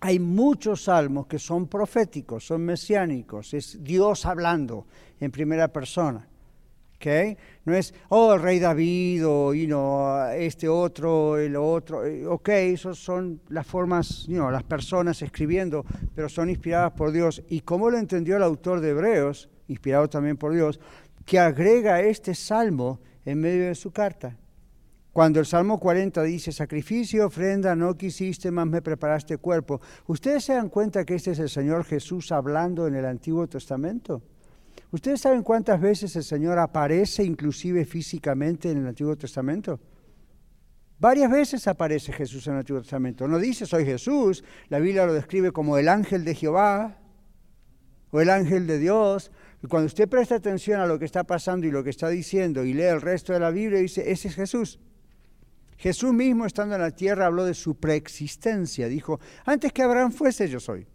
hay 0.00 0.18
muchos 0.18 0.84
salmos 0.84 1.26
que 1.26 1.38
son 1.38 1.68
proféticos, 1.68 2.44
son 2.46 2.62
mesiánicos, 2.62 3.54
es 3.54 3.78
Dios 3.84 4.26
hablando 4.26 4.86
en 5.20 5.30
primera 5.30 5.68
persona. 5.68 6.29
¿Okay? 7.00 7.38
No 7.64 7.74
es, 7.74 7.94
oh, 8.10 8.34
el 8.34 8.42
rey 8.42 8.58
David 8.58 9.26
o 9.26 9.54
este 10.34 10.68
otro, 10.68 11.38
el 11.38 11.56
otro. 11.56 12.04
Eh, 12.04 12.26
ok, 12.26 12.48
esas 12.50 12.98
son 12.98 13.40
las 13.48 13.66
formas, 13.66 14.26
las 14.28 14.62
personas 14.64 15.22
escribiendo, 15.22 15.84
pero 16.14 16.28
son 16.28 16.50
inspiradas 16.50 16.92
por 16.92 17.10
Dios. 17.10 17.42
Y 17.48 17.62
como 17.62 17.90
lo 17.90 17.96
entendió 17.96 18.36
el 18.36 18.42
autor 18.42 18.80
de 18.80 18.90
Hebreos, 18.90 19.48
inspirado 19.68 20.08
también 20.10 20.36
por 20.36 20.52
Dios, 20.52 20.78
que 21.24 21.38
agrega 21.38 22.02
este 22.02 22.34
salmo 22.34 23.00
en 23.24 23.40
medio 23.40 23.66
de 23.66 23.74
su 23.74 23.90
carta. 23.92 24.36
Cuando 25.12 25.40
el 25.40 25.46
Salmo 25.46 25.80
40 25.80 26.22
dice, 26.22 26.52
sacrificio, 26.52 27.26
ofrenda, 27.26 27.74
no 27.74 27.96
quisiste, 27.96 28.50
más 28.50 28.66
me 28.66 28.80
preparaste 28.80 29.38
cuerpo. 29.38 29.80
¿Ustedes 30.06 30.44
se 30.44 30.54
dan 30.54 30.68
cuenta 30.68 31.04
que 31.04 31.16
este 31.16 31.32
es 31.32 31.40
el 31.40 31.48
Señor 31.48 31.84
Jesús 31.84 32.30
hablando 32.30 32.86
en 32.86 32.94
el 32.94 33.04
Antiguo 33.04 33.48
Testamento? 33.48 34.22
¿Ustedes 34.92 35.20
saben 35.20 35.42
cuántas 35.42 35.80
veces 35.80 36.16
el 36.16 36.24
Señor 36.24 36.58
aparece 36.58 37.22
inclusive 37.22 37.84
físicamente 37.84 38.70
en 38.70 38.78
el 38.78 38.86
Antiguo 38.88 39.16
Testamento? 39.16 39.78
Varias 40.98 41.30
veces 41.30 41.66
aparece 41.68 42.12
Jesús 42.12 42.46
en 42.46 42.54
el 42.54 42.58
Antiguo 42.60 42.82
Testamento. 42.82 43.28
No 43.28 43.38
dice 43.38 43.66
soy 43.66 43.84
Jesús, 43.84 44.44
la 44.68 44.78
Biblia 44.80 45.06
lo 45.06 45.14
describe 45.14 45.52
como 45.52 45.78
el 45.78 45.88
ángel 45.88 46.24
de 46.24 46.34
Jehová 46.34 46.98
o 48.10 48.20
el 48.20 48.30
ángel 48.30 48.66
de 48.66 48.78
Dios. 48.78 49.30
Y 49.62 49.68
cuando 49.68 49.86
usted 49.86 50.08
presta 50.08 50.34
atención 50.34 50.80
a 50.80 50.86
lo 50.86 50.98
que 50.98 51.04
está 51.04 51.24
pasando 51.24 51.66
y 51.66 51.70
lo 51.70 51.84
que 51.84 51.90
está 51.90 52.08
diciendo 52.08 52.64
y 52.64 52.74
lee 52.74 52.82
el 52.82 53.00
resto 53.00 53.32
de 53.32 53.40
la 53.40 53.50
Biblia, 53.50 53.78
dice, 53.78 54.10
ese 54.10 54.28
es 54.28 54.34
Jesús. 54.34 54.80
Jesús 55.78 56.12
mismo 56.12 56.44
estando 56.44 56.74
en 56.74 56.82
la 56.82 56.90
tierra 56.90 57.26
habló 57.26 57.44
de 57.44 57.54
su 57.54 57.76
preexistencia. 57.76 58.88
Dijo, 58.88 59.20
antes 59.46 59.72
que 59.72 59.82
Abraham 59.82 60.12
fuese, 60.12 60.48
yo 60.48 60.60
soy. 60.60 60.86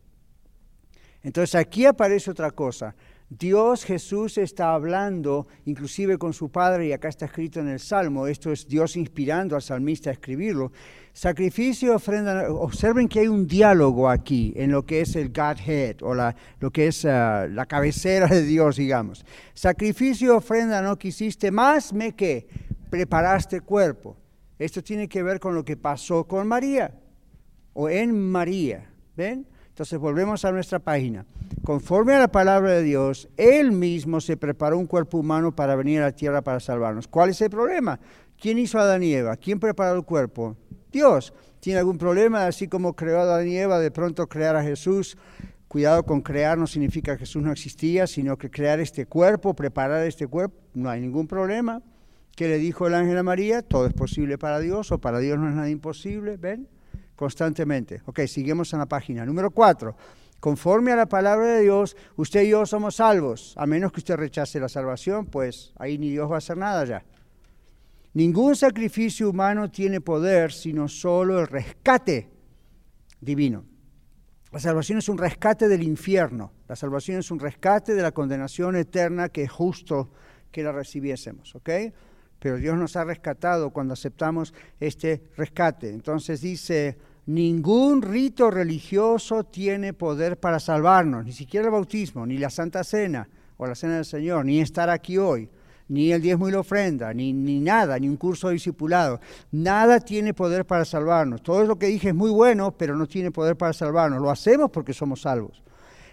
Entonces 1.23 1.55
aquí 1.55 1.87
aparece 1.87 2.29
otra 2.29 2.51
cosa. 2.51 2.95
Dios 3.29 3.83
Jesús 3.85 4.37
está 4.37 4.73
hablando 4.73 5.47
inclusive 5.65 6.17
con 6.17 6.33
su 6.33 6.49
Padre, 6.49 6.87
y 6.87 6.91
acá 6.91 7.09
está 7.09 7.25
escrito 7.25 7.59
en 7.59 7.69
el 7.69 7.79
Salmo, 7.79 8.27
esto 8.27 8.51
es 8.51 8.67
Dios 8.67 8.95
inspirando 8.95 9.55
al 9.55 9.63
salmista 9.63 10.11
a 10.11 10.13
escribirlo. 10.13 10.71
Sacrificio, 11.11 11.95
ofrenda, 11.95 12.51
observen 12.51 13.07
que 13.07 13.21
hay 13.21 13.27
un 13.27 13.47
diálogo 13.47 14.09
aquí 14.09 14.53
en 14.55 14.71
lo 14.71 14.85
que 14.85 15.01
es 15.01 15.15
el 15.15 15.29
Godhead, 15.29 16.03
o 16.03 16.13
lo 16.13 16.71
que 16.71 16.87
es 16.87 17.05
ah, 17.05 17.47
la 17.49 17.65
cabecera 17.65 18.27
de 18.27 18.43
Dios, 18.43 18.75
digamos. 18.75 19.25
Sacrificio, 19.53 20.37
ofrenda 20.37 20.81
no 20.81 20.97
quisiste, 20.97 21.49
más 21.51 21.93
me 21.93 22.13
que 22.13 22.47
preparaste 22.89 23.61
cuerpo. 23.61 24.17
Esto 24.59 24.83
tiene 24.83 25.09
que 25.09 25.23
ver 25.23 25.39
con 25.39 25.55
lo 25.55 25.65
que 25.65 25.77
pasó 25.77 26.25
con 26.25 26.47
María 26.47 26.93
o 27.73 27.89
en 27.89 28.17
María. 28.17 28.89
¿Ven? 29.15 29.47
Entonces 29.75 29.99
volvemos 29.99 30.45
a 30.45 30.53
nuestra 30.53 30.79
página. 30.79 31.25
Conforme 31.65 32.13
a 32.13 32.19
la 32.19 32.29
palabra 32.29 32.71
de 32.71 32.81
Dios, 32.81 33.27
Él 33.35 33.73
mismo 33.73 34.21
se 34.21 34.37
preparó 34.37 34.77
un 34.77 34.85
cuerpo 34.85 35.17
humano 35.17 35.53
para 35.53 35.75
venir 35.75 35.99
a 35.99 36.05
la 36.05 36.11
tierra 36.13 36.41
para 36.41 36.61
salvarnos. 36.61 37.09
¿Cuál 37.09 37.31
es 37.31 37.41
el 37.41 37.49
problema? 37.49 37.99
¿Quién 38.39 38.57
hizo 38.57 38.79
a 38.79 38.83
Adán 38.83 39.03
y 39.03 39.11
Eva? 39.11 39.35
¿Quién 39.35 39.59
preparó 39.59 39.97
el 39.97 40.05
cuerpo? 40.05 40.55
Dios. 40.93 41.33
¿Tiene 41.59 41.79
algún 41.79 41.97
problema? 41.97 42.47
Así 42.47 42.69
como 42.69 42.95
creó 42.95 43.19
a 43.19 43.23
Adán 43.23 43.49
y 43.49 43.57
Eva, 43.57 43.77
de 43.79 43.91
pronto 43.91 44.27
crear 44.27 44.55
a 44.55 44.63
Jesús. 44.63 45.17
Cuidado 45.67 46.03
con 46.03 46.21
crear 46.21 46.57
no 46.57 46.67
significa 46.67 47.11
que 47.17 47.25
Jesús 47.25 47.43
no 47.43 47.51
existía, 47.51 48.07
sino 48.07 48.37
que 48.37 48.49
crear 48.49 48.79
este 48.79 49.05
cuerpo, 49.07 49.55
preparar 49.55 50.05
este 50.07 50.25
cuerpo, 50.25 50.55
no 50.73 50.89
hay 50.89 51.01
ningún 51.01 51.27
problema. 51.27 51.81
¿Qué 52.37 52.47
le 52.47 52.59
dijo 52.59 52.87
el 52.87 52.93
ángel 52.93 53.17
a 53.17 53.23
María? 53.23 53.61
Todo 53.61 53.87
es 53.87 53.93
posible 53.93 54.37
para 54.37 54.61
Dios 54.61 54.93
o 54.93 54.99
para 54.99 55.19
Dios 55.19 55.37
no 55.37 55.49
es 55.49 55.55
nada 55.55 55.69
imposible, 55.69 56.37
¿ven? 56.37 56.69
Constantemente. 57.15 58.01
Ok, 58.05 58.21
seguimos 58.27 58.73
en 58.73 58.79
la 58.79 58.85
página. 58.85 59.25
Número 59.25 59.51
cuatro. 59.51 59.95
Conforme 60.39 60.91
a 60.91 60.95
la 60.95 61.05
palabra 61.07 61.47
de 61.47 61.61
Dios, 61.61 61.95
usted 62.17 62.43
y 62.43 62.49
yo 62.49 62.65
somos 62.65 62.97
salvos. 62.97 63.53
A 63.57 63.65
menos 63.65 63.91
que 63.91 63.99
usted 63.99 64.15
rechace 64.15 64.59
la 64.59 64.69
salvación, 64.69 65.25
pues 65.25 65.73
ahí 65.77 65.97
ni 65.97 66.11
Dios 66.11 66.29
va 66.29 66.35
a 66.35 66.37
hacer 66.39 66.57
nada 66.57 66.85
ya. 66.85 67.03
Ningún 68.13 68.55
sacrificio 68.55 69.29
humano 69.29 69.69
tiene 69.69 70.01
poder, 70.01 70.51
sino 70.51 70.87
solo 70.87 71.39
el 71.39 71.47
rescate 71.47 72.29
divino. 73.19 73.65
La 74.51 74.59
salvación 74.59 74.99
es 74.99 75.09
un 75.09 75.17
rescate 75.17 75.67
del 75.67 75.83
infierno. 75.83 76.53
La 76.67 76.77
salvación 76.77 77.19
es 77.19 77.29
un 77.29 77.39
rescate 77.39 77.93
de 77.93 78.01
la 78.01 78.13
condenación 78.13 78.77
eterna 78.77 79.27
que 79.29 79.43
es 79.43 79.51
justo 79.51 80.11
que 80.49 80.63
la 80.63 80.71
recibiésemos, 80.71 81.55
¿ok? 81.55 81.69
Pero 82.39 82.57
Dios 82.57 82.77
nos 82.77 82.95
ha 82.95 83.03
rescatado 83.03 83.71
cuando 83.71 83.93
aceptamos 83.93 84.53
este 84.79 85.23
rescate. 85.37 85.89
Entonces 85.89 86.41
dice, 86.41 86.97
ningún 87.25 88.01
rito 88.01 88.51
religioso 88.51 89.43
tiene 89.43 89.93
poder 89.93 90.37
para 90.39 90.59
salvarnos, 90.59 91.25
ni 91.25 91.31
siquiera 91.31 91.65
el 91.67 91.71
bautismo, 91.71 92.25
ni 92.25 92.37
la 92.37 92.49
Santa 92.49 92.83
Cena 92.83 93.27
o 93.57 93.65
la 93.65 93.75
Cena 93.75 93.95
del 93.95 94.05
Señor, 94.05 94.45
ni 94.45 94.59
estar 94.59 94.89
aquí 94.89 95.17
hoy 95.17 95.49
ni 95.87 96.11
el 96.11 96.21
diezmo 96.21 96.49
y 96.49 96.51
la 96.51 96.59
ofrenda, 96.59 97.13
ni, 97.13 97.33
ni 97.33 97.59
nada, 97.59 97.99
ni 97.99 98.09
un 98.09 98.17
curso 98.17 98.49
discipulado. 98.49 99.19
Nada 99.51 99.99
tiene 99.99 100.33
poder 100.33 100.65
para 100.65 100.85
salvarnos. 100.85 101.43
Todo 101.43 101.63
lo 101.63 101.77
que 101.77 101.87
dije 101.87 102.09
es 102.09 102.15
muy 102.15 102.31
bueno, 102.31 102.75
pero 102.75 102.95
no 102.95 103.07
tiene 103.07 103.31
poder 103.31 103.55
para 103.55 103.73
salvarnos. 103.73 104.21
Lo 104.21 104.31
hacemos 104.31 104.71
porque 104.71 104.93
somos 104.93 105.21
salvos. 105.21 105.63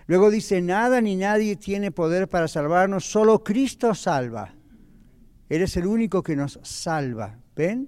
Luego 0.07 0.31
dice, 0.31 0.61
nada 0.61 1.01
ni 1.01 1.17
nadie 1.17 1.57
tiene 1.57 1.91
poder 1.91 2.29
para 2.29 2.49
salvarnos, 2.49 3.05
solo 3.05 3.43
Cristo 3.43 3.95
salva. 3.95 4.55
Eres 5.53 5.77
el 5.77 5.87
único 5.87 6.23
que 6.23 6.35
nos 6.35 6.59
salva. 6.63 7.37
¿Ven? 7.55 7.87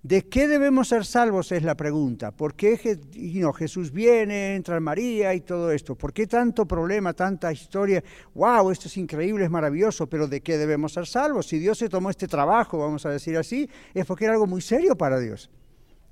¿De 0.00 0.28
qué 0.28 0.46
debemos 0.46 0.86
ser 0.86 1.04
salvos? 1.04 1.50
Es 1.50 1.64
la 1.64 1.74
pregunta. 1.74 2.30
¿Por 2.30 2.54
qué 2.54 2.76
Jesús 2.76 3.90
viene, 3.90 4.54
entra 4.54 4.78
María 4.78 5.34
y 5.34 5.40
todo 5.40 5.72
esto? 5.72 5.96
¿Por 5.96 6.12
qué 6.12 6.28
tanto 6.28 6.68
problema, 6.68 7.14
tanta 7.14 7.50
historia? 7.50 8.04
¡Wow! 8.32 8.70
Esto 8.70 8.86
es 8.86 8.96
increíble, 8.96 9.46
es 9.46 9.50
maravilloso, 9.50 10.06
pero 10.06 10.28
¿de 10.28 10.40
qué 10.40 10.56
debemos 10.56 10.92
ser 10.92 11.08
salvos? 11.08 11.48
Si 11.48 11.58
Dios 11.58 11.78
se 11.78 11.88
tomó 11.88 12.10
este 12.10 12.28
trabajo, 12.28 12.78
vamos 12.78 13.04
a 13.06 13.10
decir 13.10 13.36
así, 13.36 13.68
es 13.92 14.06
porque 14.06 14.26
era 14.26 14.34
algo 14.34 14.46
muy 14.46 14.60
serio 14.60 14.96
para 14.96 15.18
Dios, 15.18 15.50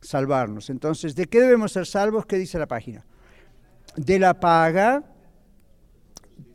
salvarnos. 0.00 0.68
Entonces, 0.68 1.14
¿de 1.14 1.26
qué 1.26 1.40
debemos 1.40 1.70
ser 1.70 1.86
salvos? 1.86 2.26
¿Qué 2.26 2.38
dice 2.38 2.58
la 2.58 2.66
página? 2.66 3.06
De 3.96 4.18
la 4.18 4.40
paga 4.40 5.04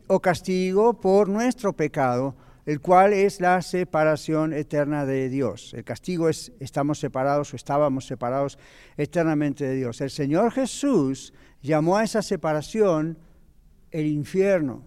o 0.06 0.20
castigo 0.20 1.00
por 1.00 1.30
nuestro 1.30 1.72
pecado 1.72 2.36
el 2.64 2.80
cual 2.80 3.12
es 3.12 3.40
la 3.40 3.60
separación 3.60 4.52
eterna 4.52 5.04
de 5.04 5.28
Dios. 5.28 5.74
El 5.74 5.84
castigo 5.84 6.28
es 6.28 6.52
estamos 6.60 6.98
separados 7.00 7.52
o 7.52 7.56
estábamos 7.56 8.06
separados 8.06 8.58
eternamente 8.96 9.64
de 9.64 9.74
Dios. 9.74 10.00
El 10.00 10.10
Señor 10.10 10.52
Jesús 10.52 11.32
llamó 11.60 11.96
a 11.96 12.04
esa 12.04 12.22
separación 12.22 13.18
el 13.90 14.06
infierno. 14.06 14.84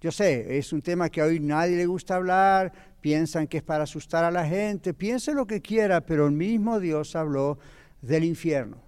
Yo 0.00 0.10
sé, 0.10 0.56
es 0.56 0.72
un 0.72 0.80
tema 0.80 1.10
que 1.10 1.22
hoy 1.22 1.40
nadie 1.40 1.76
le 1.76 1.84
gusta 1.84 2.16
hablar, 2.16 2.72
piensan 3.02 3.46
que 3.46 3.58
es 3.58 3.62
para 3.62 3.84
asustar 3.84 4.24
a 4.24 4.30
la 4.30 4.46
gente, 4.46 4.94
piense 4.94 5.34
lo 5.34 5.46
que 5.46 5.60
quiera, 5.60 6.00
pero 6.00 6.26
el 6.26 6.32
mismo 6.32 6.80
Dios 6.80 7.14
habló 7.16 7.58
del 8.00 8.24
infierno. 8.24 8.78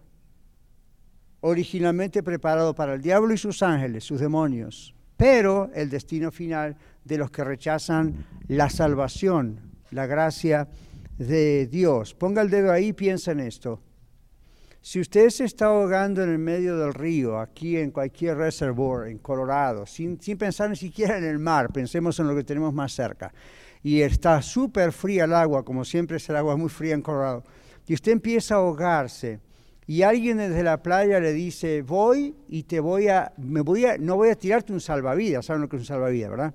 Originalmente 1.41 2.23
preparado 2.23 2.75
para 2.75 2.95
el 2.95 3.03
diablo 3.03 3.35
y 3.35 3.39
sus 3.39 3.63
ángeles, 3.63 4.05
sus 4.05 4.21
demonios, 4.21 4.95
pero 5.17 5.71
el 5.75 5.91
destino 5.91 6.31
final 6.31 6.77
de 7.05 7.19
los 7.19 7.31
que 7.31 7.45
rechazan 7.45 8.25
la 8.49 8.71
salvación, 8.71 9.61
la 9.91 10.07
gracia 10.07 10.69
de 11.19 11.67
Dios. 11.67 12.15
Ponga 12.15 12.43
el 12.43 12.51
dedo 12.51 12.73
ahí 12.73 12.89
y 12.89 12.93
piensa 12.93 13.33
en 13.33 13.41
esto. 13.41 13.81
Si 14.85 14.99
usted 14.99 15.31
se 15.31 15.45
está 15.45 15.67
ahogando 15.67 16.25
en 16.25 16.31
el 16.31 16.39
medio 16.39 16.77
del 16.77 16.93
río, 16.93 17.39
aquí 17.39 17.77
en 17.77 17.93
cualquier 17.93 18.37
reservoir, 18.37 19.09
en 19.09 19.19
Colorado, 19.19 19.87
sin, 19.87 20.21
sin 20.21 20.37
pensar 20.37 20.71
ni 20.71 20.77
siquiera 20.77 21.19
en 21.19 21.25
el 21.25 21.39
mar, 21.39 21.73
pensemos 21.73 22.19
en 22.19 22.27
lo 22.27 22.35
que 22.35 22.43
tenemos 22.43 22.75
más 22.75 22.93
cerca, 22.93 23.33
y 23.81 24.01
está 24.01 24.43
súper 24.43 24.91
fría 24.91 25.25
el 25.25 25.35
agua, 25.35 25.65
como 25.65 25.85
siempre 25.85 26.17
es 26.17 26.29
el 26.29 26.35
agua 26.35 26.57
muy 26.57 26.69
fría 26.69 26.95
en 26.95 27.03
Colorado, 27.03 27.45
y 27.87 27.95
usted 27.95 28.11
empieza 28.11 28.57
a 28.57 28.59
ahogarse, 28.59 29.39
y 29.93 30.05
alguien 30.05 30.39
desde 30.39 30.63
la 30.63 30.83
playa 30.83 31.21
le 31.21 31.35
dice, 31.35 31.83
voy 31.83 32.35
y 32.49 32.63
te 32.63 32.81
voy 32.81 33.09
a, 33.09 33.35
me 33.37 33.61
voy 33.61 33.85
a, 33.85 33.99
no 33.99 34.17
voy 34.17 34.31
a 34.31 34.35
tirarte 34.35 34.73
un 34.73 34.81
salvavidas, 34.81 35.45
¿saben 35.45 35.61
lo 35.61 35.69
que 35.69 35.77
es 35.77 35.83
un 35.83 35.87
salvavidas, 35.87 36.31
verdad? 36.31 36.55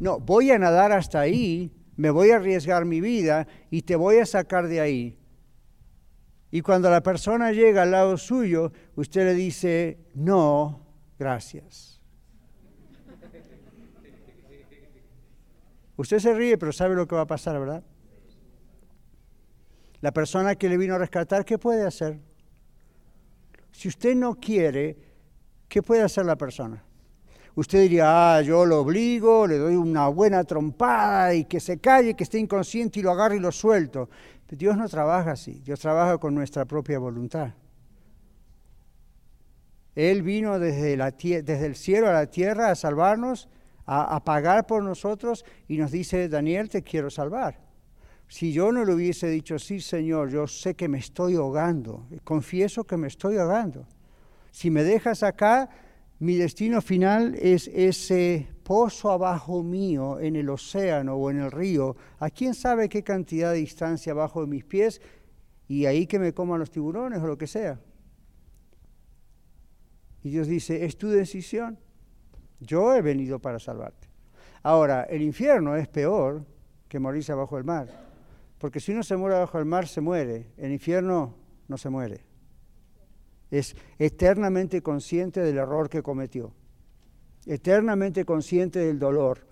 No, 0.00 0.18
voy 0.18 0.50
a 0.50 0.58
nadar 0.58 0.90
hasta 0.92 1.20
ahí, 1.20 1.70
me 1.96 2.08
voy 2.08 2.30
a 2.30 2.36
arriesgar 2.36 2.86
mi 2.86 3.02
vida 3.02 3.46
y 3.70 3.82
te 3.82 3.96
voy 3.96 4.16
a 4.16 4.24
sacar 4.24 4.66
de 4.66 4.80
ahí. 4.80 5.18
Y 6.50 6.62
cuando 6.62 6.88
la 6.88 7.02
persona 7.02 7.52
llega 7.52 7.82
al 7.82 7.90
lado 7.90 8.16
suyo, 8.16 8.72
usted 8.96 9.26
le 9.26 9.34
dice, 9.34 9.98
no, 10.14 10.86
gracias. 11.18 12.00
Usted 15.96 16.18
se 16.18 16.32
ríe, 16.32 16.56
pero 16.56 16.72
sabe 16.72 16.94
lo 16.94 17.06
que 17.06 17.14
va 17.14 17.20
a 17.20 17.26
pasar, 17.26 17.60
¿verdad? 17.60 17.84
La 20.00 20.12
persona 20.12 20.54
que 20.54 20.70
le 20.70 20.78
vino 20.78 20.94
a 20.94 20.98
rescatar, 20.98 21.44
¿qué 21.44 21.58
puede 21.58 21.86
hacer? 21.86 22.26
Si 23.78 23.86
usted 23.86 24.16
no 24.16 24.34
quiere, 24.34 24.96
¿qué 25.68 25.84
puede 25.84 26.02
hacer 26.02 26.26
la 26.26 26.34
persona? 26.34 26.82
Usted 27.54 27.82
diría, 27.82 28.06
ah, 28.08 28.42
yo 28.42 28.66
lo 28.66 28.80
obligo, 28.80 29.46
le 29.46 29.56
doy 29.56 29.76
una 29.76 30.08
buena 30.08 30.42
trompada 30.42 31.32
y 31.32 31.44
que 31.44 31.60
se 31.60 31.78
calle, 31.78 32.14
que 32.14 32.24
esté 32.24 32.40
inconsciente 32.40 32.98
y 32.98 33.04
lo 33.04 33.12
agarro 33.12 33.36
y 33.36 33.38
lo 33.38 33.52
suelto. 33.52 34.10
Pero 34.46 34.58
Dios 34.58 34.76
no 34.76 34.88
trabaja 34.88 35.30
así, 35.30 35.60
Dios 35.64 35.78
trabaja 35.78 36.18
con 36.18 36.34
nuestra 36.34 36.64
propia 36.64 36.98
voluntad. 36.98 37.54
Él 39.94 40.24
vino 40.24 40.58
desde, 40.58 40.96
la, 40.96 41.12
desde 41.12 41.66
el 41.66 41.76
cielo 41.76 42.08
a 42.08 42.12
la 42.12 42.26
tierra 42.26 42.72
a 42.72 42.74
salvarnos, 42.74 43.48
a, 43.86 44.16
a 44.16 44.24
pagar 44.24 44.66
por 44.66 44.82
nosotros 44.82 45.44
y 45.68 45.78
nos 45.78 45.92
dice, 45.92 46.28
Daniel, 46.28 46.68
te 46.68 46.82
quiero 46.82 47.10
salvar. 47.10 47.67
Si 48.28 48.52
yo 48.52 48.70
no 48.72 48.84
le 48.84 48.94
hubiese 48.94 49.28
dicho, 49.28 49.58
sí, 49.58 49.80
Señor, 49.80 50.30
yo 50.30 50.46
sé 50.46 50.74
que 50.74 50.86
me 50.86 50.98
estoy 50.98 51.34
ahogando, 51.36 52.06
confieso 52.24 52.84
que 52.84 52.98
me 52.98 53.08
estoy 53.08 53.38
ahogando. 53.38 53.86
Si 54.50 54.70
me 54.70 54.84
dejas 54.84 55.22
acá, 55.22 55.70
mi 56.18 56.36
destino 56.36 56.82
final 56.82 57.36
es 57.36 57.68
ese 57.68 58.48
pozo 58.64 59.10
abajo 59.10 59.62
mío 59.62 60.20
en 60.20 60.36
el 60.36 60.50
océano 60.50 61.14
o 61.14 61.30
en 61.30 61.38
el 61.40 61.50
río, 61.50 61.96
a 62.18 62.28
quién 62.28 62.54
sabe 62.54 62.88
qué 62.90 63.02
cantidad 63.02 63.52
de 63.52 63.58
distancia 63.58 64.12
abajo 64.12 64.42
de 64.42 64.48
mis 64.48 64.64
pies 64.64 65.00
y 65.66 65.86
ahí 65.86 66.06
que 66.06 66.18
me 66.18 66.34
coman 66.34 66.60
los 66.60 66.70
tiburones 66.70 67.22
o 67.22 67.26
lo 67.26 67.38
que 67.38 67.46
sea. 67.46 67.80
Y 70.22 70.30
Dios 70.30 70.48
dice, 70.48 70.84
es 70.84 70.98
tu 70.98 71.08
decisión, 71.08 71.78
yo 72.60 72.94
he 72.94 73.00
venido 73.00 73.38
para 73.38 73.58
salvarte. 73.58 74.08
Ahora, 74.62 75.04
el 75.04 75.22
infierno 75.22 75.76
es 75.76 75.88
peor 75.88 76.44
que 76.88 76.98
morirse 76.98 77.32
abajo 77.32 77.56
del 77.56 77.64
mar, 77.64 78.07
porque 78.58 78.80
si 78.80 78.92
uno 78.92 79.02
se 79.02 79.16
muere 79.16 79.36
abajo 79.36 79.58
del 79.58 79.66
mar, 79.66 79.86
se 79.86 80.00
muere, 80.00 80.52
el 80.56 80.72
infierno 80.72 81.34
no 81.68 81.78
se 81.78 81.90
muere 81.90 82.28
es 83.50 83.76
eternamente 83.98 84.82
consciente 84.82 85.40
del 85.40 85.58
error 85.58 85.88
que 85.88 86.02
cometió, 86.02 86.52
eternamente 87.46 88.24
consciente 88.24 88.78
del 88.80 88.98
dolor. 88.98 89.46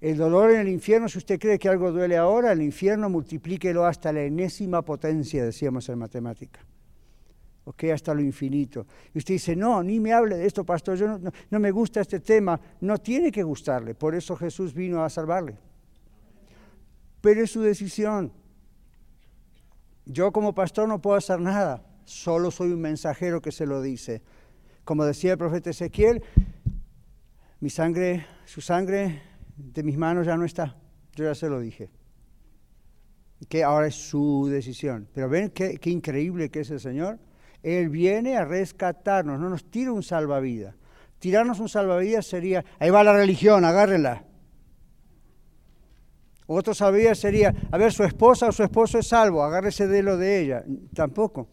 El 0.00 0.16
dolor 0.16 0.50
en 0.50 0.60
el 0.60 0.68
infierno, 0.68 1.08
si 1.08 1.18
usted 1.18 1.38
cree 1.38 1.58
que 1.58 1.68
algo 1.68 1.92
duele 1.92 2.16
ahora, 2.16 2.52
el 2.52 2.62
infierno 2.62 3.08
multiplíquelo 3.08 3.86
hasta 3.86 4.12
la 4.12 4.22
enésima 4.22 4.82
potencia, 4.82 5.44
decíamos 5.44 5.88
en 5.88 5.98
matemática. 5.98 6.60
¿ok? 7.64 7.84
Hasta 7.94 8.12
lo 8.12 8.20
infinito. 8.20 8.84
Y 9.14 9.18
usted 9.18 9.34
dice, 9.34 9.54
no, 9.54 9.80
ni 9.82 10.00
me 10.00 10.12
hable 10.12 10.36
de 10.36 10.46
esto, 10.46 10.64
pastor, 10.64 10.96
yo 10.96 11.20
no, 11.50 11.60
me 11.60 11.70
gusta 11.70 12.00
este 12.00 12.18
tema. 12.18 12.60
No 12.80 12.98
tiene 12.98 13.30
que 13.30 13.44
gustarle, 13.44 13.94
por 13.94 14.16
eso 14.16 14.34
Jesús 14.34 14.74
vino 14.74 15.04
a 15.04 15.08
salvarle. 15.08 15.56
Pero 17.22 17.42
es 17.42 17.50
su 17.50 17.62
decisión. 17.62 18.30
Yo 20.04 20.30
como 20.32 20.54
pastor 20.54 20.86
no 20.86 21.00
puedo 21.00 21.16
hacer 21.16 21.40
nada 21.40 21.82
solo 22.04 22.50
soy 22.50 22.72
un 22.72 22.80
mensajero 22.80 23.40
que 23.40 23.52
se 23.52 23.66
lo 23.66 23.80
dice. 23.82 24.22
Como 24.84 25.04
decía 25.04 25.32
el 25.32 25.38
profeta 25.38 25.70
Ezequiel, 25.70 26.22
mi 27.60 27.70
sangre, 27.70 28.26
su 28.44 28.60
sangre 28.60 29.22
de 29.56 29.82
mis 29.82 29.96
manos 29.96 30.26
ya 30.26 30.36
no 30.36 30.44
está. 30.44 30.76
Yo 31.14 31.24
ya 31.24 31.34
se 31.34 31.48
lo 31.48 31.60
dije. 31.60 31.90
Que 33.48 33.64
ahora 33.64 33.88
es 33.88 33.94
su 33.94 34.48
decisión. 34.50 35.08
Pero 35.14 35.28
ven 35.28 35.50
qué, 35.50 35.78
increíble 35.84 36.50
que 36.50 36.60
es 36.60 36.70
el 36.70 36.80
Señor. 36.80 37.18
Él 37.62 37.88
viene 37.88 38.36
a 38.36 38.44
rescatarnos, 38.44 39.38
no 39.38 39.48
nos 39.48 39.64
tira 39.70 39.92
un 39.92 40.02
salvavidas. 40.02 40.74
Tirarnos 41.18 41.60
un 41.60 41.68
salvavidas 41.68 42.26
sería, 42.26 42.64
ahí 42.80 42.90
va 42.90 43.04
la 43.04 43.12
religión, 43.12 43.64
agárrenla. 43.64 44.24
Otro 46.46 46.74
salvavidas 46.74 47.18
sería, 47.18 47.54
a 47.70 47.78
ver, 47.78 47.92
su 47.92 48.04
esposa 48.04 48.48
o 48.48 48.52
su 48.52 48.62
esposo 48.62 48.98
es 48.98 49.06
salvo, 49.06 49.42
agárrese 49.42 49.86
de 49.86 50.02
lo 50.02 50.16
de 50.16 50.40
ella. 50.40 50.64
Tampoco 50.94 51.48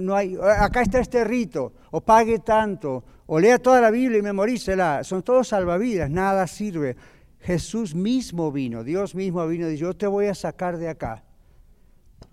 no 0.00 0.14
hay, 0.14 0.36
acá 0.40 0.82
está 0.82 1.00
este 1.00 1.24
rito, 1.24 1.72
o 1.90 2.00
pague 2.00 2.38
tanto, 2.38 3.04
o 3.26 3.38
lea 3.38 3.58
toda 3.58 3.80
la 3.80 3.90
Biblia 3.90 4.18
y 4.18 4.22
memorícela. 4.22 5.04
Son 5.04 5.22
todos 5.22 5.48
salvavidas, 5.48 6.10
nada 6.10 6.46
sirve. 6.46 6.96
Jesús 7.40 7.94
mismo 7.94 8.52
vino, 8.52 8.84
Dios 8.84 9.14
mismo 9.14 9.46
vino 9.46 9.66
y 9.66 9.72
dijo, 9.72 9.88
yo 9.88 9.96
te 9.96 10.06
voy 10.06 10.26
a 10.26 10.34
sacar 10.34 10.76
de 10.76 10.88
acá. 10.88 11.24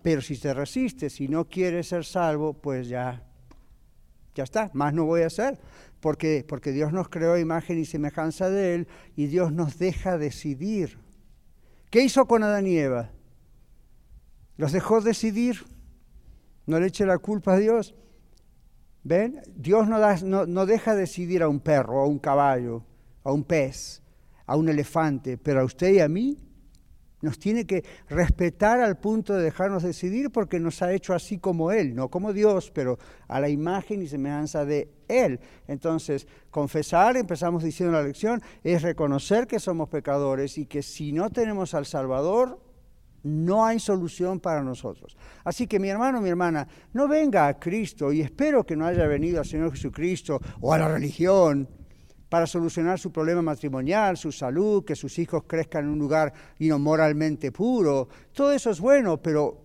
Pero 0.01 0.21
si 0.21 0.37
te 0.37 0.53
resistes, 0.53 1.13
si 1.13 1.27
no 1.27 1.45
quieres 1.45 1.87
ser 1.87 2.03
salvo, 2.03 2.53
pues 2.53 2.87
ya, 2.87 3.23
ya 4.37 4.43
está, 4.43 4.69
más 4.73 4.93
no 4.93 5.05
voy 5.05 5.23
a 5.23 5.27
hacer. 5.27 5.59
Porque, 5.99 6.45
porque 6.47 6.71
Dios 6.71 6.93
nos 6.93 7.09
creó 7.09 7.37
imagen 7.37 7.79
y 7.79 7.85
semejanza 7.85 8.49
de 8.49 8.75
Él 8.75 8.87
y 9.15 9.27
Dios 9.27 9.51
nos 9.51 9.77
deja 9.79 10.17
decidir. 10.17 10.99
¿Qué 11.89 12.03
hizo 12.03 12.25
con 12.27 12.43
Adán 12.43 12.67
y 12.67 12.77
Eva? 12.77 13.09
Los 14.57 14.71
dejó 14.71 15.01
decidir 15.01 15.65
no 16.67 16.79
le 16.79 16.87
eche 16.87 17.05
la 17.05 17.17
culpa 17.17 17.53
a 17.53 17.57
Dios. 17.57 17.95
¿Ven? 19.03 19.41
Dios 19.55 19.87
no, 19.87 19.99
da, 19.99 20.17
no, 20.23 20.45
no 20.45 20.65
deja 20.65 20.95
decidir 20.95 21.41
a 21.41 21.47
un 21.47 21.61
perro, 21.61 22.01
a 22.01 22.05
un 22.05 22.19
caballo, 22.19 22.83
a 23.23 23.31
un 23.31 23.45
pez, 23.45 24.03
a 24.45 24.57
un 24.57 24.67
elefante, 24.67 25.37
pero 25.37 25.61
a 25.61 25.63
usted 25.63 25.93
y 25.93 25.99
a 26.01 26.09
mí 26.09 26.37
nos 27.21 27.39
tiene 27.39 27.65
que 27.65 27.83
respetar 28.09 28.79
al 28.79 28.97
punto 28.97 29.33
de 29.33 29.43
dejarnos 29.43 29.83
decidir 29.83 30.31
porque 30.31 30.59
nos 30.59 30.81
ha 30.81 30.93
hecho 30.93 31.13
así 31.13 31.39
como 31.39 31.71
Él, 31.71 31.95
no 31.95 32.09
como 32.09 32.33
Dios, 32.33 32.71
pero 32.71 32.99
a 33.27 33.39
la 33.39 33.49
imagen 33.49 34.01
y 34.01 34.07
semejanza 34.07 34.65
de 34.65 34.89
Él. 35.07 35.39
Entonces, 35.67 36.27
confesar, 36.51 37.17
empezamos 37.17 37.63
diciendo 37.63 37.97
la 37.97 38.03
lección, 38.03 38.41
es 38.63 38.81
reconocer 38.81 39.47
que 39.47 39.59
somos 39.59 39.89
pecadores 39.89 40.57
y 40.57 40.65
que 40.65 40.83
si 40.83 41.11
no 41.11 41.29
tenemos 41.29 41.73
al 41.73 41.85
Salvador, 41.85 42.59
no 43.23 43.65
hay 43.65 43.79
solución 43.79 44.39
para 44.39 44.63
nosotros. 44.63 45.17
Así 45.43 45.67
que 45.67 45.79
mi 45.79 45.89
hermano, 45.89 46.21
mi 46.21 46.29
hermana, 46.29 46.67
no 46.93 47.07
venga 47.07 47.47
a 47.47 47.59
Cristo 47.59 48.11
y 48.11 48.21
espero 48.21 48.65
que 48.65 48.75
no 48.75 48.85
haya 48.85 49.07
venido 49.07 49.39
al 49.39 49.45
Señor 49.45 49.71
Jesucristo 49.71 50.39
o 50.61 50.73
a 50.73 50.77
la 50.77 50.87
religión 50.87 51.67
para 52.29 52.45
solucionar 52.45 52.99
su 52.99 53.11
problema 53.11 53.41
matrimonial, 53.41 54.17
su 54.17 54.31
salud, 54.31 54.83
que 54.83 54.95
sus 54.95 55.17
hijos 55.19 55.43
crezcan 55.47 55.85
en 55.85 55.91
un 55.91 55.99
lugar 55.99 56.33
moralmente 56.77 57.51
puro. 57.51 58.09
Todo 58.33 58.51
eso 58.51 58.69
es 58.69 58.79
bueno, 58.79 59.21
pero 59.21 59.61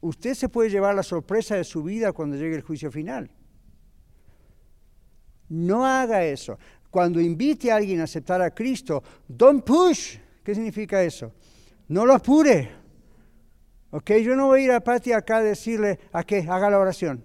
usted 0.00 0.34
se 0.34 0.48
puede 0.48 0.70
llevar 0.70 0.94
la 0.94 1.02
sorpresa 1.02 1.56
de 1.56 1.64
su 1.64 1.82
vida 1.82 2.12
cuando 2.12 2.36
llegue 2.36 2.56
el 2.56 2.62
juicio 2.62 2.90
final. 2.90 3.30
No 5.48 5.84
haga 5.84 6.24
eso. 6.24 6.58
Cuando 6.90 7.20
invite 7.20 7.72
a 7.72 7.76
alguien 7.76 8.00
a 8.00 8.04
aceptar 8.04 8.40
a 8.40 8.54
Cristo, 8.54 9.02
don't 9.26 9.64
push. 9.64 10.16
¿Qué 10.42 10.54
significa 10.54 11.02
eso? 11.02 11.32
No 11.88 12.06
lo 12.06 12.14
apure. 12.14 12.70
¿Ok? 13.90 14.12
Yo 14.22 14.36
no 14.36 14.46
voy 14.46 14.60
a 14.60 14.64
ir 14.64 14.72
a 14.72 14.80
Pati 14.80 15.12
acá 15.12 15.38
a 15.38 15.42
decirle 15.42 15.98
a 16.12 16.22
que 16.22 16.38
haga 16.38 16.70
la 16.70 16.78
oración. 16.78 17.24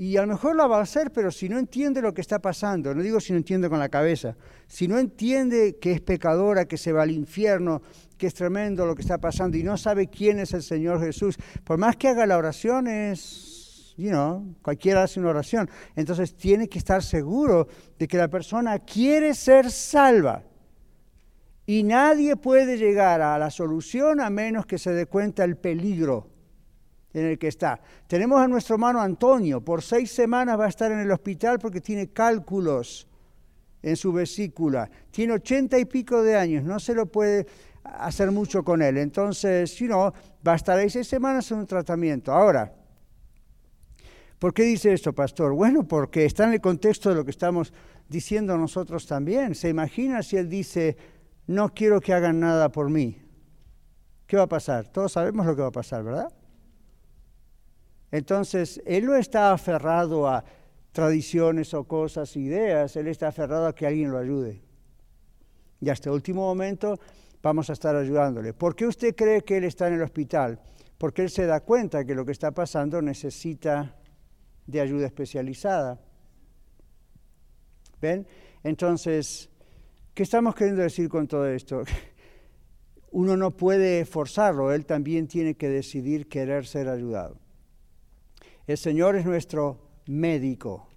Y 0.00 0.16
a 0.16 0.20
lo 0.20 0.28
mejor 0.28 0.54
la 0.54 0.68
va 0.68 0.78
a 0.78 0.82
hacer, 0.82 1.10
pero 1.10 1.32
si 1.32 1.48
no 1.48 1.58
entiende 1.58 2.00
lo 2.00 2.14
que 2.14 2.20
está 2.20 2.38
pasando, 2.38 2.94
no 2.94 3.02
digo 3.02 3.18
si 3.18 3.32
no 3.32 3.38
entiende 3.38 3.68
con 3.68 3.80
la 3.80 3.88
cabeza, 3.88 4.36
si 4.68 4.86
no 4.86 4.96
entiende 4.96 5.78
que 5.80 5.90
es 5.90 6.00
pecadora, 6.00 6.66
que 6.66 6.76
se 6.76 6.92
va 6.92 7.02
al 7.02 7.10
infierno, 7.10 7.82
que 8.16 8.28
es 8.28 8.34
tremendo 8.34 8.86
lo 8.86 8.94
que 8.94 9.02
está 9.02 9.18
pasando 9.18 9.56
y 9.56 9.64
no 9.64 9.76
sabe 9.76 10.06
quién 10.06 10.38
es 10.38 10.54
el 10.54 10.62
Señor 10.62 11.00
Jesús, 11.00 11.36
por 11.64 11.78
más 11.78 11.96
que 11.96 12.06
haga 12.06 12.26
la 12.26 12.38
oración 12.38 12.86
es, 12.86 13.92
you 13.96 14.10
know, 14.10 14.54
cualquiera 14.62 15.02
hace 15.02 15.18
una 15.18 15.30
oración. 15.30 15.68
Entonces 15.96 16.36
tiene 16.36 16.68
que 16.68 16.78
estar 16.78 17.02
seguro 17.02 17.66
de 17.98 18.06
que 18.06 18.18
la 18.18 18.28
persona 18.28 18.78
quiere 18.78 19.34
ser 19.34 19.68
salva. 19.68 20.44
Y 21.66 21.82
nadie 21.82 22.36
puede 22.36 22.78
llegar 22.78 23.20
a 23.20 23.36
la 23.36 23.50
solución 23.50 24.20
a 24.20 24.30
menos 24.30 24.64
que 24.64 24.78
se 24.78 24.92
dé 24.92 25.06
cuenta 25.06 25.42
el 25.42 25.56
peligro 25.56 26.37
en 27.14 27.24
el 27.24 27.38
que 27.38 27.48
está. 27.48 27.80
Tenemos 28.06 28.40
a 28.40 28.48
nuestro 28.48 28.74
hermano 28.74 29.00
Antonio, 29.00 29.60
por 29.60 29.82
seis 29.82 30.10
semanas 30.10 30.58
va 30.58 30.66
a 30.66 30.68
estar 30.68 30.92
en 30.92 30.98
el 30.98 31.10
hospital 31.10 31.58
porque 31.58 31.80
tiene 31.80 32.08
cálculos 32.08 33.06
en 33.82 33.96
su 33.96 34.12
vesícula. 34.12 34.90
Tiene 35.10 35.34
ochenta 35.34 35.78
y 35.78 35.84
pico 35.84 36.22
de 36.22 36.36
años, 36.36 36.64
no 36.64 36.78
se 36.78 36.94
lo 36.94 37.06
puede 37.06 37.46
hacer 37.84 38.30
mucho 38.30 38.62
con 38.62 38.82
él. 38.82 38.98
Entonces, 38.98 39.74
si 39.74 39.86
no, 39.86 40.12
va 40.46 40.52
a 40.52 40.56
estar 40.56 40.78
ahí 40.78 40.90
seis 40.90 41.08
semanas 41.08 41.50
en 41.50 41.58
un 41.58 41.66
tratamiento. 41.66 42.32
Ahora, 42.32 42.74
¿por 44.38 44.52
qué 44.52 44.64
dice 44.64 44.92
esto, 44.92 45.14
pastor? 45.14 45.54
Bueno, 45.54 45.84
porque 45.84 46.26
está 46.26 46.44
en 46.44 46.52
el 46.52 46.60
contexto 46.60 47.08
de 47.08 47.14
lo 47.14 47.24
que 47.24 47.30
estamos 47.30 47.72
diciendo 48.08 48.58
nosotros 48.58 49.06
también. 49.06 49.54
¿Se 49.54 49.68
imagina 49.68 50.22
si 50.22 50.36
él 50.36 50.48
dice, 50.48 50.96
no 51.46 51.72
quiero 51.72 52.00
que 52.00 52.12
hagan 52.12 52.40
nada 52.40 52.70
por 52.70 52.90
mí? 52.90 53.22
¿Qué 54.26 54.36
va 54.36 54.42
a 54.42 54.48
pasar? 54.48 54.88
Todos 54.88 55.12
sabemos 55.12 55.46
lo 55.46 55.56
que 55.56 55.62
va 55.62 55.68
a 55.68 55.72
pasar, 55.72 56.04
¿verdad? 56.04 56.28
Entonces, 58.10 58.80
él 58.86 59.06
no 59.06 59.14
está 59.14 59.52
aferrado 59.52 60.26
a 60.26 60.44
tradiciones 60.92 61.74
o 61.74 61.84
cosas, 61.84 62.36
ideas, 62.36 62.96
él 62.96 63.08
está 63.08 63.28
aferrado 63.28 63.66
a 63.66 63.74
que 63.74 63.86
alguien 63.86 64.10
lo 64.10 64.18
ayude. 64.18 64.62
Y 65.80 65.90
hasta 65.90 66.08
el 66.08 66.14
último 66.14 66.42
momento 66.42 66.98
vamos 67.42 67.70
a 67.70 67.74
estar 67.74 67.94
ayudándole. 67.94 68.52
¿Por 68.52 68.74
qué 68.74 68.86
usted 68.86 69.14
cree 69.14 69.42
que 69.42 69.58
él 69.58 69.64
está 69.64 69.88
en 69.88 69.94
el 69.94 70.02
hospital? 70.02 70.60
Porque 70.96 71.22
él 71.22 71.30
se 71.30 71.46
da 71.46 71.60
cuenta 71.60 72.04
que 72.04 72.14
lo 72.14 72.24
que 72.24 72.32
está 72.32 72.50
pasando 72.50 73.00
necesita 73.00 73.94
de 74.66 74.80
ayuda 74.80 75.06
especializada. 75.06 76.00
¿Ven? 78.00 78.26
Entonces, 78.64 79.48
¿qué 80.14 80.22
estamos 80.24 80.54
queriendo 80.54 80.82
decir 80.82 81.08
con 81.08 81.28
todo 81.28 81.46
esto? 81.46 81.84
Uno 83.10 83.36
no 83.36 83.56
puede 83.56 84.04
forzarlo, 84.04 84.72
él 84.72 84.84
también 84.84 85.28
tiene 85.28 85.54
que 85.54 85.68
decidir 85.68 86.28
querer 86.28 86.66
ser 86.66 86.88
ayudado. 86.88 87.38
El 88.68 88.76
Señor 88.76 89.16
es 89.16 89.24
nuestro 89.24 89.80
médico. 90.08 90.88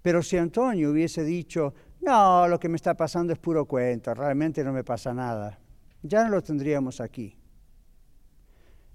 Pero 0.00 0.22
si 0.22 0.36
Antonio 0.36 0.92
hubiese 0.92 1.24
dicho, 1.24 1.74
no, 2.00 2.46
lo 2.46 2.60
que 2.60 2.68
me 2.68 2.76
está 2.76 2.94
pasando 2.94 3.32
es 3.32 3.40
puro 3.40 3.66
cuento, 3.66 4.14
realmente 4.14 4.62
no 4.62 4.72
me 4.72 4.84
pasa 4.84 5.12
nada, 5.12 5.58
ya 6.02 6.22
no 6.22 6.30
lo 6.30 6.40
tendríamos 6.40 7.00
aquí, 7.00 7.36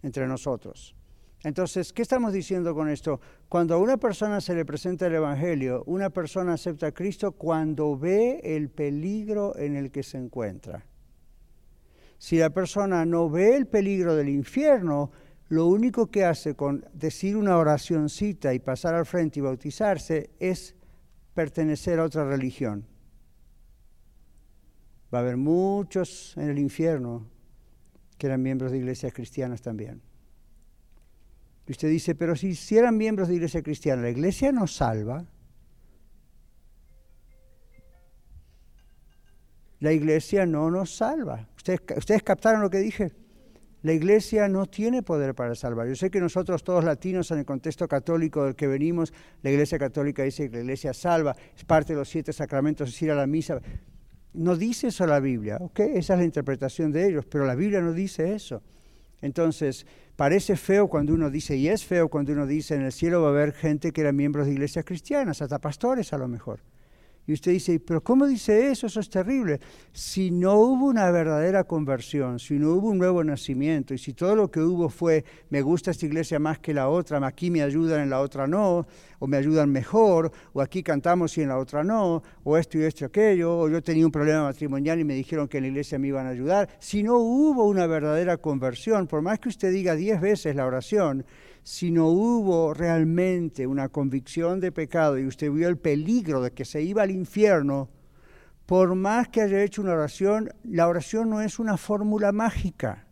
entre 0.01 0.25
nosotros. 0.27 0.95
Entonces, 1.43 1.91
¿qué 1.91 2.03
estamos 2.03 2.31
diciendo 2.31 2.73
con 2.73 2.87
esto? 2.87 3.19
Cuando 3.49 3.75
a 3.75 3.79
una 3.79 3.97
persona 3.97 4.39
se 4.39 4.55
le 4.55 4.63
presenta 4.63 5.07
el 5.07 5.15
Evangelio, 5.15 5.83
una 5.87 6.09
persona 6.09 6.53
acepta 6.53 6.87
a 6.87 6.91
Cristo 6.93 7.33
cuando 7.33 7.97
ve 7.97 8.39
el 8.45 8.69
peligro 8.69 9.57
en 9.57 9.75
el 9.75 9.91
que 9.91 10.03
se 10.03 10.17
encuentra. 10.17 10.85
Si 12.17 12.37
la 12.37 12.49
persona 12.49 13.05
no 13.05 13.29
ve 13.29 13.57
el 13.57 13.67
peligro 13.67 14.15
del 14.15 14.29
infierno, 14.29 15.11
lo 15.49 15.67
único 15.67 16.07
que 16.07 16.25
hace 16.25 16.55
con 16.55 16.85
decir 16.93 17.37
una 17.37 17.57
oracióncita 17.57 18.53
y 18.53 18.59
pasar 18.59 18.95
al 18.95 19.05
frente 19.05 19.39
y 19.39 19.43
bautizarse 19.43 20.31
es 20.39 20.75
pertenecer 21.33 21.99
a 21.99 22.03
otra 22.03 22.25
religión. 22.25 22.85
Va 25.13 25.19
a 25.19 25.21
haber 25.21 25.37
muchos 25.37 26.35
en 26.35 26.49
el 26.49 26.59
infierno 26.59 27.29
que 28.17 28.27
eran 28.27 28.41
miembros 28.41 28.71
de 28.71 28.79
iglesias 28.79 29.13
cristianas 29.13 29.61
también. 29.61 30.01
Y 31.65 31.71
usted 31.71 31.89
dice, 31.89 32.15
pero 32.15 32.35
si, 32.35 32.55
si 32.55 32.77
eran 32.77 32.97
miembros 32.97 33.29
de 33.29 33.35
iglesia 33.35 33.61
cristiana, 33.61 34.01
¿la 34.01 34.09
iglesia 34.09 34.51
nos 34.51 34.75
salva? 34.75 35.25
La 39.79 39.93
iglesia 39.93 40.45
no 40.45 40.71
nos 40.71 40.95
salva. 40.95 41.47
¿Ustedes, 41.55 41.81
¿Ustedes 41.95 42.23
captaron 42.23 42.61
lo 42.61 42.69
que 42.69 42.79
dije? 42.79 43.26
La 43.87 43.93
iglesia 43.93 44.49
no 44.49 44.65
tiene 44.65 45.01
poder 45.01 45.33
para 45.33 45.55
salvar. 45.55 45.87
Yo 45.87 45.95
sé 45.95 46.11
que 46.11 46.19
nosotros 46.19 46.61
todos 46.61 46.83
latinos 46.83 47.31
en 47.31 47.37
el 47.37 47.45
contexto 47.45 47.87
católico 47.87 48.43
del 48.43 48.53
que 48.53 48.67
venimos, 48.67 49.13
la 49.41 49.49
iglesia 49.49 49.79
católica 49.79 50.23
dice 50.23 50.49
que 50.49 50.57
la 50.57 50.63
iglesia 50.63 50.93
salva, 50.93 51.33
es 51.55 51.63
parte 51.63 51.93
de 51.93 51.99
los 51.99 52.09
siete 52.09 52.33
sacramentos, 52.33 52.89
es 52.89 53.01
ir 53.01 53.11
a 53.11 53.15
la 53.15 53.25
misa. 53.25 53.61
No 54.33 54.57
dice 54.57 54.87
eso 54.87 55.07
la 55.07 55.21
Biblia, 55.21 55.57
¿ok? 55.61 55.79
Esa 55.79 56.15
es 56.15 56.19
la 56.19 56.25
interpretación 56.25 56.91
de 56.91 57.07
ellos, 57.07 57.25
pero 57.27 57.45
la 57.45 57.55
Biblia 57.55 57.79
no 57.79 57.93
dice 57.93 58.33
eso. 58.35 58.61
Entonces, 59.21 59.85
parece 60.17 60.57
feo 60.57 60.89
cuando 60.89 61.13
uno 61.13 61.29
dice, 61.29 61.55
y 61.55 61.69
es 61.69 61.85
feo 61.85 62.09
cuando 62.09 62.33
uno 62.33 62.45
dice, 62.45 62.75
en 62.75 62.81
el 62.81 62.91
cielo 62.91 63.21
va 63.21 63.29
a 63.29 63.31
haber 63.31 63.53
gente 63.53 63.93
que 63.93 64.01
era 64.01 64.11
miembros 64.11 64.47
de 64.47 64.51
iglesias 64.51 64.83
cristianas, 64.83 65.41
hasta 65.41 65.59
pastores 65.59 66.11
a 66.11 66.17
lo 66.17 66.27
mejor. 66.27 66.59
Y 67.27 67.33
usted 67.33 67.51
dice, 67.51 67.77
pero 67.81 68.01
¿cómo 68.01 68.25
dice 68.25 68.71
eso? 68.71 68.87
Eso 68.87 69.01
es 69.01 69.09
terrible. 69.09 69.59
Si 69.91 70.31
no 70.31 70.55
hubo 70.55 70.85
una 70.85 71.11
verdadera 71.11 71.65
conversión, 71.65 72.39
si 72.39 72.53
no 72.53 72.71
hubo 72.71 72.87
un 72.87 72.97
nuevo 72.97 73.21
nacimiento, 73.21 73.93
y 73.93 73.97
si 73.97 74.13
todo 74.13 74.33
lo 74.33 74.49
que 74.49 74.61
hubo 74.61 74.87
fue, 74.87 75.25
me 75.49 75.61
gusta 75.61 75.91
esta 75.91 76.05
iglesia 76.05 76.39
más 76.39 76.59
que 76.59 76.73
la 76.73 76.87
otra, 76.87 77.25
aquí 77.27 77.51
me 77.51 77.61
ayudan, 77.63 77.99
en 77.99 78.09
la 78.09 78.21
otra 78.21 78.47
no, 78.47 78.87
o 79.19 79.27
me 79.27 79.35
ayudan 79.35 79.69
mejor, 79.69 80.31
o 80.53 80.61
aquí 80.61 80.81
cantamos 80.81 81.37
y 81.37 81.41
en 81.41 81.49
la 81.49 81.57
otra 81.57 81.83
no, 81.83 82.23
o 82.45 82.57
esto 82.57 82.77
y 82.77 82.83
esto 82.83 83.03
y 83.03 83.07
aquello, 83.07 83.59
o 83.59 83.67
yo 83.67 83.83
tenía 83.83 84.05
un 84.05 84.11
problema 84.11 84.43
matrimonial 84.43 84.97
y 85.01 85.03
me 85.03 85.13
dijeron 85.13 85.49
que 85.49 85.57
en 85.57 85.63
la 85.63 85.69
iglesia 85.69 85.99
me 85.99 86.07
iban 86.07 86.27
a 86.27 86.29
ayudar. 86.29 86.69
Si 86.79 87.03
no 87.03 87.17
hubo 87.17 87.65
una 87.65 87.87
verdadera 87.87 88.37
conversión, 88.37 89.05
por 89.05 89.21
más 89.21 89.39
que 89.39 89.49
usted 89.49 89.73
diga 89.73 89.95
diez 89.95 90.21
veces 90.21 90.55
la 90.55 90.65
oración, 90.65 91.25
si 91.67 91.91
no 91.91 92.07
hubo 92.07 92.73
realmente 92.73 93.67
una 93.67 93.89
convicción 93.89 94.61
de 94.61 94.71
pecado 94.71 95.19
y 95.19 95.27
usted 95.27 95.51
vio 95.51 95.67
el 95.67 95.77
peligro 95.77 96.41
de 96.41 96.51
que 96.51 96.63
se 96.63 96.81
iba 96.81 97.01
al 97.01 97.11
infierno, 97.11 97.89
por 98.65 98.95
más 98.95 99.27
que 99.27 99.41
haya 99.41 99.61
hecho 99.61 99.81
una 99.81 99.91
oración, 99.91 100.49
la 100.63 100.87
oración 100.87 101.29
no 101.29 101.41
es 101.41 101.59
una 101.59 101.75
fórmula 101.75 102.31
mágica. 102.31 103.05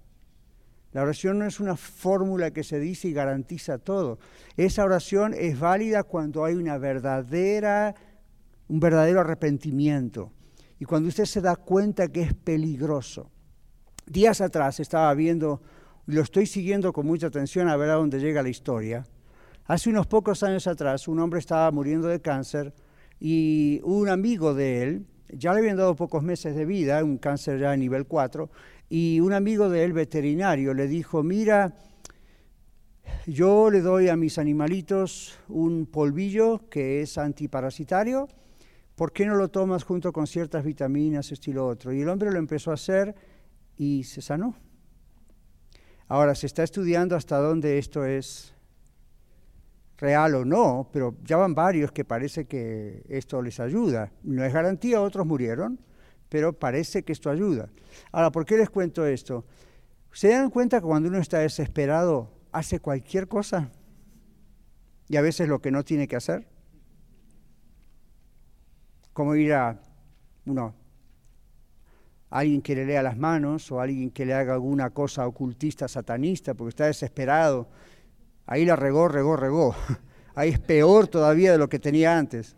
La 0.93 1.01
oración 1.01 1.39
no 1.39 1.45
es 1.45 1.59
una 1.59 1.75
fórmula 1.75 2.51
que 2.51 2.63
se 2.63 2.79
dice 2.79 3.09
y 3.09 3.13
garantiza 3.13 3.77
todo. 3.77 4.19
Esa 4.55 4.85
oración 4.85 5.33
es 5.37 5.59
válida 5.59 6.03
cuando 6.03 6.45
hay 6.45 6.55
una 6.55 6.77
verdadera, 6.77 7.93
un 8.69 8.79
verdadero 8.79 9.19
arrepentimiento. 9.19 10.31
Y 10.79 10.85
cuando 10.85 11.09
usted 11.09 11.25
se 11.25 11.41
da 11.41 11.57
cuenta 11.57 12.07
que 12.07 12.21
es 12.21 12.33
peligroso. 12.33 13.29
Días 14.05 14.39
atrás 14.39 14.79
estaba 14.79 15.13
viendo 15.13 15.61
lo 16.07 16.21
estoy 16.21 16.45
siguiendo 16.45 16.93
con 16.93 17.07
mucha 17.07 17.27
atención 17.27 17.67
a 17.67 17.77
ver 17.77 17.89
a 17.89 17.95
dónde 17.95 18.19
llega 18.19 18.43
la 18.43 18.49
historia. 18.49 19.05
Hace 19.65 19.89
unos 19.89 20.05
pocos 20.05 20.43
años 20.43 20.67
atrás, 20.67 21.07
un 21.07 21.19
hombre 21.19 21.39
estaba 21.39 21.71
muriendo 21.71 22.07
de 22.07 22.21
cáncer 22.21 22.73
y 23.19 23.81
un 23.83 24.09
amigo 24.09 24.53
de 24.53 24.83
él, 24.83 25.05
ya 25.29 25.53
le 25.53 25.59
habían 25.59 25.77
dado 25.77 25.95
pocos 25.95 26.21
meses 26.21 26.55
de 26.55 26.65
vida, 26.65 27.03
un 27.03 27.17
cáncer 27.17 27.59
ya 27.59 27.71
a 27.71 27.77
nivel 27.77 28.05
4, 28.05 28.49
y 28.89 29.19
un 29.19 29.33
amigo 29.33 29.69
de 29.69 29.83
él, 29.83 29.93
veterinario, 29.93 30.75
le 30.75 30.87
dijo, 30.87 31.23
mira, 31.23 31.75
yo 33.25 33.71
le 33.71 33.81
doy 33.81 34.09
a 34.09 34.15
mis 34.15 34.37
animalitos 34.37 35.39
un 35.47 35.87
polvillo 35.87 36.69
que 36.69 37.01
es 37.01 37.17
antiparasitario, 37.17 38.27
¿por 38.95 39.11
qué 39.11 39.25
no 39.25 39.33
lo 39.35 39.49
tomas 39.49 39.83
junto 39.83 40.13
con 40.13 40.27
ciertas 40.27 40.63
vitaminas, 40.63 41.31
estilo 41.31 41.65
otro? 41.65 41.91
Y 41.91 42.01
el 42.01 42.09
hombre 42.09 42.31
lo 42.31 42.37
empezó 42.37 42.69
a 42.69 42.75
hacer 42.75 43.15
y 43.77 44.03
se 44.03 44.21
sanó. 44.21 44.55
Ahora, 46.07 46.35
se 46.35 46.45
está 46.45 46.63
estudiando 46.63 47.15
hasta 47.15 47.37
dónde 47.37 47.79
esto 47.79 48.05
es 48.05 48.53
real 49.97 50.35
o 50.35 50.45
no, 50.45 50.89
pero 50.91 51.15
ya 51.23 51.37
van 51.37 51.55
varios 51.55 51.91
que 51.91 52.05
parece 52.05 52.45
que 52.45 53.03
esto 53.09 53.41
les 53.41 53.59
ayuda. 53.59 54.11
No 54.23 54.43
es 54.43 54.53
garantía, 54.53 55.01
otros 55.01 55.25
murieron, 55.25 55.79
pero 56.29 56.53
parece 56.53 57.03
que 57.03 57.13
esto 57.13 57.29
ayuda. 57.29 57.69
Ahora, 58.11 58.31
¿por 58.31 58.45
qué 58.45 58.57
les 58.57 58.69
cuento 58.69 59.05
esto? 59.05 59.45
¿Se 60.11 60.29
dan 60.29 60.49
cuenta 60.49 60.79
que 60.79 60.85
cuando 60.85 61.09
uno 61.09 61.19
está 61.19 61.39
desesperado 61.39 62.31
hace 62.51 62.79
cualquier 62.79 63.27
cosa? 63.27 63.71
Y 65.07 65.17
a 65.17 65.21
veces 65.21 65.47
lo 65.47 65.59
que 65.59 65.71
no 65.71 65.83
tiene 65.83 66.07
que 66.07 66.15
hacer. 66.15 66.47
Como 69.13 69.35
ir 69.35 69.53
a 69.53 69.81
uno, 70.45 70.75
alguien 72.29 72.61
que 72.61 72.75
le 72.75 72.85
lea 72.85 73.03
las 73.03 73.17
manos 73.17 73.71
o 73.71 73.79
alguien 73.79 74.11
que 74.11 74.25
le 74.25 74.33
haga 74.33 74.53
alguna 74.53 74.89
cosa 74.89 75.27
ocultista, 75.27 75.87
satanista, 75.87 76.53
porque 76.53 76.69
está 76.69 76.85
desesperado. 76.85 77.69
Ahí 78.45 78.65
la 78.65 78.75
regó, 78.75 79.07
regó, 79.07 79.35
regó. 79.35 79.75
Ahí 80.35 80.49
es 80.49 80.59
peor 80.59 81.07
todavía 81.07 81.51
de 81.51 81.57
lo 81.57 81.69
que 81.69 81.79
tenía 81.79 82.17
antes. 82.17 82.55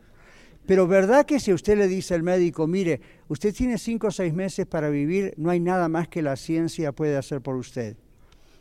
Pero 0.65 0.85
¿verdad 0.85 1.25
que 1.25 1.39
si 1.39 1.53
usted 1.53 1.77
le 1.77 1.87
dice 1.87 2.13
al 2.13 2.23
médico, 2.23 2.67
mire, 2.67 2.99
usted 3.29 3.53
tiene 3.53 3.77
cinco 3.77 4.07
o 4.07 4.11
seis 4.11 4.33
meses 4.33 4.65
para 4.65 4.89
vivir, 4.89 5.33
no 5.37 5.49
hay 5.49 5.61
nada 5.61 5.87
más 5.87 6.09
que 6.09 6.21
la 6.21 6.35
ciencia 6.35 6.91
puede 6.91 7.15
hacer 7.15 7.41
por 7.41 7.55
usted? 7.55 7.95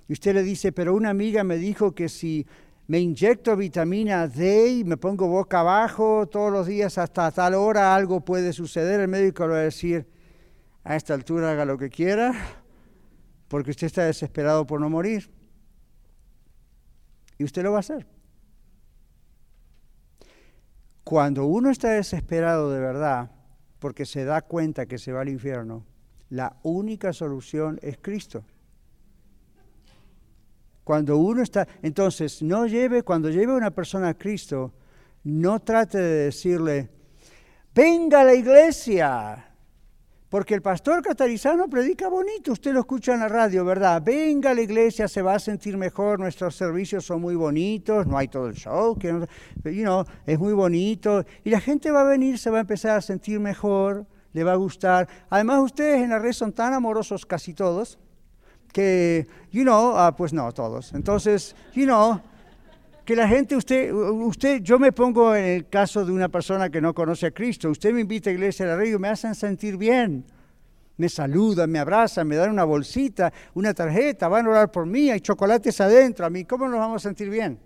Y 0.09 0.13
usted 0.13 0.35
le 0.35 0.45
dice, 0.45 0.71
pero 0.71 0.95
una 0.95 1.11
amiga 1.11 1.43
me 1.43 1.57
dijo 1.57 1.95
que 1.97 2.09
si 2.09 2.47
me 2.87 3.01
inyecto 3.01 3.57
vitamina 3.57 4.29
D 4.29 4.69
y 4.69 4.85
me 4.85 4.97
pongo 4.97 5.27
boca 5.27 5.61
abajo 5.61 6.29
todos 6.29 6.53
los 6.53 6.69
días 6.69 6.97
hasta 6.99 7.33
tal 7.33 7.55
hora 7.55 7.97
algo 7.97 8.21
puede 8.21 8.53
suceder, 8.53 9.01
el 9.01 9.09
médico 9.09 9.47
le 9.49 9.53
va 9.53 9.59
a 9.59 9.63
decir, 9.63 10.07
a 10.87 10.95
esta 10.95 11.15
altura 11.15 11.51
haga 11.51 11.65
lo 11.65 11.77
que 11.77 11.91
quiera, 11.91 12.33
porque 13.49 13.73
usted 13.73 13.89
está 13.89 14.05
desesperado 14.05 14.69
por 14.69 14.81
no 14.81 14.89
morir. 14.89 15.29
Y 17.39 17.45
usted 17.45 17.65
lo 17.65 17.73
va 17.73 17.79
a 17.79 17.81
hacer. 17.81 18.07
Cuando 21.03 21.47
uno 21.47 21.71
está 21.71 21.91
desesperado 21.91 22.71
de 22.71 22.79
verdad, 22.79 23.33
porque 23.81 24.07
se 24.07 24.25
da 24.25 24.43
cuenta 24.43 24.87
que 24.87 24.99
se 24.99 25.11
va 25.11 25.23
al 25.23 25.29
infierno, 25.29 25.85
la 26.31 26.57
única 26.63 27.13
solución 27.13 27.81
es 27.83 27.99
Cristo. 28.01 28.45
Cuando 30.85 31.17
uno 31.17 31.43
está, 31.43 31.67
entonces, 31.83 32.43
no 32.43 32.65
lleve, 32.69 33.03
cuando 33.03 33.29
lleve 33.29 33.53
a 33.53 33.57
una 33.57 33.73
persona 33.73 34.11
a 34.11 34.15
Cristo, 34.15 34.73
no 35.25 35.59
trate 35.59 35.99
de 35.99 36.25
decirle, 36.27 36.91
venga 37.75 38.21
a 38.21 38.25
la 38.25 38.35
iglesia, 38.35 39.46
porque 40.29 40.55
el 40.55 40.63
pastor 40.63 41.03
catarizano 41.03 41.69
predica 41.69 42.09
bonito, 42.09 42.53
usted 42.53 42.73
lo 42.73 42.81
escucha 42.81 43.15
en 43.15 43.21
la 43.21 43.29
radio, 43.29 43.65
¿verdad? 43.65 44.03
Venga 44.05 44.51
a 44.51 44.55
la 44.55 44.61
iglesia, 44.61 45.07
se 45.07 45.23
va 45.23 45.35
a 45.35 45.39
sentir 45.39 45.77
mejor, 45.77 46.19
nuestros 46.19 46.57
servicios 46.57 47.05
son 47.05 47.21
muy 47.21 47.37
bonitos, 47.37 48.07
no 48.07 48.19
hay 48.19 48.27
todo 48.27 48.49
el 48.49 48.55
show, 48.55 48.99
que, 48.99 49.09
you 49.65 50.05
es 50.27 50.39
muy 50.39 50.53
bonito. 50.53 51.25
Y 51.45 51.51
la 51.51 51.61
gente 51.61 51.91
va 51.93 52.01
a 52.01 52.05
venir, 52.05 52.39
se 52.39 52.51
va 52.51 52.59
a 52.59 52.61
empezar 52.63 52.97
a 52.97 53.01
sentir 53.01 53.39
mejor, 53.39 54.05
le 54.33 54.43
va 54.43 54.53
a 54.53 54.57
gustar. 54.57 55.09
Además, 55.31 55.61
ustedes 55.63 56.03
en 56.03 56.11
la 56.11 56.19
red 56.19 56.33
son 56.33 56.53
tan 56.53 56.75
amorosos 56.75 57.25
casi 57.25 57.55
todos, 57.55 57.99
que, 58.73 59.27
you 59.53 59.63
know, 59.63 59.97
ah, 59.97 60.15
pues 60.17 60.33
no, 60.33 60.53
todos. 60.53 60.93
Entonces, 60.93 61.55
you 61.73 61.85
know, 61.85 62.21
que 63.07 63.15
la 63.15 63.29
gente, 63.29 63.55
usted, 63.55 63.93
usted, 63.93 64.61
yo 64.63 64.81
me 64.81 64.91
pongo 64.91 65.35
en 65.35 65.45
el 65.45 65.69
caso 65.69 66.05
de 66.05 66.11
una 66.11 66.29
persona 66.29 66.69
que 66.69 66.81
no 66.81 66.93
conoce 66.93 67.27
a 67.27 67.31
Cristo, 67.31 67.71
usted 67.71 67.93
me 67.93 68.01
invita 68.01 68.31
a 68.31 68.33
iglesia 68.33 68.67
de 68.67 68.73
la 68.73 68.77
radio, 68.77 68.99
me 68.99 69.07
hacen 69.07 69.33
sentir 69.37 69.77
bien, 69.77 70.25
me 70.97 71.09
saludan, 71.09 71.71
me 71.71 71.79
abrazan, 71.79 72.27
me 72.27 72.35
dan 72.35 72.51
una 72.51 72.65
bolsita, 72.65 73.33
una 73.55 73.73
tarjeta, 73.73 74.27
van 74.27 74.47
a 74.47 74.51
orar 74.51 74.73
por 74.73 74.87
mí, 74.87 75.09
hay 75.09 75.21
chocolates 75.21 75.81
adentro, 75.81 76.27
a 76.27 76.31
mí, 76.31 76.45
¿cómo 76.45 76.67
nos 76.67 76.81
vamos 76.81 77.05
a 77.05 77.09
sentir 77.09 77.31
bien? 77.31 77.61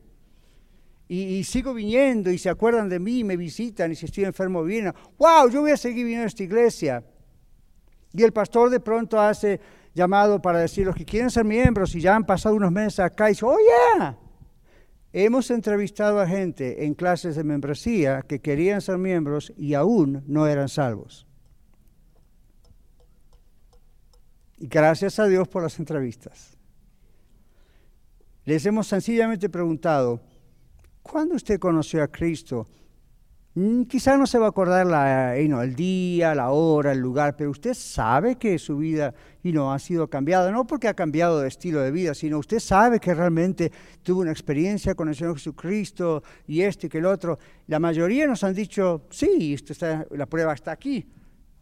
Y, 1.08 1.42
sigo 1.42 1.72
viniendo 1.72 2.30
y 2.30 2.36
se 2.36 2.50
acuerdan 2.50 2.88
de 2.90 3.00
mí, 3.00 3.24
me 3.24 3.36
visitan 3.36 3.90
y 3.90 3.96
si 3.96 4.06
estoy 4.06 4.24
enfermo 4.24 4.62
vienen, 4.62 4.92
wow, 5.18 5.48
yo 5.50 5.62
voy 5.62 5.70
a 5.70 5.76
seguir 5.76 6.04
viniendo 6.04 6.24
a 6.24 6.28
esta 6.28 6.44
iglesia. 6.44 7.02
Y 8.12 8.22
el 8.22 8.32
pastor 8.32 8.68
de 8.68 8.78
pronto 8.78 9.18
hace 9.18 9.58
llamado 9.94 10.40
para 10.40 10.60
decir 10.60 10.86
los 10.86 10.94
que 10.94 11.04
quieren 11.04 11.30
ser 11.30 11.44
miembros 11.44 11.94
y 11.94 12.00
ya 12.00 12.14
han 12.14 12.24
pasado 12.24 12.54
unos 12.54 12.70
meses 12.70 13.00
acá 13.00 13.28
y 13.28 13.32
dice, 13.32 13.44
oh 13.44 13.56
yeah, 13.96 14.16
Hemos 15.12 15.50
entrevistado 15.50 16.20
a 16.20 16.26
gente 16.26 16.84
en 16.84 16.94
clases 16.94 17.34
de 17.34 17.42
membresía 17.42 18.22
que 18.22 18.40
querían 18.40 18.80
ser 18.80 18.96
miembros 18.96 19.52
y 19.56 19.74
aún 19.74 20.22
no 20.26 20.46
eran 20.46 20.68
salvos. 20.68 21.26
Y 24.58 24.68
gracias 24.68 25.18
a 25.18 25.26
Dios 25.26 25.48
por 25.48 25.62
las 25.64 25.78
entrevistas. 25.80 26.56
Les 28.44 28.64
hemos 28.66 28.86
sencillamente 28.86 29.48
preguntado, 29.48 30.20
¿cuándo 31.02 31.34
usted 31.34 31.58
conoció 31.58 32.02
a 32.02 32.08
Cristo? 32.08 32.68
Mm, 33.54 33.82
quizá 33.84 34.16
no 34.16 34.28
se 34.28 34.38
va 34.38 34.46
a 34.46 34.48
acordar 34.50 34.86
la, 34.86 35.36
el 35.36 35.74
día, 35.74 36.36
la 36.36 36.50
hora, 36.50 36.92
el 36.92 37.00
lugar, 37.00 37.34
pero 37.36 37.50
usted 37.50 37.74
sabe 37.74 38.36
que 38.36 38.58
su 38.60 38.76
vida 38.76 39.12
ha 39.42 39.78
sido 39.80 40.08
cambiada, 40.08 40.52
no 40.52 40.66
porque 40.66 40.86
ha 40.86 40.94
cambiado 40.94 41.40
de 41.40 41.48
estilo 41.48 41.80
de 41.80 41.90
vida, 41.90 42.14
sino 42.14 42.38
usted 42.38 42.60
sabe 42.60 43.00
que 43.00 43.12
realmente 43.12 43.72
tuvo 44.04 44.20
una 44.20 44.30
experiencia 44.30 44.94
con 44.94 45.08
el 45.08 45.16
Señor 45.16 45.34
Jesucristo 45.34 46.22
y 46.46 46.60
este 46.60 46.86
y 46.86 46.90
que 46.90 46.98
el 46.98 47.06
otro. 47.06 47.38
La 47.66 47.80
mayoría 47.80 48.26
nos 48.28 48.44
han 48.44 48.54
dicho, 48.54 49.06
sí, 49.10 49.54
está, 49.54 50.06
la 50.12 50.26
prueba 50.26 50.52
está 50.52 50.70
aquí. 50.72 51.04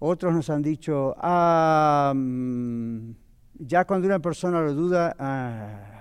Otros 0.01 0.35
nos 0.35 0.51
han 0.51 0.63
dicho, 0.63 1.15
ah, 1.19 2.13
mm, 2.15 3.11
ya 3.61 3.87
cuando 3.87 4.07
una 4.07 4.21
persona 4.21 4.61
lo 4.61 4.75
duda, 4.75 5.17
ah, 5.19 5.99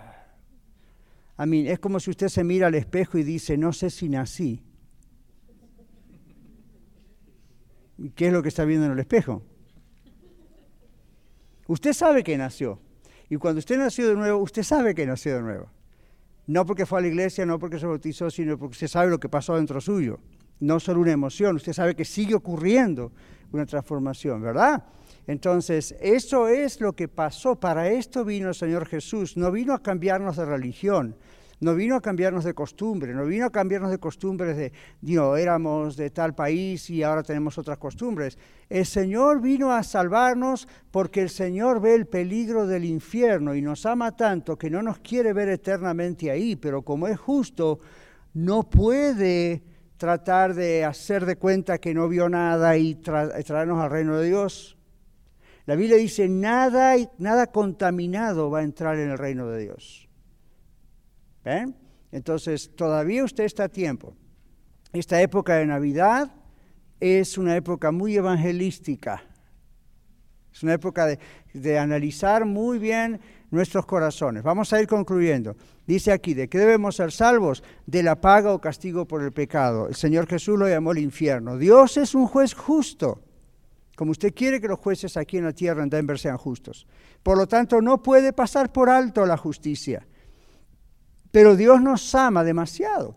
a 1.37 1.45
mí, 1.45 1.67
es 1.67 1.79
como 1.79 1.99
si 1.99 2.09
usted 2.09 2.27
se 2.27 2.43
mira 2.43 2.67
al 2.67 2.75
espejo 2.75 3.17
y 3.17 3.23
dice, 3.23 3.57
no 3.57 3.71
sé 3.71 3.89
si 3.89 4.09
nací. 4.09 4.66
¿Qué 8.15 8.27
es 8.27 8.33
lo 8.33 8.43
que 8.43 8.49
está 8.49 8.63
viendo 8.65 8.85
en 8.85 8.91
el 8.91 8.99
espejo? 8.99 9.41
Usted 11.67 11.93
sabe 11.93 12.23
que 12.23 12.37
nació. 12.37 12.79
Y 13.29 13.35
cuando 13.37 13.59
usted 13.59 13.77
nació 13.77 14.07
de 14.07 14.15
nuevo, 14.15 14.41
usted 14.41 14.63
sabe 14.63 14.95
que 14.95 15.05
nació 15.05 15.35
de 15.35 15.41
nuevo. 15.41 15.69
No 16.45 16.65
porque 16.65 16.85
fue 16.85 16.99
a 16.99 17.01
la 17.01 17.07
iglesia, 17.07 17.45
no 17.45 17.59
porque 17.59 17.77
se 17.77 17.85
bautizó, 17.85 18.29
sino 18.29 18.57
porque 18.57 18.73
usted 18.73 18.87
sabe 18.87 19.09
lo 19.09 19.19
que 19.19 19.27
pasó 19.27 19.55
dentro 19.55 19.81
suyo. 19.81 20.19
No 20.59 20.79
solo 20.79 21.01
una 21.01 21.11
emoción, 21.11 21.57
usted 21.57 21.73
sabe 21.73 21.95
que 21.95 22.05
sigue 22.05 22.33
ocurriendo 22.33 23.11
una 23.51 23.65
transformación, 23.65 24.41
¿verdad? 24.41 24.85
Entonces, 25.27 25.95
eso 25.99 26.47
es 26.47 26.79
lo 26.79 26.93
que 26.93 27.09
pasó. 27.09 27.59
Para 27.59 27.89
esto 27.89 28.23
vino 28.23 28.47
el 28.47 28.55
Señor 28.55 28.87
Jesús. 28.87 29.35
No 29.35 29.51
vino 29.51 29.73
a 29.73 29.83
cambiarnos 29.83 30.37
de 30.37 30.45
religión, 30.45 31.15
no 31.59 31.73
vino 31.73 31.95
a 31.95 32.01
cambiarnos 32.01 32.43
de 32.43 32.53
costumbre, 32.53 33.13
no 33.13 33.25
vino 33.25 33.45
a 33.45 33.49
cambiarnos 33.49 33.89
de 33.89 33.97
costumbres 33.97 34.55
de, 34.55 34.71
dios 35.01 35.39
éramos 35.39 35.97
de 35.97 36.11
tal 36.11 36.35
país 36.35 36.89
y 36.89 37.01
ahora 37.01 37.23
tenemos 37.23 37.57
otras 37.57 37.77
costumbres. 37.77 38.37
El 38.69 38.85
Señor 38.85 39.41
vino 39.41 39.71
a 39.71 39.81
salvarnos 39.81 40.67
porque 40.91 41.21
el 41.21 41.29
Señor 41.29 41.81
ve 41.81 41.95
el 41.95 42.05
peligro 42.05 42.67
del 42.67 42.85
infierno 42.85 43.55
y 43.55 43.61
nos 43.61 43.85
ama 43.85 44.15
tanto 44.15 44.57
que 44.57 44.69
no 44.69 44.83
nos 44.83 44.99
quiere 44.99 45.33
ver 45.33 45.49
eternamente 45.49 46.29
ahí, 46.29 46.55
pero 46.55 46.83
como 46.83 47.07
es 47.07 47.17
justo, 47.17 47.79
no 48.33 48.63
puede 48.63 49.63
tratar 49.97 50.53
de 50.53 50.85
hacer 50.85 51.25
de 51.25 51.37
cuenta 51.37 51.79
que 51.79 51.93
no 51.93 52.07
vio 52.07 52.29
nada 52.29 52.77
y 52.77 52.95
traernos 52.95 53.81
al 53.81 53.89
reino 53.89 54.17
de 54.17 54.27
Dios. 54.27 54.77
La 55.65 55.75
Biblia 55.75 55.97
dice, 55.97 56.29
nada, 56.29 56.95
nada 57.17 57.47
contaminado 57.47 58.49
va 58.49 58.59
a 58.59 58.63
entrar 58.63 58.97
en 58.99 59.09
el 59.09 59.17
reino 59.17 59.47
de 59.47 59.63
Dios. 59.63 60.06
Entonces, 62.11 62.75
todavía 62.75 63.23
usted 63.23 63.43
está 63.43 63.65
a 63.65 63.69
tiempo. 63.69 64.15
Esta 64.93 65.21
época 65.21 65.55
de 65.55 65.65
Navidad 65.65 66.31
es 66.99 67.37
una 67.37 67.55
época 67.55 67.91
muy 67.91 68.15
evangelística. 68.15 69.23
Es 70.51 70.63
una 70.63 70.73
época 70.73 71.05
de, 71.05 71.19
de, 71.53 71.77
analizar 71.77 72.45
muy 72.45 72.79
bien 72.79 73.19
nuestros 73.51 73.85
corazones. 73.85 74.41
Vamos 74.41 74.73
a 74.73 74.81
ir 74.81 74.87
concluyendo. 74.87 75.55
Dice 75.85 76.11
aquí, 76.11 76.33
¿de 76.33 76.47
qué 76.47 76.57
debemos 76.57 76.95
ser 76.95 77.11
salvos? 77.11 77.63
De 77.85 78.01
la 78.01 78.19
paga 78.19 78.51
o 78.53 78.59
castigo 78.59 79.05
por 79.05 79.21
el 79.21 79.31
pecado. 79.31 79.87
El 79.87 79.95
Señor 79.95 80.25
Jesús 80.27 80.57
lo 80.57 80.67
llamó 80.67 80.93
el 80.93 80.97
infierno. 80.97 81.57
Dios 81.57 81.97
es 81.97 82.15
un 82.15 82.25
juez 82.25 82.55
justo, 82.55 83.21
como 83.95 84.11
usted 84.11 84.33
quiere 84.33 84.59
que 84.59 84.67
los 84.67 84.79
jueces 84.79 85.15
aquí 85.15 85.37
en 85.37 85.45
la 85.45 85.53
tierra 85.53 85.83
en 85.83 85.89
Denver 85.89 86.17
sean 86.17 86.37
justos. 86.37 86.87
Por 87.21 87.37
lo 87.37 87.47
tanto, 87.47 87.79
no 87.81 88.01
puede 88.01 88.33
pasar 88.33 88.71
por 88.71 88.89
alto 88.89 89.25
la 89.27 89.37
justicia. 89.37 90.07
Pero 91.37 91.55
Dios 91.55 91.83
nos 91.83 92.15
ama 92.15 92.43
demasiado. 92.43 93.15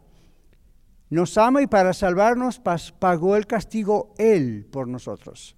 Nos 1.09 1.39
ama 1.39 1.63
y 1.63 1.67
para 1.67 1.95
salvarnos 1.95 2.61
pagó 2.99 3.35
el 3.35 3.47
castigo 3.47 4.13
Él 4.19 4.69
por 4.71 4.89
nosotros. 4.89 5.57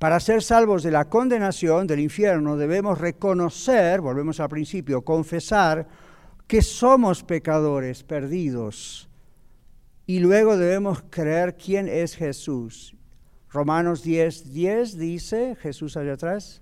Para 0.00 0.18
ser 0.18 0.42
salvos 0.42 0.82
de 0.82 0.90
la 0.90 1.04
condenación 1.04 1.86
del 1.86 2.00
infierno 2.00 2.56
debemos 2.56 2.98
reconocer, 2.98 4.00
volvemos 4.00 4.40
al 4.40 4.48
principio, 4.48 5.02
confesar 5.02 5.86
que 6.48 6.62
somos 6.62 7.22
pecadores 7.22 8.02
perdidos 8.02 9.08
y 10.06 10.18
luego 10.18 10.56
debemos 10.56 11.04
creer 11.10 11.56
quién 11.56 11.86
es 11.86 12.16
Jesús. 12.16 12.96
Romanos 13.50 14.02
10, 14.02 14.52
10 14.52 14.98
dice, 14.98 15.54
Jesús 15.62 15.96
allá 15.96 16.14
atrás, 16.14 16.60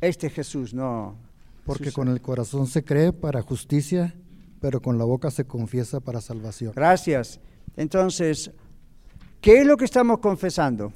este 0.00 0.28
Jesús, 0.28 0.74
no. 0.74 1.23
Porque 1.64 1.92
con 1.92 2.08
el 2.08 2.20
corazón 2.20 2.66
se 2.66 2.84
cree 2.84 3.12
para 3.12 3.42
justicia, 3.42 4.14
pero 4.60 4.80
con 4.80 4.98
la 4.98 5.04
boca 5.04 5.30
se 5.30 5.46
confiesa 5.46 6.00
para 6.00 6.20
salvación. 6.20 6.72
Gracias. 6.74 7.40
Entonces, 7.76 8.50
¿qué 9.40 9.60
es 9.60 9.66
lo 9.66 9.76
que 9.76 9.86
estamos 9.86 10.18
confesando? 10.18 10.92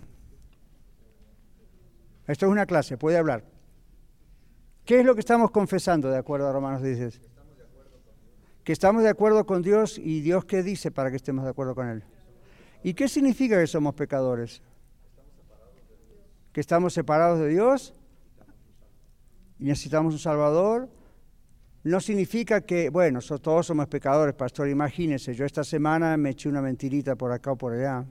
Esto 2.27 2.47
es 2.47 2.53
una 2.53 2.67
clase, 2.67 2.99
puede 2.99 3.17
hablar. 3.17 3.45
¿Qué 4.85 5.01
es 5.01 5.05
lo 5.05 5.15
que 5.15 5.21
estamos 5.21 5.51
confesando 5.51 6.11
de 6.11 6.19
acuerdo 6.19 6.49
a 6.49 6.53
Romanos 6.53 6.83
10? 6.83 7.21
Que 8.65 8.73
estamos 8.73 9.03
de 9.03 9.09
acuerdo 9.09 9.47
con 9.47 9.63
Dios 9.63 9.99
y 9.99 10.21
Dios 10.21 10.45
qué 10.45 10.63
dice 10.63 10.91
para 10.91 11.11
que 11.11 11.17
estemos 11.17 11.45
de 11.45 11.51
acuerdo 11.51 11.75
con 11.75 11.89
Él. 11.89 12.03
¿Y 12.83 12.95
qué 12.95 13.09
significa 13.09 13.59
que 13.59 13.67
somos 13.67 13.95
pecadores? 13.95 14.63
Que 16.53 16.61
estamos 16.61 16.93
separados 16.93 17.39
de 17.39 17.49
Dios 17.49 17.95
y 19.59 19.65
necesitamos 19.65 20.15
un 20.15 20.19
Salvador. 20.19 20.89
No 21.85 22.01
significa 22.01 22.61
que, 22.61 22.91
bueno, 22.91 23.21
todos 23.21 23.67
somos 23.67 23.87
pecadores, 23.87 24.35
pastor. 24.35 24.69
Imagínese, 24.69 25.35
yo 25.35 25.45
esta 25.45 25.65
semana 25.65 26.17
me 26.17 26.31
eché 26.31 26.49
una 26.49 26.61
mentirita 26.61 27.17
por 27.17 27.33
acá 27.33 27.53
o 27.53 27.57
por 27.57 27.73
allá. 27.73 28.05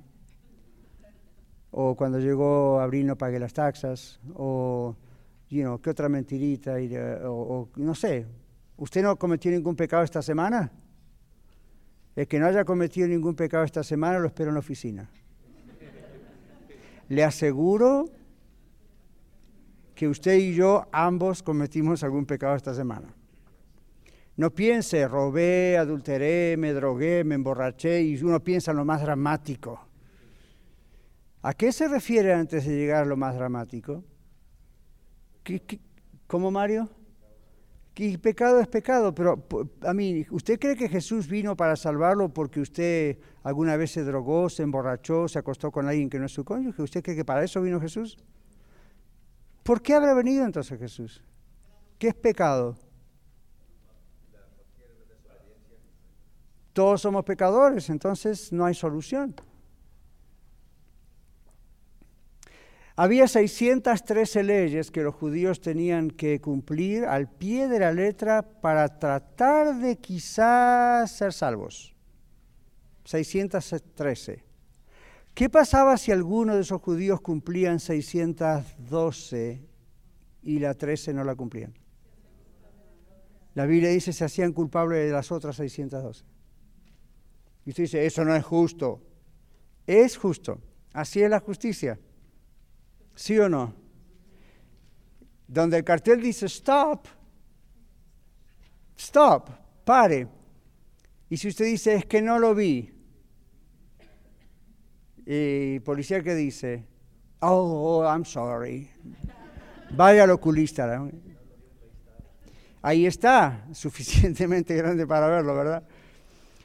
O 1.71 1.95
cuando 1.95 2.19
llegó 2.19 2.79
abril 2.79 3.05
no 3.07 3.17
pagué 3.17 3.39
las 3.39 3.53
taxas. 3.53 4.19
O, 4.33 4.95
you 5.49 5.61
know, 5.61 5.79
¿qué 5.79 5.89
otra 5.89 6.09
mentirita? 6.09 6.79
Y, 6.79 6.95
o, 6.95 7.69
no 7.75 7.93
sé, 7.93 8.25
¿usted 8.77 9.03
no 9.03 9.15
cometió 9.17 9.51
ningún 9.51 9.75
pecado 9.75 10.03
esta 10.03 10.21
semana? 10.21 10.71
El 12.15 12.27
que 12.27 12.39
no 12.39 12.47
haya 12.47 12.65
cometido 12.65 13.07
ningún 13.07 13.35
pecado 13.35 13.63
esta 13.63 13.83
semana 13.83 14.17
lo 14.17 14.27
espero 14.27 14.49
en 14.49 14.55
la 14.55 14.59
oficina. 14.61 15.09
Le 17.09 17.23
aseguro 17.23 18.09
que 19.97 20.07
usted 20.07 20.35
y 20.37 20.53
yo 20.53 20.85
ambos 20.91 21.41
cometimos 21.41 22.03
algún 22.03 22.27
pecado 22.27 22.55
esta 22.55 22.71
semana. 22.75 23.15
No 24.35 24.53
piense, 24.53 25.07
robé, 25.07 25.75
adulteré, 25.75 26.55
me 26.55 26.71
drogué, 26.71 27.23
me 27.23 27.33
emborraché 27.33 28.03
y 28.03 28.15
uno 28.21 28.39
piensa 28.43 28.69
en 28.69 28.77
lo 28.77 28.85
más 28.85 29.01
dramático. 29.01 29.79
¿A 31.41 31.51
qué 31.55 31.71
se 31.71 31.87
refiere 31.87 32.31
antes 32.31 32.67
de 32.67 32.75
llegar 32.75 33.03
a 33.03 33.05
lo 33.07 33.17
más 33.17 33.35
dramático? 33.35 34.03
cómo 36.27 36.51
Mario? 36.51 36.89
Que 37.95 38.19
pecado 38.19 38.59
es 38.59 38.67
pecado, 38.67 39.15
pero 39.15 39.47
a 39.81 39.95
mí, 39.95 40.27
¿usted 40.29 40.59
cree 40.59 40.75
que 40.75 40.89
Jesús 40.89 41.27
vino 41.27 41.57
para 41.57 41.75
salvarlo 41.75 42.31
porque 42.31 42.59
usted 42.59 43.17
alguna 43.41 43.75
vez 43.77 43.93
se 43.93 44.03
drogó, 44.03 44.47
se 44.49 44.61
emborrachó, 44.61 45.27
se 45.27 45.39
acostó 45.39 45.71
con 45.71 45.87
alguien 45.87 46.07
que 46.07 46.19
no 46.19 46.27
es 46.27 46.33
su 46.33 46.45
cónyuge? 46.45 46.83
¿Usted 46.83 47.01
cree 47.01 47.15
que 47.15 47.25
para 47.25 47.43
eso 47.43 47.63
vino 47.63 47.81
Jesús? 47.81 48.15
¿Por 49.67 49.81
qué 49.81 49.95
habrá 49.95 50.13
venido 50.13 50.45
entonces 50.45 50.79
Jesús? 50.79 51.21
¿Qué 51.99 52.07
es 52.07 52.15
pecado? 52.15 52.77
Todos 56.71 57.01
somos 57.01 57.25
pecadores, 57.25 57.89
entonces 57.89 58.53
no 58.53 58.63
hay 58.63 58.73
solución. 58.73 59.35
Había 62.95 63.27
613 63.27 64.41
leyes 64.43 64.89
que 64.89 65.03
los 65.03 65.13
judíos 65.13 65.59
tenían 65.59 66.11
que 66.11 66.39
cumplir 66.39 67.03
al 67.03 67.29
pie 67.29 67.67
de 67.67 67.79
la 67.79 67.91
letra 67.91 68.43
para 68.43 68.99
tratar 68.99 69.75
de 69.81 69.97
quizás 69.97 71.11
ser 71.11 71.33
salvos. 71.33 71.93
613. 73.03 74.46
¿Qué 75.37 75.51
pasaba 75.51 75.95
si 75.97 76.11
alguno 76.11 76.55
de 76.55 76.61
esos 76.61 76.81
judíos 76.81 77.21
cumplían 77.21 77.79
612 77.79 79.61
y 80.41 80.57
la 80.57 80.73
13 80.73 81.13
no 81.13 81.23
la 81.23 81.35
cumplían? 81.35 81.75
La 83.53 83.67
Biblia 83.67 83.91
dice 83.91 84.13
se 84.13 84.25
hacían 84.25 84.51
culpables 84.51 85.05
de 85.05 85.11
las 85.11 85.31
otras 85.31 85.57
612. 85.57 86.25
Y 87.65 87.69
usted 87.69 87.83
dice, 87.83 88.03
eso 88.03 88.25
no 88.25 88.35
es 88.35 88.43
justo. 88.43 88.99
Es 89.85 90.17
justo. 90.17 90.59
Así 90.91 91.21
es 91.21 91.29
la 91.29 91.39
justicia. 91.39 91.99
¿Sí 93.13 93.37
o 93.37 93.47
no? 93.47 93.75
Donde 95.47 95.77
el 95.77 95.83
cartel 95.83 96.19
dice 96.19 96.47
stop, 96.47 97.05
stop, 98.97 99.51
pare. 99.85 100.27
Y 101.29 101.37
si 101.37 101.49
usted 101.49 101.65
dice 101.65 101.93
es 101.93 102.05
que 102.07 102.23
no 102.23 102.39
lo 102.39 102.55
vi, 102.55 102.96
y 105.29 105.81
policía 105.81 106.23
que 106.23 106.33
dice, 106.35 106.85
oh, 107.41 107.99
oh, 107.99 108.03
I'm 108.05 108.23
sorry, 108.23 108.89
vaya 109.91 110.23
al 110.23 110.29
oculista. 110.29 111.05
Ahí 112.81 113.05
está, 113.05 113.65
suficientemente 113.73 114.73
grande 114.73 115.05
para 115.05 115.27
verlo, 115.27 115.53
¿verdad? 115.53 115.83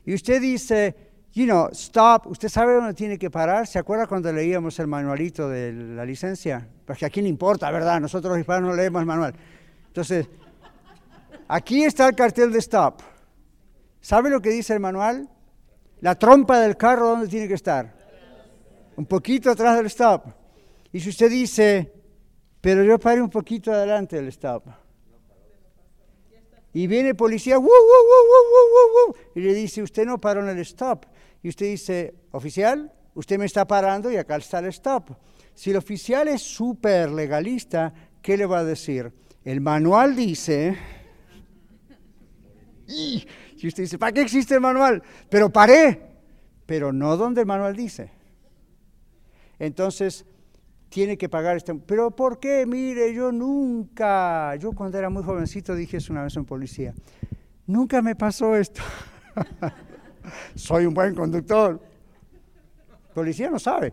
Y 0.05 0.15
usted 0.15 0.41
dice, 0.41 0.95
you 1.33 1.45
know, 1.45 1.71
stop, 1.73 2.29
¿usted 2.29 2.49
sabe 2.49 2.75
dónde 2.75 2.95
tiene 2.95 3.19
que 3.19 3.31
parar? 3.31 3.67
¿Se 3.67 3.81
acuerda 3.81 4.07
cuando 4.07 4.33
leíamos 4.33 4.79
el 4.79 4.87
manualito 4.87 5.49
de 5.49 5.73
la 5.73 6.05
licencia? 6.05 6.69
Porque 6.87 7.05
aquí 7.05 7.21
no 7.21 7.27
importa, 7.27 7.69
¿verdad? 7.73 8.01
Nosotros 8.01 8.31
los 8.31 8.39
hispanos 8.39 8.71
no 8.71 8.77
leemos 8.77 9.01
el 9.01 9.07
manual. 9.07 9.35
Entonces, 9.89 10.29
aquí 11.49 11.83
está 11.83 12.07
el 12.07 12.15
cartel 12.15 12.53
de 12.53 12.61
stop. 12.61 13.01
¿Sabe 14.01 14.31
lo 14.31 14.41
que 14.41 14.51
dice 14.51 14.73
el 14.73 14.79
manual? 14.79 15.29
La 16.01 16.15
trompa 16.15 16.61
del 16.61 16.77
carro, 16.77 17.09
¿dónde 17.09 17.27
tiene 17.27 17.49
que 17.49 17.55
estar? 17.55 18.02
Un 18.97 19.07
poquito 19.07 19.51
atrás 19.51 19.77
del 19.77 19.87
stop. 19.87 20.27
Y 20.93 21.01
si 21.01 21.09
usted 21.09 21.31
dice, 21.31 21.93
pero 22.61 22.85
yo 22.85 22.99
paré 22.99 23.21
un 23.21 23.31
poquito 23.31 23.73
adelante 23.73 24.17
del 24.17 24.29
stop. 24.29 24.65
Y 26.75 26.87
viene 26.87 27.11
el 27.11 27.17
policía, 27.17 27.59
y 29.35 29.41
le 29.41 29.55
dice, 29.55 29.83
usted 29.83 30.07
no 30.07 30.21
paró 30.21 30.43
en 30.43 30.49
el 30.49 30.59
stop 30.61 31.05
y 31.43 31.49
usted 31.49 31.67
dice, 31.67 32.15
oficial, 32.31 32.93
usted 33.15 33.39
me 33.39 33.47
está 33.47 33.67
parando 33.67 34.11
y 34.11 34.17
acá 34.17 34.37
está 34.37 34.61
el 34.61 34.67
stop. 34.67 35.11
Si 35.55 35.71
el 35.71 35.77
oficial 35.77 36.29
es 36.29 36.41
súper 36.41 37.11
legalista, 37.11 37.93
¿qué 38.23 38.37
le 38.37 38.47
va 38.47 38.61
a 38.61 38.65
decir? 38.65 39.13
El 39.45 39.61
manual 39.61 40.17
dice... 40.17 40.77
Y, 42.85 43.25
usted 43.67 43.85
dice, 43.85 43.97
¿para 43.97 44.13
qué 44.13 44.21
existe 44.21 44.55
el 44.55 44.61
manual? 44.61 45.03
Pero 45.31 45.51
paré, 45.51 46.03
pero 46.67 46.93
no 46.93 47.17
donde 47.17 47.41
el 47.41 47.47
manual 47.47 47.75
dice. 47.75 48.11
Entonces, 49.63 50.27
tiene 50.89 51.17
que 51.17 51.29
pagar 51.29 51.57
este... 51.57 51.73
Pero 51.77 52.11
¿por 52.11 52.41
qué? 52.41 52.67
Mire, 52.67 53.15
yo 53.15 53.31
nunca, 53.31 54.57
yo 54.57 54.73
cuando 54.73 54.99
era 54.99 55.09
muy 55.09 55.23
jovencito 55.23 55.77
dije 55.77 55.99
eso 55.99 56.13
una 56.13 56.25
vez 56.25 56.37
en 56.37 56.45
policía, 56.45 56.93
nunca 57.69 58.03
me 58.03 58.17
pasó 58.17 58.57
esto. 58.57 58.83
soy 60.57 60.85
un 60.85 60.95
buen 60.95 61.15
conductor. 61.15 61.81
policía 63.15 63.51
no 63.53 63.61
sabe. 63.61 63.93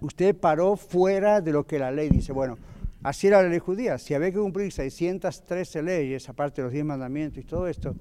Usted 0.00 0.36
paró 0.36 0.76
fuera 0.76 1.40
de 1.40 1.50
lo 1.50 1.66
que 1.66 1.80
la 1.80 1.90
ley 1.90 2.08
dice. 2.08 2.30
Bueno, 2.30 2.56
así 3.02 3.26
era 3.26 3.42
la 3.42 3.48
ley 3.48 3.58
judía. 3.58 3.98
Si 3.98 4.14
había 4.14 4.30
que 4.30 4.38
cumplir 4.38 4.70
613 4.70 5.82
leyes, 5.82 6.28
aparte 6.28 6.62
de 6.62 6.66
los 6.66 6.72
10 6.72 6.84
mandamientos 6.84 7.42
y 7.42 7.44
todo 7.44 7.66
esto, 7.66 7.96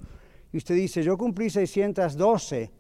y 0.53 0.57
usted 0.57 0.76
dice, 0.76 1.01
yo 1.01 1.17
cumplí 1.17 1.49
612, 1.49 2.72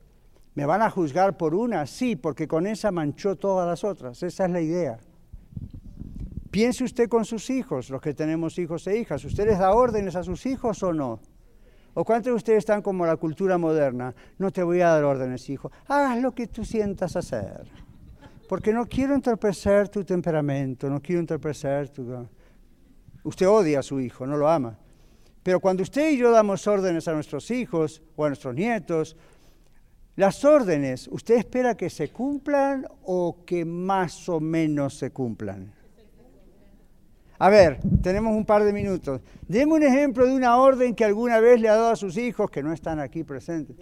¿me 0.55 0.65
van 0.65 0.81
a 0.81 0.89
juzgar 0.89 1.37
por 1.37 1.55
una? 1.55 1.85
Sí, 1.85 2.15
porque 2.15 2.47
con 2.47 2.67
esa 2.67 2.91
manchó 2.91 3.35
todas 3.35 3.67
las 3.67 3.83
otras. 3.83 4.21
Esa 4.23 4.45
es 4.45 4.51
la 4.51 4.61
idea. 4.61 4.99
Piense 6.51 6.83
usted 6.83 7.07
con 7.07 7.25
sus 7.25 7.49
hijos, 7.49 7.89
los 7.89 8.01
que 8.01 8.13
tenemos 8.13 8.57
hijos 8.57 8.87
e 8.87 8.97
hijas. 8.97 9.23
¿Usted 9.23 9.45
les 9.45 9.59
da 9.59 9.73
órdenes 9.73 10.15
a 10.15 10.23
sus 10.23 10.45
hijos 10.45 10.81
o 10.81 10.93
no? 10.93 11.19
¿O 11.93 12.03
cuántos 12.03 12.31
de 12.31 12.35
ustedes 12.35 12.59
están 12.59 12.81
como 12.81 13.05
la 13.05 13.17
cultura 13.17 13.57
moderna? 13.57 14.15
No 14.37 14.51
te 14.51 14.63
voy 14.63 14.81
a 14.81 14.89
dar 14.89 15.03
órdenes, 15.03 15.49
hijo. 15.49 15.71
Haz 15.87 16.19
lo 16.21 16.31
que 16.31 16.47
tú 16.47 16.63
sientas 16.63 17.15
hacer. 17.15 17.69
Porque 18.47 18.73
no 18.73 18.87
quiero 18.87 19.13
entorpecer 19.13 19.89
tu 19.89 20.03
temperamento, 20.03 20.89
no 20.89 21.01
quiero 21.01 21.19
entorpecer 21.19 21.89
tu... 21.89 22.27
Usted 23.23 23.47
odia 23.47 23.79
a 23.79 23.83
su 23.83 23.99
hijo, 23.99 24.25
no 24.25 24.37
lo 24.37 24.49
ama. 24.49 24.77
Pero 25.43 25.59
cuando 25.59 25.83
usted 25.83 26.11
y 26.11 26.17
yo 26.17 26.31
damos 26.31 26.65
órdenes 26.67 27.07
a 27.07 27.13
nuestros 27.13 27.51
hijos 27.51 28.01
o 28.15 28.25
a 28.25 28.29
nuestros 28.29 28.55
nietos, 28.55 29.15
las 30.19 30.43
órdenes, 30.43 31.07
¿usted 31.13 31.35
espera 31.35 31.77
que 31.77 31.89
se 31.89 32.09
cumplan 32.09 32.85
o 33.03 33.45
que 33.45 33.63
más 33.63 34.27
o 34.27 34.41
menos 34.41 34.97
se 34.97 35.11
cumplan? 35.11 35.73
A 37.37 37.47
ver, 37.47 37.79
tenemos 38.03 38.35
un 38.35 38.43
par 38.43 38.65
de 38.65 38.73
minutos. 38.73 39.21
Deme 39.47 39.75
un 39.75 39.83
ejemplo 39.83 40.25
de 40.25 40.35
una 40.35 40.57
orden 40.57 40.93
que 40.93 41.05
alguna 41.05 41.39
vez 41.39 41.61
le 41.61 41.69
ha 41.69 41.75
dado 41.75 41.91
a 41.91 41.95
sus 41.95 42.17
hijos 42.17 42.51
que 42.51 42.61
no 42.61 42.73
están 42.73 42.99
aquí 42.99 43.23
presentes. 43.23 43.77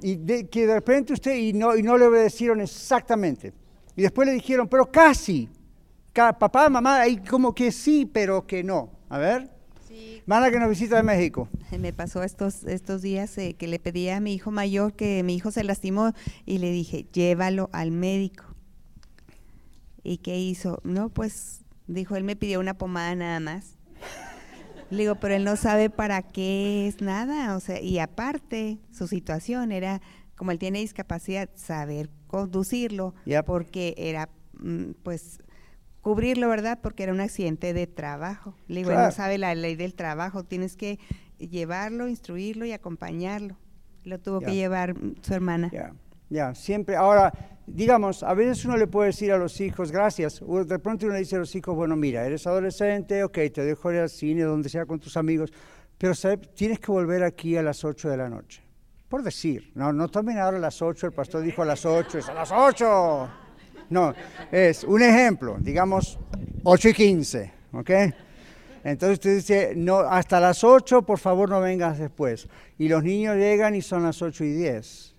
y 0.00 0.44
que 0.44 0.66
de 0.66 0.74
repente 0.74 1.12
usted, 1.12 1.36
y 1.36 1.52
no, 1.52 1.76
y 1.76 1.82
no 1.82 1.98
le 1.98 2.06
obedecieron 2.06 2.62
exactamente. 2.62 3.52
Y 3.96 4.00
después 4.00 4.26
le 4.26 4.32
dijeron, 4.32 4.66
pero 4.66 4.90
casi. 4.90 5.50
Papá, 6.14 6.70
mamá, 6.70 7.02
ahí 7.02 7.18
como 7.18 7.54
que 7.54 7.70
sí, 7.70 8.06
pero 8.06 8.46
que 8.46 8.64
no. 8.64 8.92
A 9.10 9.18
ver. 9.18 9.57
Sí, 9.88 10.18
Hermana 10.20 10.50
que 10.50 10.58
nos 10.60 10.68
visita 10.68 10.96
de 10.96 11.02
México. 11.02 11.48
me 11.78 11.92
pasó 11.92 12.22
estos, 12.22 12.64
estos 12.64 13.02
días 13.02 13.36
eh, 13.38 13.54
que 13.54 13.66
le 13.66 13.78
pedí 13.78 14.08
a 14.10 14.20
mi 14.20 14.34
hijo 14.34 14.50
mayor 14.50 14.92
que 14.94 15.22
mi 15.22 15.34
hijo 15.34 15.50
se 15.50 15.64
lastimó 15.64 16.12
y 16.46 16.58
le 16.58 16.70
dije, 16.70 17.06
llévalo 17.12 17.70
al 17.72 17.90
médico. 17.90 18.44
¿Y 20.02 20.18
qué 20.18 20.38
hizo? 20.38 20.80
No, 20.84 21.08
pues 21.08 21.64
dijo, 21.86 22.16
él 22.16 22.24
me 22.24 22.36
pidió 22.36 22.60
una 22.60 22.74
pomada 22.74 23.14
nada 23.14 23.40
más. 23.40 23.76
Le 24.90 24.98
digo, 25.02 25.16
pero 25.16 25.34
él 25.34 25.44
no 25.44 25.56
sabe 25.56 25.90
para 25.90 26.22
qué 26.22 26.86
es 26.88 27.02
nada, 27.02 27.56
o 27.56 27.60
sea, 27.60 27.78
y 27.80 27.98
aparte 27.98 28.78
su 28.90 29.06
situación 29.06 29.70
era, 29.70 30.00
como 30.34 30.50
él 30.50 30.58
tiene 30.58 30.78
discapacidad, 30.78 31.50
saber 31.56 32.08
conducirlo, 32.26 33.14
Yep. 33.26 33.44
porque 33.44 33.94
era, 33.98 34.30
mm, 34.58 34.92
pues, 35.02 35.40
cubrirlo, 36.08 36.48
¿verdad? 36.48 36.78
Porque 36.82 37.02
era 37.02 37.12
un 37.12 37.20
accidente 37.20 37.74
de 37.74 37.86
trabajo. 37.86 38.54
Le 38.66 38.76
digo, 38.80 38.90
él 38.90 38.94
Claro. 38.96 39.08
no 39.10 39.12
sabe 39.14 39.36
la 39.36 39.54
ley 39.54 39.76
del 39.76 39.92
trabajo, 39.94 40.42
tienes 40.42 40.74
que 40.74 40.98
llevarlo, 41.38 42.08
instruirlo 42.08 42.64
y 42.64 42.72
acompañarlo. 42.72 43.58
Lo 44.04 44.18
tuvo 44.18 44.40
Ya. 44.40 44.46
que 44.46 44.54
llevar 44.54 44.94
su 45.20 45.34
hermana. 45.34 45.68
Ya, 45.70 45.92
ya, 46.30 46.54
siempre. 46.54 46.96
Ahora, 46.96 47.30
digamos, 47.66 48.22
a 48.22 48.32
veces 48.32 48.64
uno 48.64 48.78
le 48.78 48.86
puede 48.86 49.08
decir 49.08 49.30
a 49.32 49.36
los 49.36 49.60
hijos, 49.60 49.92
gracias. 49.92 50.40
O 50.40 50.64
de 50.64 50.78
pronto 50.78 51.04
uno 51.04 51.12
le 51.12 51.20
dice 51.20 51.36
a 51.36 51.40
los 51.40 51.54
hijos, 51.54 51.76
bueno, 51.76 51.94
mira, 51.94 52.24
eres 52.24 52.46
adolescente, 52.46 53.22
ok, 53.22 53.38
te 53.52 53.62
dejo 53.64 53.92
ir 53.92 53.98
al 53.98 54.08
cine, 54.08 54.44
donde 54.44 54.70
sea 54.70 54.86
con 54.86 54.98
tus 54.98 55.18
amigos, 55.18 55.52
pero 55.98 56.14
¿sabe? 56.14 56.38
tienes 56.38 56.78
que 56.80 56.90
volver 56.90 57.22
aquí 57.22 57.54
a 57.58 57.62
las 57.62 57.84
8 57.84 58.08
de 58.08 58.16
la 58.16 58.30
noche. 58.30 58.62
Por 59.10 59.22
decir, 59.22 59.72
no, 59.74 59.92
no 59.92 60.08
tomen 60.08 60.38
ahora 60.38 60.56
a 60.56 60.60
las 60.60 60.80
8, 60.80 61.06
el 61.08 61.12
pastor 61.12 61.42
dijo 61.42 61.60
a 61.60 61.66
las 61.66 61.84
8, 61.84 62.16
es 62.18 62.28
a 62.30 62.34
las 62.34 62.50
8. 62.50 63.28
No, 63.90 64.14
es 64.52 64.84
un 64.84 65.02
ejemplo, 65.02 65.56
digamos 65.58 66.18
8 66.62 66.88
y 66.90 66.92
15, 66.92 67.52
¿ok? 67.72 67.90
Entonces 68.84 69.18
usted 69.18 69.34
dice, 69.36 69.72
no, 69.76 69.98
hasta 69.98 70.40
las 70.40 70.62
8, 70.62 71.02
por 71.02 71.18
favor 71.18 71.50
no 71.50 71.60
vengas 71.60 71.98
después. 71.98 72.48
Y 72.78 72.88
los 72.88 73.02
niños 73.02 73.36
llegan 73.36 73.74
y 73.74 73.82
son 73.82 74.02
las 74.02 74.20
8 74.22 74.44
y 74.44 74.52
10. 74.52 75.14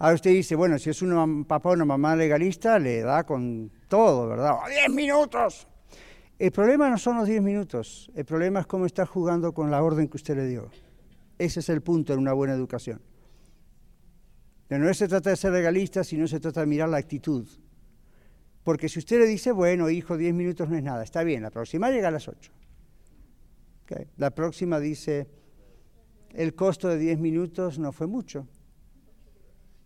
Ahora 0.00 0.14
usted 0.14 0.30
dice, 0.30 0.54
bueno, 0.54 0.78
si 0.78 0.90
es 0.90 1.02
un 1.02 1.44
papá 1.44 1.70
o 1.70 1.72
una 1.72 1.84
mamá 1.84 2.14
legalista, 2.14 2.78
le 2.78 3.00
da 3.00 3.24
con 3.24 3.72
todo, 3.88 4.28
¿verdad? 4.28 4.52
¡Oh, 4.52 4.68
¡10 4.68 4.94
minutos! 4.94 5.66
El 6.38 6.52
problema 6.52 6.88
no 6.88 6.98
son 6.98 7.16
los 7.16 7.26
10 7.26 7.42
minutos, 7.42 8.08
el 8.14 8.24
problema 8.24 8.60
es 8.60 8.66
cómo 8.66 8.86
está 8.86 9.04
jugando 9.04 9.52
con 9.52 9.72
la 9.72 9.82
orden 9.82 10.06
que 10.06 10.16
usted 10.16 10.36
le 10.36 10.46
dio. 10.46 10.70
Ese 11.36 11.58
es 11.58 11.68
el 11.68 11.82
punto 11.82 12.12
en 12.12 12.20
una 12.20 12.32
buena 12.32 12.54
educación. 12.54 13.00
No 14.68 14.92
se 14.92 15.08
trata 15.08 15.30
de 15.30 15.36
ser 15.36 15.52
legalista, 15.52 16.04
sino 16.04 16.26
se 16.28 16.40
trata 16.40 16.60
de 16.60 16.66
mirar 16.66 16.88
la 16.88 16.98
actitud. 16.98 17.48
Porque 18.62 18.88
si 18.88 18.98
usted 18.98 19.18
le 19.18 19.26
dice, 19.26 19.50
bueno, 19.50 19.88
hijo, 19.88 20.18
10 20.18 20.34
minutos 20.34 20.68
no 20.68 20.76
es 20.76 20.82
nada, 20.82 21.02
está 21.02 21.22
bien, 21.24 21.42
la 21.42 21.50
próxima 21.50 21.90
llega 21.90 22.08
a 22.08 22.10
las 22.10 22.28
8. 22.28 22.52
Ok, 23.84 23.92
La 24.18 24.30
próxima 24.34 24.78
dice, 24.78 25.26
el 26.34 26.54
costo 26.54 26.88
de 26.88 26.98
10 26.98 27.18
minutos 27.18 27.78
no 27.78 27.92
fue 27.92 28.06
mucho. 28.06 28.46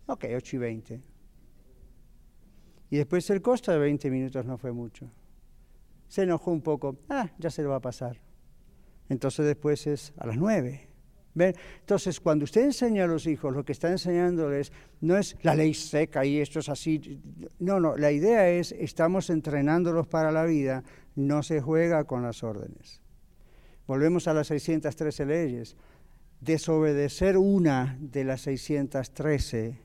Ok, 0.07 0.25
8 0.35 0.55
y 0.57 0.59
20. 0.59 1.01
Y 2.89 2.97
después 2.97 3.29
el 3.29 3.41
costo 3.41 3.71
de 3.71 3.77
20 3.77 4.11
minutos 4.11 4.45
no 4.45 4.57
fue 4.57 4.73
mucho. 4.73 5.09
Se 6.09 6.23
enojó 6.23 6.51
un 6.51 6.61
poco, 6.61 6.99
ah, 7.09 7.31
ya 7.39 7.49
se 7.49 7.63
lo 7.63 7.69
va 7.69 7.77
a 7.77 7.81
pasar. 7.81 8.17
Entonces 9.07 9.45
después 9.45 9.87
es 9.87 10.13
a 10.17 10.27
las 10.27 10.37
9. 10.37 10.92
Entonces, 11.35 12.19
cuando 12.19 12.43
usted 12.45 12.61
enseña 12.61 13.05
a 13.05 13.07
los 13.07 13.25
hijos, 13.25 13.55
lo 13.55 13.65
que 13.65 13.71
está 13.71 13.89
enseñándoles 13.89 14.71
no 15.01 15.17
es 15.17 15.35
la 15.41 15.55
ley 15.55 15.73
seca 15.73 16.25
y 16.25 16.39
esto 16.39 16.59
es 16.59 16.69
así. 16.69 17.19
No, 17.59 17.79
no, 17.79 17.97
la 17.97 18.11
idea 18.11 18.49
es, 18.49 18.71
estamos 18.71 19.29
entrenándolos 19.29 20.07
para 20.07 20.31
la 20.31 20.45
vida, 20.45 20.83
no 21.15 21.41
se 21.41 21.59
juega 21.59 22.03
con 22.03 22.21
las 22.21 22.43
órdenes. 22.43 23.01
Volvemos 23.87 24.27
a 24.27 24.33
las 24.33 24.47
613 24.47 25.25
leyes. 25.25 25.75
Desobedecer 26.39 27.37
una 27.37 27.97
de 27.99 28.25
las 28.25 28.41
613, 28.41 29.79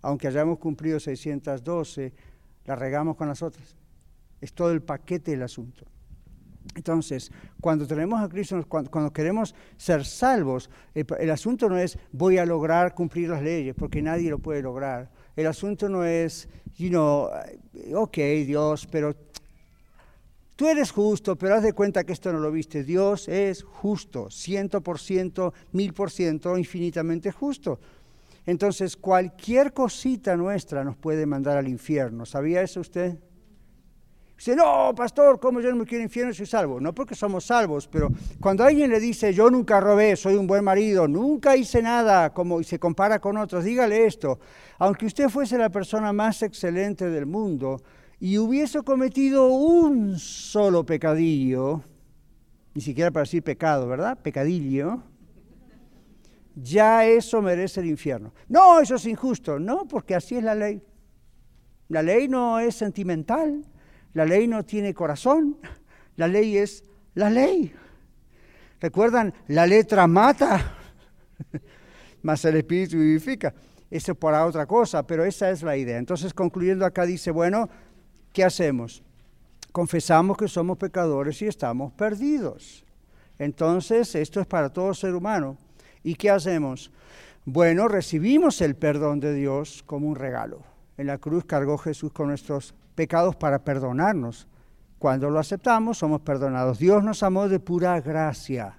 aunque 0.00 0.26
hayamos 0.26 0.58
cumplido 0.58 0.98
612, 0.98 2.14
la 2.64 2.76
regamos 2.76 3.16
con 3.16 3.28
las 3.28 3.42
otras. 3.42 3.76
Es 4.40 4.52
todo 4.52 4.72
el 4.72 4.82
paquete 4.82 5.32
del 5.32 5.42
asunto. 5.42 5.84
Entonces, 6.74 7.30
cuando 7.60 7.86
tenemos 7.86 8.20
a 8.20 8.28
Cristo, 8.28 8.64
cuando, 8.68 9.12
queremos 9.12 9.54
ser 9.76 10.04
salvos, 10.04 10.70
el, 10.94 11.30
asunto 11.30 11.68
no 11.68 11.78
es 11.78 11.98
voy 12.12 12.38
a 12.38 12.46
lograr 12.46 12.94
cumplir 12.94 13.28
las 13.28 13.42
leyes, 13.42 13.74
porque 13.74 14.00
nadie 14.00 14.30
lo 14.30 14.38
puede 14.38 14.62
lograr. 14.62 15.10
El 15.36 15.46
asunto 15.46 15.88
no 15.88 16.04
es, 16.04 16.48
you 16.76 16.88
know, 16.88 17.28
ok, 17.94 18.16
Dios, 18.46 18.86
pero 18.90 19.14
tú 20.56 20.68
eres 20.68 20.90
justo, 20.90 21.36
pero 21.36 21.54
haz 21.54 21.62
de 21.62 21.72
cuenta 21.72 22.04
que 22.04 22.12
esto 22.12 22.32
no 22.32 22.38
lo 22.38 22.50
viste. 22.50 22.84
Dios 22.84 23.28
es 23.28 23.62
justo, 23.62 24.30
ciento 24.30 24.80
por 24.80 24.98
ciento, 24.98 25.52
mil 25.72 25.92
por 25.92 26.10
ciento, 26.10 26.56
infinitamente 26.56 27.32
justo. 27.32 27.80
Entonces, 28.46 28.96
cualquier 28.96 29.72
cosita 29.72 30.36
nuestra 30.36 30.84
nos 30.84 30.96
puede 30.96 31.26
mandar 31.26 31.58
al 31.58 31.68
infierno. 31.68 32.26
¿Sabía 32.26 32.62
eso 32.62 32.80
usted? 32.80 33.18
Dice, 34.42 34.56
no, 34.56 34.92
pastor, 34.92 35.38
¿cómo 35.38 35.60
yo 35.60 35.70
no 35.70 35.76
me 35.76 35.84
quiero 35.84 36.02
infierno? 36.02 36.34
Soy 36.34 36.46
salvo. 36.46 36.80
No 36.80 36.92
porque 36.92 37.14
somos 37.14 37.44
salvos, 37.44 37.86
pero 37.86 38.08
cuando 38.40 38.64
alguien 38.64 38.90
le 38.90 38.98
dice, 38.98 39.32
yo 39.32 39.48
nunca 39.48 39.78
robé, 39.78 40.16
soy 40.16 40.34
un 40.34 40.48
buen 40.48 40.64
marido, 40.64 41.06
nunca 41.06 41.54
hice 41.54 41.80
nada, 41.80 42.34
como 42.34 42.60
y 42.60 42.64
se 42.64 42.80
compara 42.80 43.20
con 43.20 43.36
otros, 43.36 43.62
dígale 43.62 44.04
esto. 44.04 44.40
Aunque 44.80 45.06
usted 45.06 45.28
fuese 45.28 45.56
la 45.56 45.70
persona 45.70 46.12
más 46.12 46.42
excelente 46.42 47.08
del 47.08 47.24
mundo 47.24 47.80
y 48.18 48.36
hubiese 48.36 48.82
cometido 48.82 49.46
un 49.46 50.18
solo 50.18 50.84
pecadillo, 50.84 51.84
ni 52.74 52.82
siquiera 52.82 53.12
para 53.12 53.22
decir 53.22 53.44
pecado, 53.44 53.86
¿verdad? 53.86 54.18
Pecadillo, 54.20 55.04
ya 56.56 57.06
eso 57.06 57.40
merece 57.42 57.78
el 57.78 57.86
infierno. 57.86 58.34
No, 58.48 58.80
eso 58.80 58.96
es 58.96 59.06
injusto. 59.06 59.60
No, 59.60 59.86
porque 59.86 60.16
así 60.16 60.34
es 60.34 60.42
la 60.42 60.56
ley. 60.56 60.82
La 61.86 62.02
ley 62.02 62.26
no 62.26 62.58
es 62.58 62.74
sentimental. 62.74 63.64
La 64.14 64.24
ley 64.24 64.46
no 64.46 64.64
tiene 64.64 64.94
corazón, 64.94 65.58
la 66.16 66.28
ley 66.28 66.56
es 66.58 66.84
la 67.14 67.30
ley. 67.30 67.72
¿Recuerdan? 68.80 69.32
La 69.48 69.66
letra 69.66 70.06
mata, 70.06 70.76
mas 72.22 72.44
el 72.44 72.56
espíritu 72.56 72.96
vivifica. 72.98 73.54
Eso 73.90 74.14
para 74.14 74.46
otra 74.46 74.66
cosa, 74.66 75.06
pero 75.06 75.24
esa 75.24 75.50
es 75.50 75.62
la 75.62 75.76
idea. 75.76 75.98
Entonces, 75.98 76.32
concluyendo 76.32 76.86
acá, 76.86 77.04
dice, 77.04 77.30
bueno, 77.30 77.68
¿qué 78.32 78.42
hacemos? 78.42 79.02
Confesamos 79.70 80.36
que 80.36 80.48
somos 80.48 80.78
pecadores 80.78 81.40
y 81.42 81.46
estamos 81.46 81.92
perdidos. 81.92 82.84
Entonces, 83.38 84.14
esto 84.14 84.40
es 84.40 84.46
para 84.46 84.70
todo 84.70 84.94
ser 84.94 85.14
humano. 85.14 85.56
¿Y 86.02 86.14
qué 86.14 86.30
hacemos? 86.30 86.90
Bueno, 87.44 87.88
recibimos 87.88 88.60
el 88.60 88.76
perdón 88.76 89.20
de 89.20 89.34
Dios 89.34 89.82
como 89.86 90.08
un 90.08 90.16
regalo. 90.16 90.71
En 90.96 91.06
la 91.06 91.18
cruz 91.18 91.44
cargó 91.44 91.78
Jesús 91.78 92.12
con 92.12 92.28
nuestros 92.28 92.74
pecados 92.94 93.36
para 93.36 93.64
perdonarnos. 93.64 94.46
Cuando 94.98 95.30
lo 95.30 95.38
aceptamos, 95.38 95.98
somos 95.98 96.20
perdonados. 96.20 96.78
Dios 96.78 97.02
nos 97.02 97.22
amó 97.22 97.48
de 97.48 97.58
pura 97.58 98.00
gracia. 98.00 98.78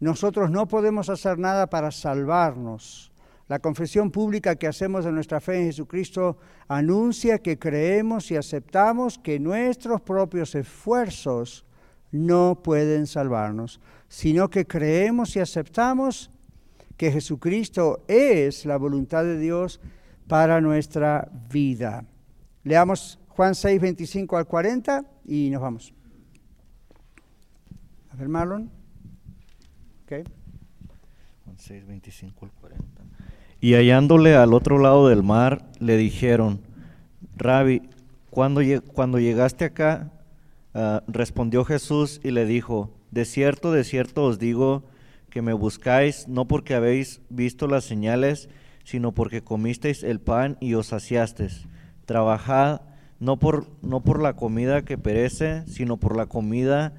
Nosotros 0.00 0.50
no 0.50 0.66
podemos 0.66 1.08
hacer 1.08 1.38
nada 1.38 1.68
para 1.68 1.90
salvarnos. 1.90 3.12
La 3.48 3.58
confesión 3.58 4.10
pública 4.10 4.56
que 4.56 4.66
hacemos 4.66 5.04
de 5.04 5.12
nuestra 5.12 5.40
fe 5.40 5.58
en 5.58 5.66
Jesucristo 5.66 6.38
anuncia 6.68 7.38
que 7.38 7.58
creemos 7.58 8.30
y 8.30 8.36
aceptamos 8.36 9.18
que 9.18 9.38
nuestros 9.38 10.00
propios 10.00 10.54
esfuerzos 10.54 11.66
no 12.12 12.60
pueden 12.62 13.06
salvarnos, 13.06 13.80
sino 14.08 14.48
que 14.50 14.66
creemos 14.66 15.36
y 15.36 15.40
aceptamos 15.40 16.30
que 16.96 17.10
Jesucristo 17.10 18.04
es 18.06 18.64
la 18.64 18.76
voluntad 18.76 19.24
de 19.24 19.38
Dios 19.38 19.80
para 20.26 20.60
nuestra 20.60 21.28
vida. 21.50 22.04
Leamos 22.64 23.18
Juan 23.28 23.54
6, 23.54 23.80
25 23.80 24.36
al 24.36 24.46
40 24.46 25.04
y 25.24 25.50
nos 25.50 25.62
vamos. 25.62 25.94
A 28.10 28.16
ver, 28.16 28.28
Marlon. 28.28 28.70
Okay. 30.04 30.24
Juan 31.44 31.56
6, 31.58 31.86
25 31.86 32.44
al 32.44 32.52
40. 32.52 33.02
Y 33.60 33.74
hallándole 33.74 34.34
al 34.34 34.54
otro 34.54 34.78
lado 34.78 35.08
del 35.08 35.22
mar, 35.22 35.70
le 35.78 35.96
dijeron, 35.96 36.60
Rabbi, 37.36 37.82
cuando, 38.28 38.60
cuando 38.92 39.18
llegaste 39.18 39.64
acá, 39.64 40.10
uh, 40.74 40.98
respondió 41.06 41.64
Jesús 41.64 42.20
y 42.24 42.32
le 42.32 42.44
dijo, 42.44 42.90
de 43.10 43.24
cierto, 43.24 43.72
de 43.72 43.84
cierto 43.84 44.24
os 44.24 44.38
digo 44.38 44.84
que 45.30 45.42
me 45.42 45.52
buscáis 45.52 46.28
no 46.28 46.46
porque 46.46 46.74
habéis 46.74 47.20
visto 47.28 47.66
las 47.66 47.84
señales, 47.84 48.48
sino 48.84 49.12
porque 49.12 49.42
comisteis 49.42 50.02
el 50.02 50.20
pan 50.20 50.56
y 50.60 50.74
os 50.74 50.88
saciasteis. 50.88 51.66
Trabajad 52.06 52.82
no 53.20 53.38
por, 53.38 53.68
no 53.82 54.00
por 54.00 54.20
la 54.20 54.34
comida 54.34 54.82
que 54.82 54.98
perece, 54.98 55.62
sino 55.66 55.96
por 55.96 56.16
la 56.16 56.26
comida, 56.26 56.92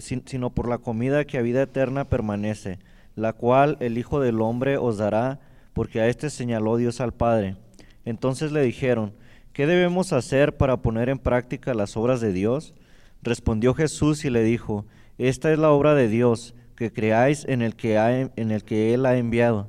sin, 0.00 0.22
sino 0.26 0.50
por 0.50 0.68
la 0.68 0.78
comida 0.78 1.24
que 1.24 1.38
a 1.38 1.42
vida 1.42 1.62
eterna 1.62 2.04
permanece, 2.08 2.78
la 3.16 3.32
cual 3.32 3.76
el 3.80 3.98
Hijo 3.98 4.20
del 4.20 4.40
Hombre 4.40 4.78
os 4.78 4.98
dará, 4.98 5.40
porque 5.72 6.00
a 6.00 6.08
éste 6.08 6.30
señaló 6.30 6.76
Dios 6.76 7.00
al 7.00 7.12
Padre. 7.12 7.56
Entonces 8.04 8.52
le 8.52 8.62
dijeron, 8.62 9.12
¿qué 9.52 9.66
debemos 9.66 10.12
hacer 10.12 10.56
para 10.56 10.78
poner 10.78 11.08
en 11.08 11.18
práctica 11.18 11.74
las 11.74 11.96
obras 11.96 12.20
de 12.20 12.32
Dios? 12.32 12.74
Respondió 13.22 13.74
Jesús 13.74 14.24
y 14.24 14.30
le 14.30 14.42
dijo, 14.42 14.84
Esta 15.18 15.52
es 15.52 15.58
la 15.58 15.70
obra 15.70 15.94
de 15.94 16.08
Dios, 16.08 16.54
que 16.76 16.92
creáis 16.92 17.44
en 17.46 17.62
el 17.62 17.76
que, 17.76 17.98
ha- 17.98 18.20
en 18.20 18.50
el 18.50 18.64
que 18.64 18.94
Él 18.94 19.06
ha 19.06 19.16
enviado. 19.16 19.68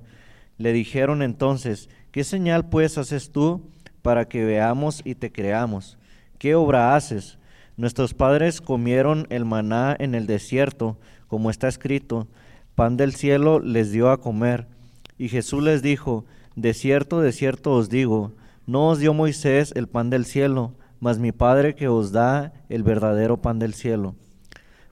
Le 0.58 0.74
dijeron 0.74 1.22
entonces, 1.22 1.90
¿qué 2.12 2.24
señal 2.24 2.70
pues 2.70 2.98
haces 2.98 3.32
tú 3.32 3.70
para 4.02 4.26
que 4.28 4.46
veamos 4.46 5.02
y 5.04 5.16
te 5.16 5.32
creamos? 5.32 5.98
¿Qué 6.38 6.56
obra 6.56 6.96
haces? 6.96 7.38
Nuestros 7.78 8.14
padres 8.14 8.62
comieron 8.62 9.28
el 9.30 9.44
maná 9.44 9.96
en 10.00 10.16
el 10.16 10.28
desierto, 10.28 10.98
como 11.28 11.50
está 11.50 11.68
escrito, 11.68 12.28
pan 12.76 12.96
del 12.96 13.14
cielo 13.14 13.60
les 13.60 13.92
dio 13.92 14.12
a 14.12 14.22
comer. 14.22 14.68
Y 15.18 15.28
Jesús 15.28 15.62
les 15.64 15.82
dijo, 15.82 16.26
de 16.56 16.74
cierto, 16.74 17.20
de 17.20 17.34
cierto 17.34 17.72
os 17.74 17.90
digo, 17.90 18.34
no 18.66 18.88
os 18.90 19.00
dio 19.00 19.14
Moisés 19.14 19.74
el 19.76 19.88
pan 19.88 20.10
del 20.10 20.26
cielo, 20.26 20.74
mas 21.00 21.20
mi 21.20 21.32
Padre 21.32 21.76
que 21.76 21.90
os 21.90 22.12
da 22.12 22.54
el 22.70 22.84
verdadero 22.84 23.42
pan 23.42 23.60
del 23.60 23.74
cielo. 23.74 24.16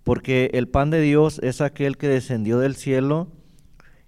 Porque 0.04 0.52
el 0.54 0.68
pan 0.68 0.90
de 0.90 1.00
Dios 1.00 1.40
es 1.42 1.62
aquel 1.62 1.98
que 1.98 2.10
descendió 2.10 2.60
del 2.60 2.76
cielo 2.76 3.30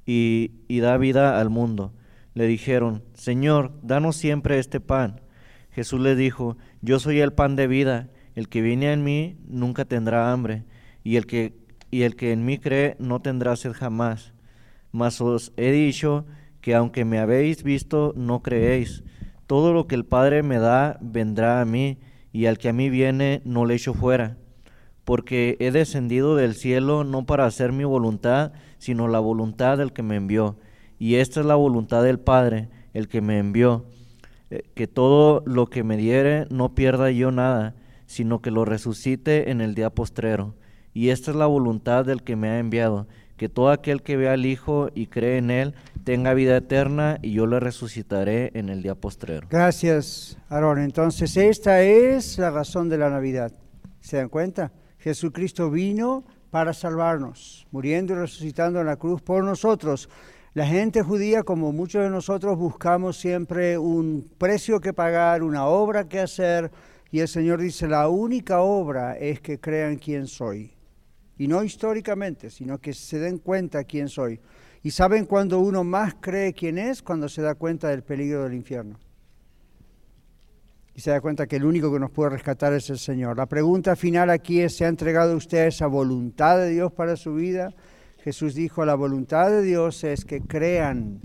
y, 0.05 0.79
da 0.79 0.97
vida 0.97 1.39
al 1.39 1.49
mundo. 1.49 1.93
Le 2.33 2.47
dijeron, 2.47 3.03
Señor, 3.13 3.73
danos 3.81 4.15
siempre 4.15 4.59
este 4.59 4.79
pan. 4.79 5.21
Jesús 5.71 5.99
les 5.99 6.17
dijo, 6.17 6.57
Yo 6.81 6.99
soy 6.99 7.19
el 7.19 7.33
pan 7.33 7.55
de 7.55 7.67
vida, 7.67 8.09
el 8.35 8.49
que 8.49 8.61
viene 8.61 8.91
en 8.91 9.03
mí 9.03 9.37
nunca 9.47 9.85
tendrá 9.85 10.31
hambre, 10.31 10.65
y 11.03 11.15
el 11.15 11.25
que, 11.25 11.53
y 11.91 12.03
el 12.03 12.15
que 12.15 12.31
en 12.31 12.45
mí 12.45 12.57
cree 12.57 12.95
no 12.99 13.21
tendrá 13.21 13.55
sed 13.55 13.73
jamás. 13.73 14.33
Mas 14.91 15.21
os 15.21 15.53
he 15.57 15.71
dicho 15.71 16.25
que 16.61 16.75
aunque 16.75 17.05
me 17.05 17.19
habéis 17.19 17.63
visto, 17.63 18.13
no 18.15 18.41
creéis. 18.41 19.03
Todo 19.47 19.73
lo 19.73 19.87
que 19.87 19.95
el 19.95 20.05
Padre 20.05 20.43
me 20.43 20.57
da 20.57 20.97
vendrá 21.01 21.61
a 21.61 21.65
mí, 21.65 21.99
y 22.31 22.47
al 22.47 22.57
que 22.57 22.69
a 22.69 22.73
mí 22.73 22.89
viene 22.89 23.41
no 23.45 23.65
le 23.65 23.75
echo 23.75 23.93
fuera. 23.93 24.37
Porque 25.03 25.55
he 25.59 25.71
descendido 25.71 26.35
del 26.35 26.55
cielo 26.55 27.03
no 27.03 27.25
para 27.25 27.45
hacer 27.45 27.71
mi 27.71 27.83
voluntad, 27.83 28.53
sino 28.85 29.07
la 29.07 29.17
voluntad 29.17 29.79
del 29.79 29.93
que 29.93 30.03
me 30.03 30.15
envió. 30.15 30.57
Y 30.99 31.15
esta 31.15 31.39
es 31.39 31.45
la 31.47 31.55
voluntad 31.55 32.03
del 32.03 32.19
Padre, 32.19 32.69
el 32.93 33.07
que 33.07 33.19
me 33.19 33.39
envió, 33.39 33.85
eh, 34.51 34.61
que 34.75 34.85
todo 34.85 35.41
lo 35.47 35.65
que 35.65 35.83
me 35.83 35.97
diere 35.97 36.45
no 36.51 36.75
pierda 36.75 37.09
yo 37.09 37.31
nada, 37.31 37.73
sino 38.05 38.43
que 38.43 38.51
lo 38.51 38.63
resucite 38.63 39.49
en 39.49 39.59
el 39.61 39.73
día 39.73 39.89
postrero. 39.89 40.53
Y 40.93 41.09
esta 41.09 41.31
es 41.31 41.37
la 41.37 41.47
voluntad 41.47 42.05
del 42.05 42.21
que 42.21 42.35
me 42.35 42.49
ha 42.49 42.59
enviado, 42.59 43.07
que 43.37 43.49
todo 43.49 43.71
aquel 43.71 44.03
que 44.03 44.17
vea 44.17 44.33
al 44.33 44.45
Hijo 44.45 44.89
y 44.93 45.07
cree 45.07 45.39
en 45.39 45.49
Él 45.49 45.73
tenga 46.03 46.35
vida 46.35 46.55
eterna, 46.55 47.17
y 47.23 47.31
yo 47.31 47.47
le 47.47 47.59
resucitaré 47.59 48.51
en 48.53 48.69
el 48.69 48.83
día 48.83 48.93
postrero. 48.93 49.47
Gracias, 49.49 50.37
Aarón. 50.47 50.77
Entonces, 50.77 51.35
esta 51.37 51.81
es 51.81 52.37
la 52.37 52.51
razón 52.51 52.87
de 52.87 52.99
la 52.99 53.09
Navidad. 53.09 53.51
¿Se 53.99 54.17
dan 54.17 54.29
cuenta? 54.29 54.71
Jesucristo 54.99 55.71
vino 55.71 56.23
para 56.55 56.71
salvarnos, 56.71 57.67
muriendo 57.69 58.13
y 58.13 58.15
resucitando 58.15 58.79
en 58.79 58.85
la 58.85 58.95
cruz 58.95 59.21
por 59.21 59.43
nosotros. 59.43 60.07
La 60.53 60.65
gente 60.65 61.01
judía, 61.01 61.43
como 61.43 61.73
muchos 61.73 62.01
de 62.01 62.09
nosotros, 62.09 62.57
buscamos 62.57 63.17
siempre 63.17 63.77
un 63.77 64.31
precio 64.37 64.79
que 64.79 64.93
pagar, 64.93 65.43
una 65.43 65.65
obra 65.65 66.07
que 66.07 66.21
hacer, 66.21 66.71
y 67.11 67.19
el 67.19 67.27
Señor 67.27 67.59
dice, 67.59 67.89
la 67.89 68.07
única 68.07 68.61
obra 68.61 69.17
es 69.17 69.41
que 69.41 69.59
crean 69.59 69.97
quién 69.97 70.27
soy. 70.27 70.71
Y 71.37 71.49
no 71.49 71.61
históricamente, 71.61 72.49
sino 72.49 72.77
que 72.77 72.93
se 72.93 73.19
den 73.19 73.37
cuenta 73.39 73.83
quién 73.83 74.07
soy. 74.07 74.39
Y 74.81 74.91
saben 74.91 75.25
cuando 75.25 75.59
uno 75.59 75.83
más 75.83 76.15
cree 76.21 76.53
quién 76.53 76.77
es, 76.77 77.01
cuando 77.01 77.27
se 77.27 77.41
da 77.41 77.55
cuenta 77.55 77.89
del 77.89 78.01
peligro 78.01 78.45
del 78.45 78.53
infierno. 78.53 78.97
Y 80.95 81.01
se 81.01 81.11
da 81.11 81.19
cuenta 81.19 81.45
que 81.45 81.57
el 81.57 81.65
único 81.65 81.91
que 81.91 81.99
nos 81.99 82.09
puede 82.09 82.29
rescatar 82.29 82.71
es 82.71 82.89
el 82.89 82.97
Señor. 82.97 83.35
La 83.35 83.47
pregunta 83.47 83.97
final 83.97 84.29
aquí 84.29 84.61
es, 84.61 84.77
¿se 84.77 84.85
ha 84.85 84.87
entregado 84.87 85.35
usted 85.35 85.57
a 85.57 85.67
esa 85.67 85.87
voluntad 85.87 86.57
de 86.57 86.69
Dios 86.69 86.93
para 86.93 87.17
su 87.17 87.35
vida? 87.35 87.73
Jesús 88.23 88.55
dijo, 88.55 88.85
la 88.85 88.95
voluntad 88.95 89.51
de 89.51 89.61
Dios 89.61 90.05
es 90.05 90.23
que 90.23 90.39
crean, 90.39 91.19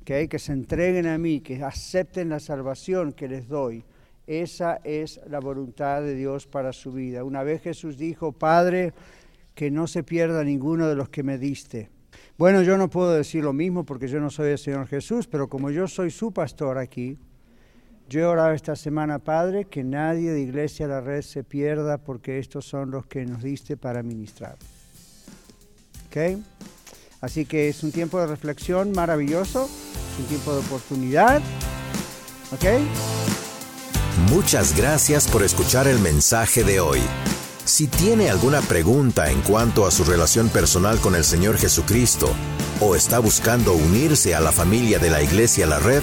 ¿ok? 0.00 0.28
que 0.28 0.38
se 0.40 0.52
entreguen 0.52 1.06
a 1.06 1.16
mí, 1.16 1.40
que 1.40 1.62
acepten 1.62 2.28
la 2.28 2.40
salvación 2.40 3.12
que 3.12 3.28
les 3.28 3.46
doy. 3.46 3.84
Esa 4.26 4.80
es 4.82 5.20
la 5.28 5.38
voluntad 5.38 6.02
de 6.02 6.14
Dios 6.16 6.48
para 6.48 6.72
su 6.72 6.92
vida. 6.92 7.22
Una 7.22 7.44
vez 7.44 7.62
Jesús 7.62 7.96
dijo, 7.96 8.32
Padre, 8.32 8.92
que 9.54 9.70
no 9.70 9.86
se 9.86 10.02
pierda 10.02 10.42
ninguno 10.42 10.88
de 10.88 10.96
los 10.96 11.08
que 11.08 11.22
me 11.22 11.38
diste. 11.38 11.88
Bueno, 12.36 12.62
yo 12.62 12.76
no 12.76 12.90
puedo 12.90 13.12
decir 13.12 13.44
lo 13.44 13.52
mismo 13.52 13.84
porque 13.84 14.08
yo 14.08 14.20
no 14.20 14.28
soy 14.28 14.50
el 14.50 14.58
Señor 14.58 14.86
Jesús, 14.88 15.28
pero 15.28 15.48
como 15.48 15.70
yo 15.70 15.86
soy 15.88 16.10
su 16.10 16.32
pastor 16.32 16.78
aquí, 16.78 17.16
yo 18.08 18.20
he 18.20 18.24
orado 18.24 18.52
esta 18.52 18.74
semana, 18.74 19.18
Padre, 19.18 19.66
que 19.66 19.84
nadie 19.84 20.30
de 20.30 20.40
Iglesia 20.40 20.86
La 20.86 21.00
Red 21.00 21.22
se 21.22 21.44
pierda 21.44 21.98
porque 21.98 22.38
estos 22.38 22.64
son 22.64 22.90
los 22.90 23.06
que 23.06 23.26
nos 23.26 23.42
diste 23.42 23.76
para 23.76 24.02
ministrar. 24.02 24.56
¿Ok? 26.06 26.38
Así 27.20 27.44
que 27.44 27.68
es 27.68 27.82
un 27.82 27.92
tiempo 27.92 28.18
de 28.18 28.26
reflexión 28.26 28.92
maravilloso, 28.92 29.64
es 29.64 30.20
un 30.20 30.26
tiempo 30.26 30.52
de 30.54 30.60
oportunidad. 30.60 31.42
¿Ok? 32.52 32.64
Muchas 34.30 34.76
gracias 34.76 35.28
por 35.28 35.42
escuchar 35.42 35.86
el 35.86 35.98
mensaje 35.98 36.64
de 36.64 36.80
hoy. 36.80 37.00
Si 37.64 37.86
tiene 37.86 38.30
alguna 38.30 38.62
pregunta 38.62 39.30
en 39.30 39.42
cuanto 39.42 39.86
a 39.86 39.90
su 39.90 40.04
relación 40.04 40.48
personal 40.48 40.98
con 41.00 41.14
el 41.14 41.24
Señor 41.24 41.58
Jesucristo 41.58 42.30
o 42.80 42.96
está 42.96 43.18
buscando 43.18 43.74
unirse 43.74 44.34
a 44.34 44.40
la 44.40 44.52
familia 44.52 44.98
de 44.98 45.10
la 45.10 45.22
Iglesia 45.22 45.66
La 45.66 45.78
Red, 45.78 46.02